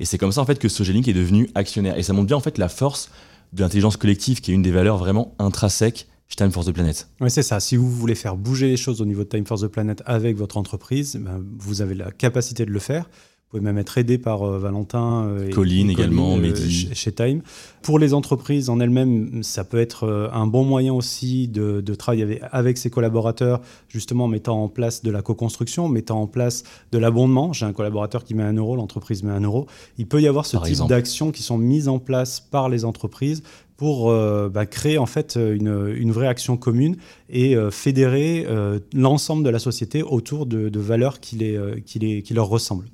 Et 0.00 0.04
c'est 0.04 0.18
comme 0.18 0.32
ça 0.32 0.40
en 0.40 0.46
fait 0.46 0.58
que 0.58 0.68
Sogelink 0.68 1.08
est 1.08 1.14
devenu 1.14 1.48
actionnaire. 1.54 1.98
Et 1.98 2.02
ça 2.02 2.12
montre 2.12 2.26
bien 2.26 2.36
en 2.36 2.40
fait 2.40 2.58
la 2.58 2.68
force 2.68 3.10
de 3.52 3.62
l'intelligence 3.62 3.96
collective, 3.96 4.40
qui 4.40 4.50
est 4.50 4.54
une 4.54 4.62
des 4.62 4.70
valeurs 4.70 4.98
vraiment 4.98 5.34
intrinsèques 5.38 6.06
chez 6.28 6.36
Time 6.36 6.50
for 6.50 6.64
the 6.64 6.72
Planet. 6.72 7.08
Oui, 7.20 7.30
c'est 7.30 7.42
ça. 7.42 7.60
Si 7.60 7.76
vous 7.76 7.90
voulez 7.90 8.14
faire 8.14 8.36
bouger 8.36 8.68
les 8.68 8.76
choses 8.76 9.00
au 9.00 9.04
niveau 9.04 9.24
de 9.24 9.28
Time 9.28 9.46
for 9.46 9.60
the 9.60 9.68
Planet 9.68 10.02
avec 10.06 10.36
votre 10.36 10.56
entreprise, 10.56 11.16
ben, 11.16 11.42
vous 11.58 11.82
avez 11.82 11.94
la 11.94 12.10
capacité 12.10 12.66
de 12.66 12.70
le 12.70 12.80
faire. 12.80 13.08
Vous 13.46 13.58
pouvez 13.58 13.62
même 13.64 13.78
être 13.78 13.96
aidé 13.96 14.18
par 14.18 14.42
euh, 14.42 14.58
Valentin 14.58 15.24
euh, 15.28 15.46
et 15.46 15.50
Colline 15.50 15.88
également, 15.88 16.34
euh, 16.34 16.40
Mehdi. 16.40 16.90
Chez, 16.92 17.12
Time. 17.12 17.42
Pour 17.80 18.00
les 18.00 18.12
entreprises 18.12 18.68
en 18.70 18.80
elles-mêmes, 18.80 19.44
ça 19.44 19.62
peut 19.62 19.78
être 19.78 20.30
un 20.32 20.48
bon 20.48 20.64
moyen 20.64 20.92
aussi 20.92 21.46
de, 21.46 21.80
travailler 21.94 22.40
avec, 22.50 22.76
ses 22.76 22.90
collaborateurs, 22.90 23.60
justement 23.88 24.24
en 24.24 24.28
mettant 24.28 24.64
en 24.64 24.68
place 24.68 25.04
de 25.04 25.12
la 25.12 25.22
co-construction, 25.22 25.88
mettant 25.88 26.20
en 26.20 26.26
place 26.26 26.64
de 26.90 26.98
l'abondement. 26.98 27.52
J'ai 27.52 27.66
un 27.66 27.72
collaborateur 27.72 28.24
qui 28.24 28.34
met 28.34 28.42
un 28.42 28.54
euro, 28.54 28.74
l'entreprise 28.74 29.22
met 29.22 29.30
un 29.30 29.42
euro. 29.42 29.68
Il 29.96 30.08
peut 30.08 30.20
y 30.20 30.26
avoir 30.26 30.44
ce 30.44 30.56
type 30.56 30.84
d'actions 30.88 31.30
qui 31.30 31.44
sont 31.44 31.56
mises 31.56 31.86
en 31.86 32.00
place 32.00 32.40
par 32.40 32.68
les 32.68 32.84
entreprises 32.84 33.44
pour 33.76 34.12
bah, 34.50 34.66
créer 34.66 34.98
en 34.98 35.06
fait 35.06 35.36
une, 35.36 36.10
vraie 36.10 36.26
action 36.26 36.56
commune 36.56 36.96
et 37.30 37.54
fédérer 37.70 38.44
l'ensemble 38.92 39.44
de 39.44 39.50
la 39.50 39.60
société 39.60 40.02
autour 40.02 40.46
de, 40.46 40.80
valeurs 40.80 41.20
qui, 41.20 41.36
les, 41.36 41.60
qui, 41.86 42.00
les, 42.00 42.22
qui 42.22 42.34
leur 42.34 42.48
ressemblent. 42.48 42.88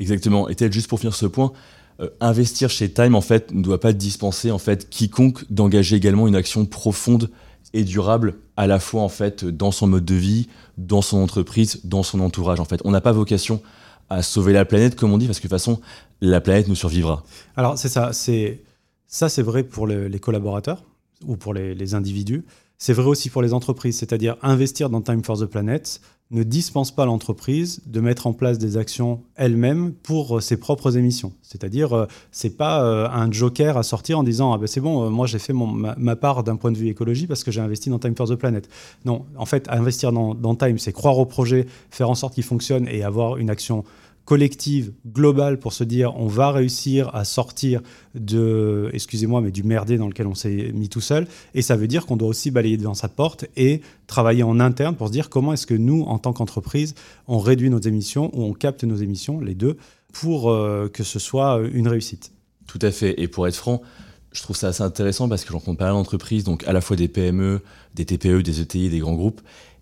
Exactement. 0.00 0.48
Et 0.48 0.54
peut-être 0.54 0.72
juste 0.72 0.88
pour 0.88 0.98
finir 0.98 1.14
ce 1.14 1.26
point, 1.26 1.52
euh, 2.00 2.08
investir 2.20 2.70
chez 2.70 2.90
Time 2.90 3.14
en 3.14 3.20
fait 3.20 3.52
ne 3.52 3.62
doit 3.62 3.80
pas 3.80 3.92
dispenser 3.92 4.50
en 4.50 4.58
fait 4.58 4.88
quiconque 4.88 5.44
d'engager 5.50 5.96
également 5.96 6.26
une 6.26 6.34
action 6.34 6.64
profonde 6.64 7.30
et 7.74 7.84
durable 7.84 8.38
à 8.56 8.66
la 8.66 8.80
fois 8.80 9.02
en 9.02 9.08
fait 9.08 9.44
dans 9.44 9.70
son 9.70 9.86
mode 9.86 10.04
de 10.04 10.14
vie, 10.14 10.48
dans 10.78 11.02
son 11.02 11.18
entreprise, 11.18 11.80
dans 11.84 12.02
son 12.02 12.20
entourage 12.20 12.58
en 12.58 12.64
fait. 12.64 12.80
On 12.84 12.90
n'a 12.90 13.02
pas 13.02 13.12
vocation 13.12 13.60
à 14.08 14.22
sauver 14.22 14.52
la 14.52 14.64
planète 14.64 14.96
comme 14.96 15.12
on 15.12 15.18
dit 15.18 15.26
parce 15.26 15.38
que 15.38 15.46
de 15.46 15.48
toute 15.48 15.58
façon 15.58 15.80
la 16.20 16.40
planète 16.40 16.68
nous 16.68 16.74
survivra. 16.74 17.22
Alors 17.56 17.78
c'est 17.78 17.88
ça, 17.88 18.12
c'est 18.12 18.62
ça 19.06 19.28
c'est 19.28 19.42
vrai 19.42 19.62
pour 19.62 19.86
les 19.86 20.18
collaborateurs 20.18 20.82
ou 21.26 21.36
pour 21.36 21.52
les 21.52 21.94
individus. 21.94 22.44
C'est 22.78 22.94
vrai 22.94 23.04
aussi 23.06 23.28
pour 23.28 23.42
les 23.42 23.52
entreprises, 23.52 23.98
c'est-à-dire 23.98 24.36
investir 24.40 24.88
dans 24.88 25.02
Time 25.02 25.22
for 25.22 25.38
the 25.38 25.44
Planet 25.44 26.00
ne 26.30 26.44
dispense 26.44 26.92
pas 26.92 27.06
l'entreprise 27.06 27.82
de 27.86 28.00
mettre 28.00 28.26
en 28.26 28.32
place 28.32 28.58
des 28.58 28.76
actions 28.76 29.22
elle-même 29.34 29.92
pour 29.92 30.38
euh, 30.38 30.40
ses 30.40 30.56
propres 30.56 30.96
émissions. 30.96 31.32
C'est-à-dire, 31.42 31.92
euh, 31.92 32.06
c'est 32.30 32.56
pas 32.56 32.84
euh, 32.84 33.08
un 33.08 33.30
joker 33.32 33.76
à 33.76 33.82
sortir 33.82 34.18
en 34.18 34.22
disant 34.22 34.52
ah 34.52 34.58
ben 34.58 34.68
c'est 34.68 34.80
bon, 34.80 35.10
moi 35.10 35.26
j'ai 35.26 35.40
fait 35.40 35.52
mon, 35.52 35.66
ma, 35.66 36.16
part 36.16 36.44
d'un 36.44 36.56
point 36.56 36.70
de 36.70 36.78
vue 36.78 36.88
écologie 36.88 37.26
parce 37.26 37.42
que 37.42 37.50
j'ai 37.50 37.60
investi 37.60 37.90
dans 37.90 37.98
Time 37.98 38.14
for 38.14 38.28
the 38.28 38.36
Planet. 38.36 38.68
Non, 39.04 39.24
en 39.36 39.46
fait, 39.46 39.68
investir 39.68 40.12
dans, 40.12 40.34
dans 40.34 40.54
Time, 40.54 40.78
c'est 40.78 40.92
croire 40.92 41.18
au 41.18 41.26
projet, 41.26 41.66
faire 41.90 42.08
en 42.08 42.14
sorte 42.14 42.34
qu'il 42.34 42.44
fonctionne 42.44 42.86
et 42.86 43.02
avoir 43.02 43.36
une 43.36 43.50
action 43.50 43.84
collective, 44.30 44.92
globale, 45.12 45.58
pour 45.58 45.72
se 45.72 45.82
dire 45.82 46.14
on 46.16 46.28
va 46.28 46.52
réussir 46.52 47.12
à 47.16 47.24
sortir 47.24 47.80
de, 48.14 48.88
excusez-moi, 48.92 49.40
mais 49.40 49.50
du 49.50 49.64
merdier 49.64 49.98
dans 49.98 50.06
lequel 50.06 50.28
on 50.28 50.36
s'est 50.36 50.70
mis 50.72 50.88
tout 50.88 51.00
seul. 51.00 51.26
Et 51.54 51.62
ça 51.62 51.74
veut 51.74 51.88
dire 51.88 52.06
qu'on 52.06 52.16
doit 52.16 52.28
aussi 52.28 52.52
balayer 52.52 52.76
devant 52.76 52.94
sa 52.94 53.08
porte 53.08 53.46
et 53.56 53.80
travailler 54.06 54.44
en 54.44 54.60
interne 54.60 54.94
pour 54.94 55.08
se 55.08 55.12
dire 55.12 55.30
comment 55.30 55.52
est-ce 55.52 55.66
que 55.66 55.74
nous, 55.74 56.02
en 56.02 56.20
tant 56.20 56.32
qu'entreprise, 56.32 56.94
on 57.26 57.40
réduit 57.40 57.70
nos 57.70 57.80
émissions 57.80 58.30
ou 58.32 58.44
on 58.44 58.52
capte 58.52 58.84
nos 58.84 58.94
émissions, 58.94 59.40
les 59.40 59.56
deux, 59.56 59.78
pour 60.12 60.48
euh, 60.48 60.88
que 60.88 61.02
ce 61.02 61.18
soit 61.18 61.60
une 61.72 61.88
réussite. 61.88 62.30
Tout 62.68 62.78
à 62.82 62.92
fait. 62.92 63.20
Et 63.20 63.26
pour 63.26 63.48
être 63.48 63.56
franc, 63.56 63.82
je 64.30 64.42
trouve 64.42 64.54
ça 64.54 64.68
assez 64.68 64.84
intéressant 64.84 65.28
parce 65.28 65.44
que 65.44 65.50
j'en 65.50 65.58
compte 65.58 65.76
pas 65.76 65.86
mal 65.86 65.94
d'entreprises, 65.94 66.44
donc 66.44 66.62
à 66.68 66.72
la 66.72 66.80
fois 66.80 66.94
des 66.94 67.08
PME, 67.08 67.62
des 67.96 68.04
TPE, 68.04 68.44
des 68.44 68.60
ETI, 68.60 68.90
des 68.90 69.00
grands 69.00 69.16
groupes. 69.16 69.40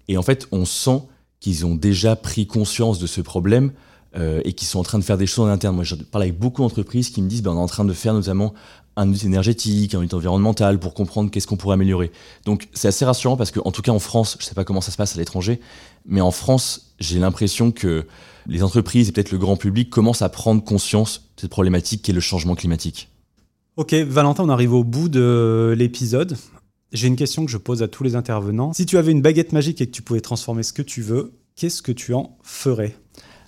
Et 0.09 0.17
en 0.17 0.23
fait, 0.23 0.49
on 0.53 0.65
sent 0.65 1.03
qu'ils 1.39 1.67
ont 1.67 1.75
déjà 1.75 2.17
pris 2.17 2.47
conscience 2.47 2.99
de 2.99 3.07
ce 3.07 3.21
problème 3.21 3.73
euh, 4.17 4.41
et 4.45 4.53
qui 4.53 4.65
sont 4.65 4.79
en 4.79 4.83
train 4.83 4.99
de 4.99 5.05
faire 5.05 5.19
des 5.19 5.27
choses 5.27 5.47
en 5.47 5.51
interne. 5.51 5.75
Moi, 5.75 5.85
je 5.85 5.95
parle 5.95 6.23
avec 6.23 6.39
beaucoup 6.39 6.63
d'entreprises 6.63 7.11
qui 7.11 7.21
me 7.21 7.29
disent 7.29 7.43
ben, 7.43 7.53
on 7.53 7.57
est 7.57 7.63
en 7.63 7.67
train 7.67 7.85
de 7.85 7.93
faire 7.93 8.15
notamment 8.15 8.55
un 8.97 9.09
audit 9.09 9.25
énergétique, 9.25 9.95
un 9.95 9.99
audit 9.99 10.15
environnemental 10.15 10.79
pour 10.81 10.95
comprendre 10.95 11.31
qu'est-ce 11.31 11.47
qu'on 11.47 11.57
pourrait 11.57 11.75
améliorer. 11.75 12.11
Donc, 12.45 12.69
c'est 12.73 12.89
assez 12.89 13.05
rassurant 13.05 13.37
parce 13.37 13.51
qu'en 13.51 13.71
tout 13.71 13.83
cas 13.83 13.93
en 13.93 13.99
France, 13.99 14.37
je 14.39 14.45
ne 14.45 14.49
sais 14.49 14.55
pas 14.55 14.65
comment 14.65 14.81
ça 14.81 14.91
se 14.91 14.97
passe 14.97 15.15
à 15.15 15.19
l'étranger, 15.19 15.61
mais 16.07 16.21
en 16.21 16.31
France, 16.31 16.95
j'ai 16.99 17.19
l'impression 17.19 17.71
que 17.71 18.07
les 18.47 18.63
entreprises 18.63 19.09
et 19.09 19.13
peut-être 19.13 19.31
le 19.31 19.39
grand 19.39 19.57
public 19.57 19.91
commencent 19.91 20.23
à 20.23 20.29
prendre 20.29 20.65
conscience 20.65 21.21
de 21.37 21.43
cette 21.43 21.51
problématique 21.51 22.03
qui 22.03 22.11
est 22.11 22.15
le 22.15 22.21
changement 22.21 22.55
climatique. 22.55 23.09
Ok, 23.77 23.95
Valentin, 23.95 24.43
on 24.43 24.49
arrive 24.49 24.73
au 24.73 24.83
bout 24.83 25.09
de 25.09 25.75
l'épisode. 25.79 26.37
J'ai 26.93 27.07
une 27.07 27.17
question 27.17 27.45
que 27.45 27.51
je 27.51 27.59
pose 27.59 27.83
à 27.83 27.89
tous 27.89 28.03
les 28.03 28.17
intervenants. 28.17 28.73
Si 28.73 28.87
tu 28.87 28.97
avais 28.97 29.13
une 29.13 29.23
baguette 29.23 29.53
magique 29.53 29.81
et 29.81 29.87
que 29.87 29.93
tu 29.93 30.03
pouvais 30.03 30.21
transformer 30.21 30.63
ce 30.63 30.73
que 30.73 30.83
tu 30.83 31.03
veux, 31.03 31.35
qu'est-ce 31.55 31.83
que 31.83 31.93
tu 31.93 32.15
en 32.15 32.37
ferais? 32.43 32.97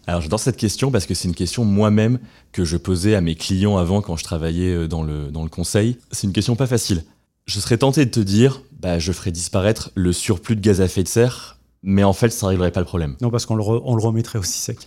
Alors 0.07 0.21
j'adore 0.21 0.41
cette 0.41 0.57
question 0.57 0.91
parce 0.91 1.07
que 1.07 1.15
c'est 1.15 1.29
une 1.29 1.35
question 1.35 1.65
moi-même 1.65 2.19
que 2.53 2.65
je 2.65 2.77
posais 2.77 3.15
à 3.15 3.21
mes 3.21 3.35
clients 3.35 3.77
avant 3.77 4.01
quand 4.01 4.17
je 4.17 4.25
travaillais 4.25 4.75
euh, 4.75 4.89
dans 4.89 5.03
le, 5.03 5.31
dans 5.31 5.43
le 5.43 5.49
conseil. 5.49 5.99
C'est 6.11 6.27
une 6.27 6.33
question 6.33 6.57
pas 6.57 6.67
facile. 6.67 7.05
Je 7.47 7.61
serais 7.61 7.79
tenté 7.79 8.05
de 8.05 8.11
te 8.11 8.21
dire, 8.21 8.63
bah, 8.81 8.99
je 8.99 9.13
ferais 9.13 9.31
disparaître 9.31 9.91
le 9.95 10.13
surplus 10.13 10.57
de 10.57 10.61
gaz 10.61 10.81
à 10.81 10.85
effet 10.85 11.03
de 11.03 11.09
serre, 11.09 11.59
mais 11.83 12.05
en 12.05 12.13
fait 12.13 12.31
ça 12.31 12.47
ne 12.47 12.51
réglerait 12.51 12.73
pas 12.73 12.81
le 12.81 12.87
problème. 12.87 13.17
Non, 13.21 13.31
parce 13.31 13.47
qu'on 13.47 13.57
le, 13.57 13.63
on 13.63 13.95
le 13.95 14.03
remettrait 14.03 14.39
aussi 14.39 14.59
sec. 14.59 14.79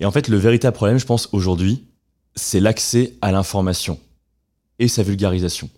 Et 0.00 0.04
en 0.04 0.10
fait, 0.10 0.28
le 0.28 0.36
véritable 0.36 0.74
problème, 0.74 0.98
je 0.98 1.06
pense, 1.06 1.28
aujourd'hui, 1.32 1.84
c'est 2.34 2.60
l'accès 2.60 3.14
à 3.22 3.32
l'information 3.32 3.98
et 4.78 4.88
sa 4.88 5.02
vulgarisation. 5.02 5.70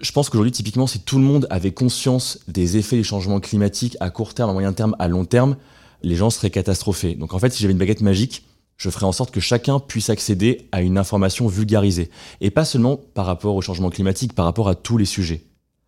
Je 0.00 0.10
pense 0.12 0.30
qu'aujourd'hui, 0.30 0.52
typiquement, 0.52 0.86
si 0.86 1.00
tout 1.00 1.18
le 1.18 1.24
monde 1.24 1.46
avait 1.50 1.72
conscience 1.72 2.38
des 2.48 2.76
effets 2.76 2.96
des 2.96 3.02
changements 3.02 3.40
climatiques 3.40 3.96
à 4.00 4.10
court 4.10 4.32
terme, 4.32 4.50
à 4.50 4.52
moyen 4.52 4.72
terme, 4.72 4.96
à 4.98 5.08
long 5.08 5.24
terme, 5.24 5.56
les 6.02 6.16
gens 6.16 6.30
seraient 6.30 6.50
catastrophés. 6.50 7.14
Donc 7.14 7.34
en 7.34 7.38
fait, 7.38 7.50
si 7.52 7.62
j'avais 7.62 7.72
une 7.72 7.78
baguette 7.78 8.00
magique, 8.00 8.44
je 8.76 8.90
ferais 8.90 9.06
en 9.06 9.12
sorte 9.12 9.32
que 9.32 9.40
chacun 9.40 9.80
puisse 9.80 10.08
accéder 10.08 10.68
à 10.72 10.82
une 10.82 10.98
information 10.98 11.48
vulgarisée. 11.48 12.10
Et 12.40 12.50
pas 12.50 12.64
seulement 12.64 12.96
par 12.96 13.26
rapport 13.26 13.56
au 13.56 13.60
changement 13.60 13.90
climatique, 13.90 14.34
par 14.34 14.44
rapport 14.44 14.68
à 14.68 14.74
tous 14.74 14.96
les 14.96 15.04
sujets. 15.04 15.42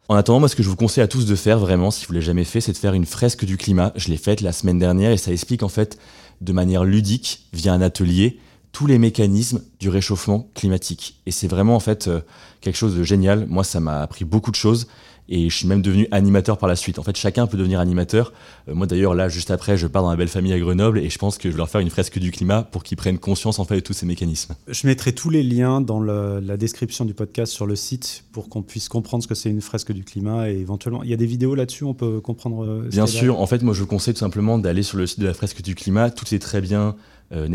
En 0.09 0.17
attendant, 0.17 0.41
moi, 0.41 0.49
ce 0.49 0.57
que 0.57 0.65
je 0.65 0.69
vous 0.69 0.77
conseille 0.77 1.05
à 1.05 1.09
tous 1.09 1.25
de 1.25 1.37
faire 1.37 1.61
vraiment, 1.61 1.93
si 1.93 2.05
vous 2.05 2.13
l'avez 2.13 2.27
jamais 2.27 2.45
fait, 2.45 2.61
c'est 2.61 2.73
de 2.73 2.77
faire 2.77 2.95
une 2.95 3.07
fresque 3.07 3.45
du 3.45 3.57
climat. 3.57 3.93
Je 3.95 4.09
l'ai 4.09 4.17
faite 4.17 4.41
la 4.41 4.53
semaine 4.53 4.79
dernière 4.79 5.13
et 5.13 5.17
ça 5.17 5.31
explique 5.31 5.63
en 5.63 5.69
fait 5.69 5.99
de 6.41 6.53
manière 6.53 6.83
ludique, 6.83 7.47
via 7.53 7.73
un 7.73 7.81
atelier, 7.81 8.41
tous 8.73 8.87
les 8.87 8.99
mécanismes 8.99 9.63
du 9.79 9.89
réchauffement 9.89 10.49
climatique. 10.55 11.21
Et 11.27 11.31
c'est 11.31 11.47
vraiment 11.47 11.77
en 11.77 11.81
fait 11.81 12.09
euh, 12.09 12.23
quelque 12.61 12.77
chose 12.77 12.97
de 12.97 13.05
génial. 13.05 13.47
Moi, 13.47 13.63
ça 13.63 13.79
m'a 13.79 14.01
appris 14.01 14.25
beaucoup 14.25 14.51
de 14.51 14.57
choses 14.57 14.89
et 15.31 15.49
je 15.49 15.57
suis 15.57 15.67
même 15.67 15.81
devenu 15.81 16.09
animateur 16.11 16.59
par 16.59 16.69
la 16.69 16.77
suite. 16.77 16.99
En 16.99 17.03
fait, 17.03 17.17
chacun 17.17 17.47
peut 17.47 17.57
devenir 17.57 17.81
animateur. 17.81 18.33
Euh, 18.69 18.75
moi 18.75 18.87
d'ailleurs, 18.87 19.15
là, 19.15 19.29
juste 19.29 19.51
après, 19.51 19.77
je 19.77 19.87
pars 19.87 20.03
dans 20.03 20.11
la 20.11 20.17
belle 20.17 20.29
famille 20.29 20.53
à 20.53 20.59
Grenoble 20.59 20.99
et 20.99 21.09
je 21.09 21.19
pense 21.19 21.39
que 21.39 21.49
je 21.49 21.55
vais 21.55 21.59
leur 21.59 21.69
faire 21.69 21.81
une 21.81 21.91
fresque 21.91 22.19
du 22.19 22.33
climat 22.33 22.63
pour 22.63 22.83
qu'ils 22.83 22.97
prennent 22.97 23.19
conscience 23.19 23.59
en 23.59 23.65
fait 23.65 23.77
de 23.77 23.81
tous 23.81 23.93
ces 23.93 24.07
mécanismes. 24.07 24.55
Je 24.69 24.87
mettrai 24.87 25.13
tous 25.13 25.31
les 25.31 25.43
liens 25.43 25.81
dans 25.81 26.01
la 26.01 26.57
description 26.57 27.05
du 27.05 27.15
podcast 27.15 27.53
sur 27.53 27.67
le 27.67 27.77
site 27.77 28.25
pour 28.33 28.49
qu'on 28.49 28.63
puisse 28.63 28.89
comprendre 28.89 29.23
ce 29.23 29.29
que 29.29 29.35
c'est 29.35 29.51
une 29.51 29.61
fresque 29.61 29.93
du 29.93 30.05
climat 30.05 30.51
et 30.51 30.59
éventuellement, 30.59 31.03
il 31.03 31.11
y 31.11 31.15
a 31.15 31.17
des 31.17 31.27
vidéos 31.27 31.55
là-dessus, 31.55 31.85
on 31.85 31.95
peut 31.95 32.21
comprendre. 32.21 32.65
Euh, 32.65 32.89
bien 32.91 33.07
sûr, 33.07 33.41
en 33.41 33.47
fait, 33.47 33.63
moi 33.63 33.75
je 33.75 33.81
vous 33.81 33.87
conseille 33.87 34.15
tout 34.15 34.21
simplement 34.21 34.59
d'aller 34.59 34.83
sur 34.83 34.99
le 34.99 35.07
site 35.07 35.21
de 35.21 35.27
la 35.27 35.35
fresque 35.35 35.63
du 35.63 35.75
climat. 35.75 36.11
Tout 36.11 36.35
est 36.35 36.39
très 36.39 36.61
bien 36.61 36.97
euh, 37.33 37.49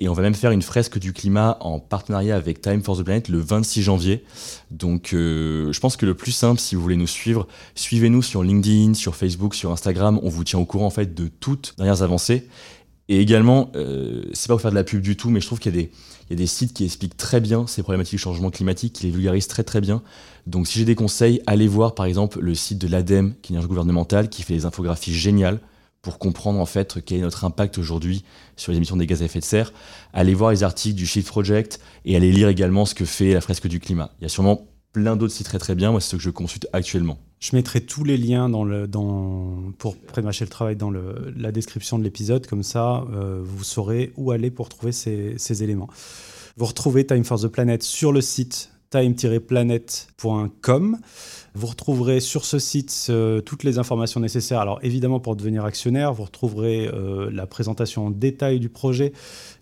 Et 0.00 0.08
on 0.08 0.12
va 0.12 0.22
même 0.22 0.34
faire 0.34 0.50
une 0.50 0.62
fresque 0.62 0.98
du 0.98 1.12
climat 1.12 1.58
en 1.60 1.78
partenariat 1.78 2.36
avec 2.36 2.60
Time 2.60 2.82
for 2.82 2.96
the 2.96 3.02
Planet 3.02 3.28
le 3.28 3.38
26 3.38 3.82
janvier. 3.82 4.24
Donc 4.70 5.12
euh, 5.12 5.72
je 5.72 5.80
pense 5.80 5.96
que 5.96 6.06
le 6.06 6.14
plus 6.14 6.32
simple, 6.32 6.60
si 6.60 6.74
vous 6.74 6.82
voulez 6.82 6.96
nous 6.96 7.06
suivre, 7.06 7.46
suivez-nous 7.74 8.22
sur 8.22 8.42
LinkedIn, 8.42 8.94
sur 8.94 9.16
Facebook, 9.16 9.54
sur 9.54 9.70
Instagram. 9.70 10.18
On 10.22 10.28
vous 10.28 10.44
tient 10.44 10.58
au 10.58 10.64
courant 10.64 10.86
en 10.86 10.90
fait 10.90 11.14
de 11.14 11.28
toutes 11.28 11.74
dernières 11.76 12.02
avancées. 12.02 12.48
Et 13.08 13.20
également, 13.20 13.72
euh, 13.74 14.22
c'est 14.32 14.46
pas 14.46 14.54
pour 14.54 14.60
faire 14.60 14.70
de 14.70 14.76
la 14.76 14.84
pub 14.84 15.02
du 15.02 15.16
tout, 15.16 15.30
mais 15.30 15.40
je 15.40 15.46
trouve 15.46 15.58
qu'il 15.58 15.74
y 15.74 15.78
a 15.78 15.82
des, 15.82 15.90
il 16.28 16.34
y 16.34 16.34
a 16.34 16.36
des 16.36 16.46
sites 16.46 16.72
qui 16.72 16.84
expliquent 16.84 17.16
très 17.16 17.40
bien 17.40 17.66
ces 17.66 17.82
problématiques 17.82 18.14
du 18.14 18.18
changement 18.18 18.50
climatique, 18.50 18.92
qui 18.92 19.06
les 19.06 19.10
vulgarisent 19.10 19.48
très 19.48 19.64
très 19.64 19.80
bien. 19.80 20.00
Donc 20.46 20.68
si 20.68 20.78
j'ai 20.78 20.84
des 20.84 20.94
conseils, 20.94 21.42
allez 21.48 21.66
voir 21.66 21.96
par 21.96 22.06
exemple 22.06 22.38
le 22.40 22.54
site 22.54 22.78
de 22.78 22.86
l'ADEME, 22.86 23.34
qui 23.42 23.52
est 23.52 23.56
une 23.56 23.66
gouvernementale, 23.66 24.28
qui 24.28 24.44
fait 24.44 24.54
des 24.54 24.64
infographies 24.64 25.12
géniales 25.12 25.58
pour 26.02 26.18
comprendre 26.18 26.60
en 26.60 26.66
fait 26.66 26.98
quel 27.04 27.18
est 27.18 27.22
notre 27.22 27.44
impact 27.44 27.78
aujourd'hui 27.78 28.24
sur 28.56 28.72
les 28.72 28.76
émissions 28.76 28.96
des 28.96 29.06
gaz 29.06 29.22
à 29.22 29.26
effet 29.26 29.40
de 29.40 29.44
serre. 29.44 29.72
Allez 30.12 30.34
voir 30.34 30.50
les 30.50 30.62
articles 30.62 30.96
du 30.96 31.06
Shift 31.06 31.28
Project 31.28 31.80
et 32.04 32.16
allez 32.16 32.32
lire 32.32 32.48
également 32.48 32.86
ce 32.86 32.94
que 32.94 33.04
fait 33.04 33.34
la 33.34 33.40
fresque 33.40 33.68
du 33.68 33.80
climat. 33.80 34.10
Il 34.20 34.22
y 34.22 34.26
a 34.26 34.30
sûrement 34.30 34.66
plein 34.92 35.16
d'autres 35.16 35.34
sites 35.34 35.46
très 35.46 35.58
très 35.58 35.74
bien. 35.74 35.90
Moi, 35.90 36.00
c'est 36.00 36.10
ce 36.10 36.16
que 36.16 36.22
je 36.22 36.30
consulte 36.30 36.68
actuellement. 36.72 37.18
Je 37.38 37.56
mettrai 37.56 37.80
tous 37.80 38.04
les 38.04 38.16
liens 38.16 38.48
dans 38.48 38.64
le, 38.64 38.86
dans, 38.86 39.72
pour 39.78 39.96
prémâcher 39.96 40.44
le 40.44 40.50
travail 40.50 40.76
dans 40.76 40.90
la 40.90 41.52
description 41.52 41.98
de 41.98 42.04
l'épisode. 42.04 42.46
Comme 42.46 42.62
ça, 42.62 43.04
euh, 43.12 43.40
vous 43.42 43.64
saurez 43.64 44.12
où 44.16 44.30
aller 44.30 44.50
pour 44.50 44.68
trouver 44.68 44.92
ces, 44.92 45.34
ces 45.38 45.62
éléments. 45.62 45.88
Vous 46.56 46.66
retrouvez 46.66 47.06
Time 47.06 47.24
for 47.24 47.40
the 47.40 47.48
Planet 47.48 47.82
sur 47.82 48.12
le 48.12 48.20
site 48.20 48.70
time-planet.com. 48.90 50.98
Vous 51.54 51.66
retrouverez 51.66 52.20
sur 52.20 52.44
ce 52.44 52.60
site 52.60 53.08
euh, 53.10 53.40
toutes 53.40 53.64
les 53.64 53.78
informations 53.78 54.20
nécessaires. 54.20 54.60
Alors 54.60 54.78
évidemment 54.82 55.18
pour 55.18 55.34
devenir 55.34 55.64
actionnaire, 55.64 56.12
vous 56.12 56.22
retrouverez 56.22 56.86
euh, 56.86 57.28
la 57.32 57.46
présentation 57.46 58.06
en 58.06 58.10
détail 58.10 58.60
du 58.60 58.68
projet, 58.68 59.12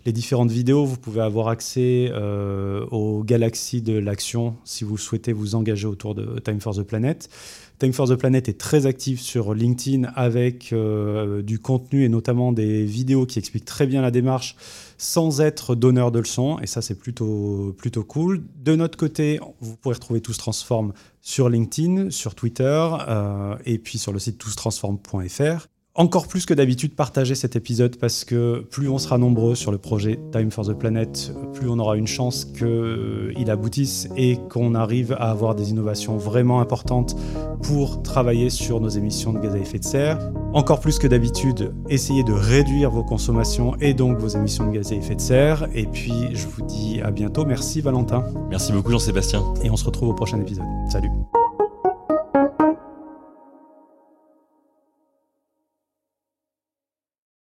les 0.05 0.13
différentes 0.13 0.51
vidéos. 0.51 0.85
Vous 0.85 0.99
pouvez 0.99 1.23
avoir 1.23 1.49
accès 1.49 2.11
euh, 2.13 2.85
aux 2.91 3.25
galaxies 3.25 3.81
de 3.81 3.99
l'action 3.99 4.57
si 4.65 4.85
vous 4.85 4.99
souhaitez 4.99 5.33
vous 5.33 5.55
engager 5.55 5.87
autour 5.87 6.15
de 6.15 6.39
Time 6.41 6.61
for 6.61 6.77
the 6.77 6.83
Planet. 6.83 7.31
Time 7.79 7.95
for 7.95 8.07
the 8.07 8.17
Planet 8.17 8.51
est 8.51 8.59
très 8.59 8.85
actif 8.85 9.21
sur 9.21 9.55
LinkedIn 9.55 10.11
avec 10.15 10.75
du 10.75 11.59
contenu 11.61 12.05
et 12.05 12.09
notamment 12.09 12.53
des 12.53 12.85
vidéos 12.85 13.25
qui 13.25 13.39
expliquent 13.39 13.65
très 13.65 13.87
bien 13.87 14.03
la 14.03 14.11
démarche 14.11 14.57
sans 14.99 15.41
être 15.41 15.75
donneur 15.75 16.13
de 16.13 16.19
leçons. 16.19 16.59
Et 16.61 16.67
ça, 16.67 16.83
c'est 16.83 16.97
plutôt, 16.97 17.75
plutôt 17.79 18.05
cool. 18.05 18.45
De 18.57 18.77
notre 18.77 18.99
côté, 18.99 19.41
vous 19.61 19.77
pourrez 19.77 19.95
retrouver 19.95 20.21
Tout 20.21 20.33
se 20.33 20.39
transforme 20.39 20.93
sur 21.23 21.49
LinkedIn, 21.49 22.11
sur 22.11 22.35
Twitter 22.35 22.89
euh, 23.09 23.57
et 23.65 23.79
puis 23.79 23.99
sur 23.99 24.13
le 24.13 24.19
site 24.19 24.39
toustransforme.fr 24.39 25.69
encore 25.99 26.29
plus 26.29 26.47
que 26.47 26.55
d'habitude 26.55 26.95
partager 26.95 27.35
cet 27.35 27.57
épisode 27.57 27.97
parce 27.97 28.25
que 28.25 28.65
plus 28.71 28.89
on 28.89 28.99
sera 28.99 29.19
nombreux 29.19 29.57
sur 29.57 29.73
le 29.73 29.79
projet 29.79 30.21
Time 30.31 30.51
for 30.53 30.65
the 30.65 30.73
Planet, 30.73 31.35
plus 31.53 31.69
on 31.69 31.81
aura 31.81 31.97
une 31.97 32.07
chance 32.07 32.45
qu'il 32.45 32.67
euh, 32.67 33.45
aboutisse 33.49 34.09
et 34.17 34.39
qu'on 34.49 34.77
arrive 34.77 35.13
à 35.19 35.31
avoir 35.31 35.57
des 35.57 35.71
innovations 35.71 36.17
vraiment 36.17 36.61
importantes 36.61 37.17
pour 37.63 38.01
travailler 38.03 38.49
sur 38.49 38.81
nos 38.81 38.89
émissions 38.89 39.33
de 39.33 39.41
gaz 39.41 39.55
à 39.55 39.59
effet 39.59 39.81
de 39.81 39.85
serre. 39.85 40.19
Encore 40.55 40.79
plus 40.79 41.01
que 41.01 41.09
d'habitude, 41.09 41.75
essayez 41.89 42.23
de 42.23 42.33
réduire 42.33 42.91
vos 42.93 43.03
consommations 43.03 43.75
et 43.81 43.93
donc 43.93 44.19
vos 44.19 44.29
émissions 44.29 44.69
de 44.69 44.77
gaz 44.77 44.93
à 44.93 44.95
effet 44.95 45.17
de 45.17 45.21
serre. 45.21 45.67
Et 45.75 45.87
puis 45.87 46.15
je 46.33 46.47
vous 46.47 46.63
dis 46.63 47.01
à 47.03 47.11
bientôt. 47.11 47.45
Merci 47.45 47.81
Valentin. 47.81 48.23
Merci 48.51 48.73
beaucoup 48.73 48.93
Jean-Sébastien. 48.93 49.43
Et 49.65 49.71
on 49.71 49.77
se 49.77 49.85
retrouve 49.85 50.11
au 50.11 50.15
prochain 50.15 50.41
épisode. 50.41 50.65
Salut. 50.93 51.11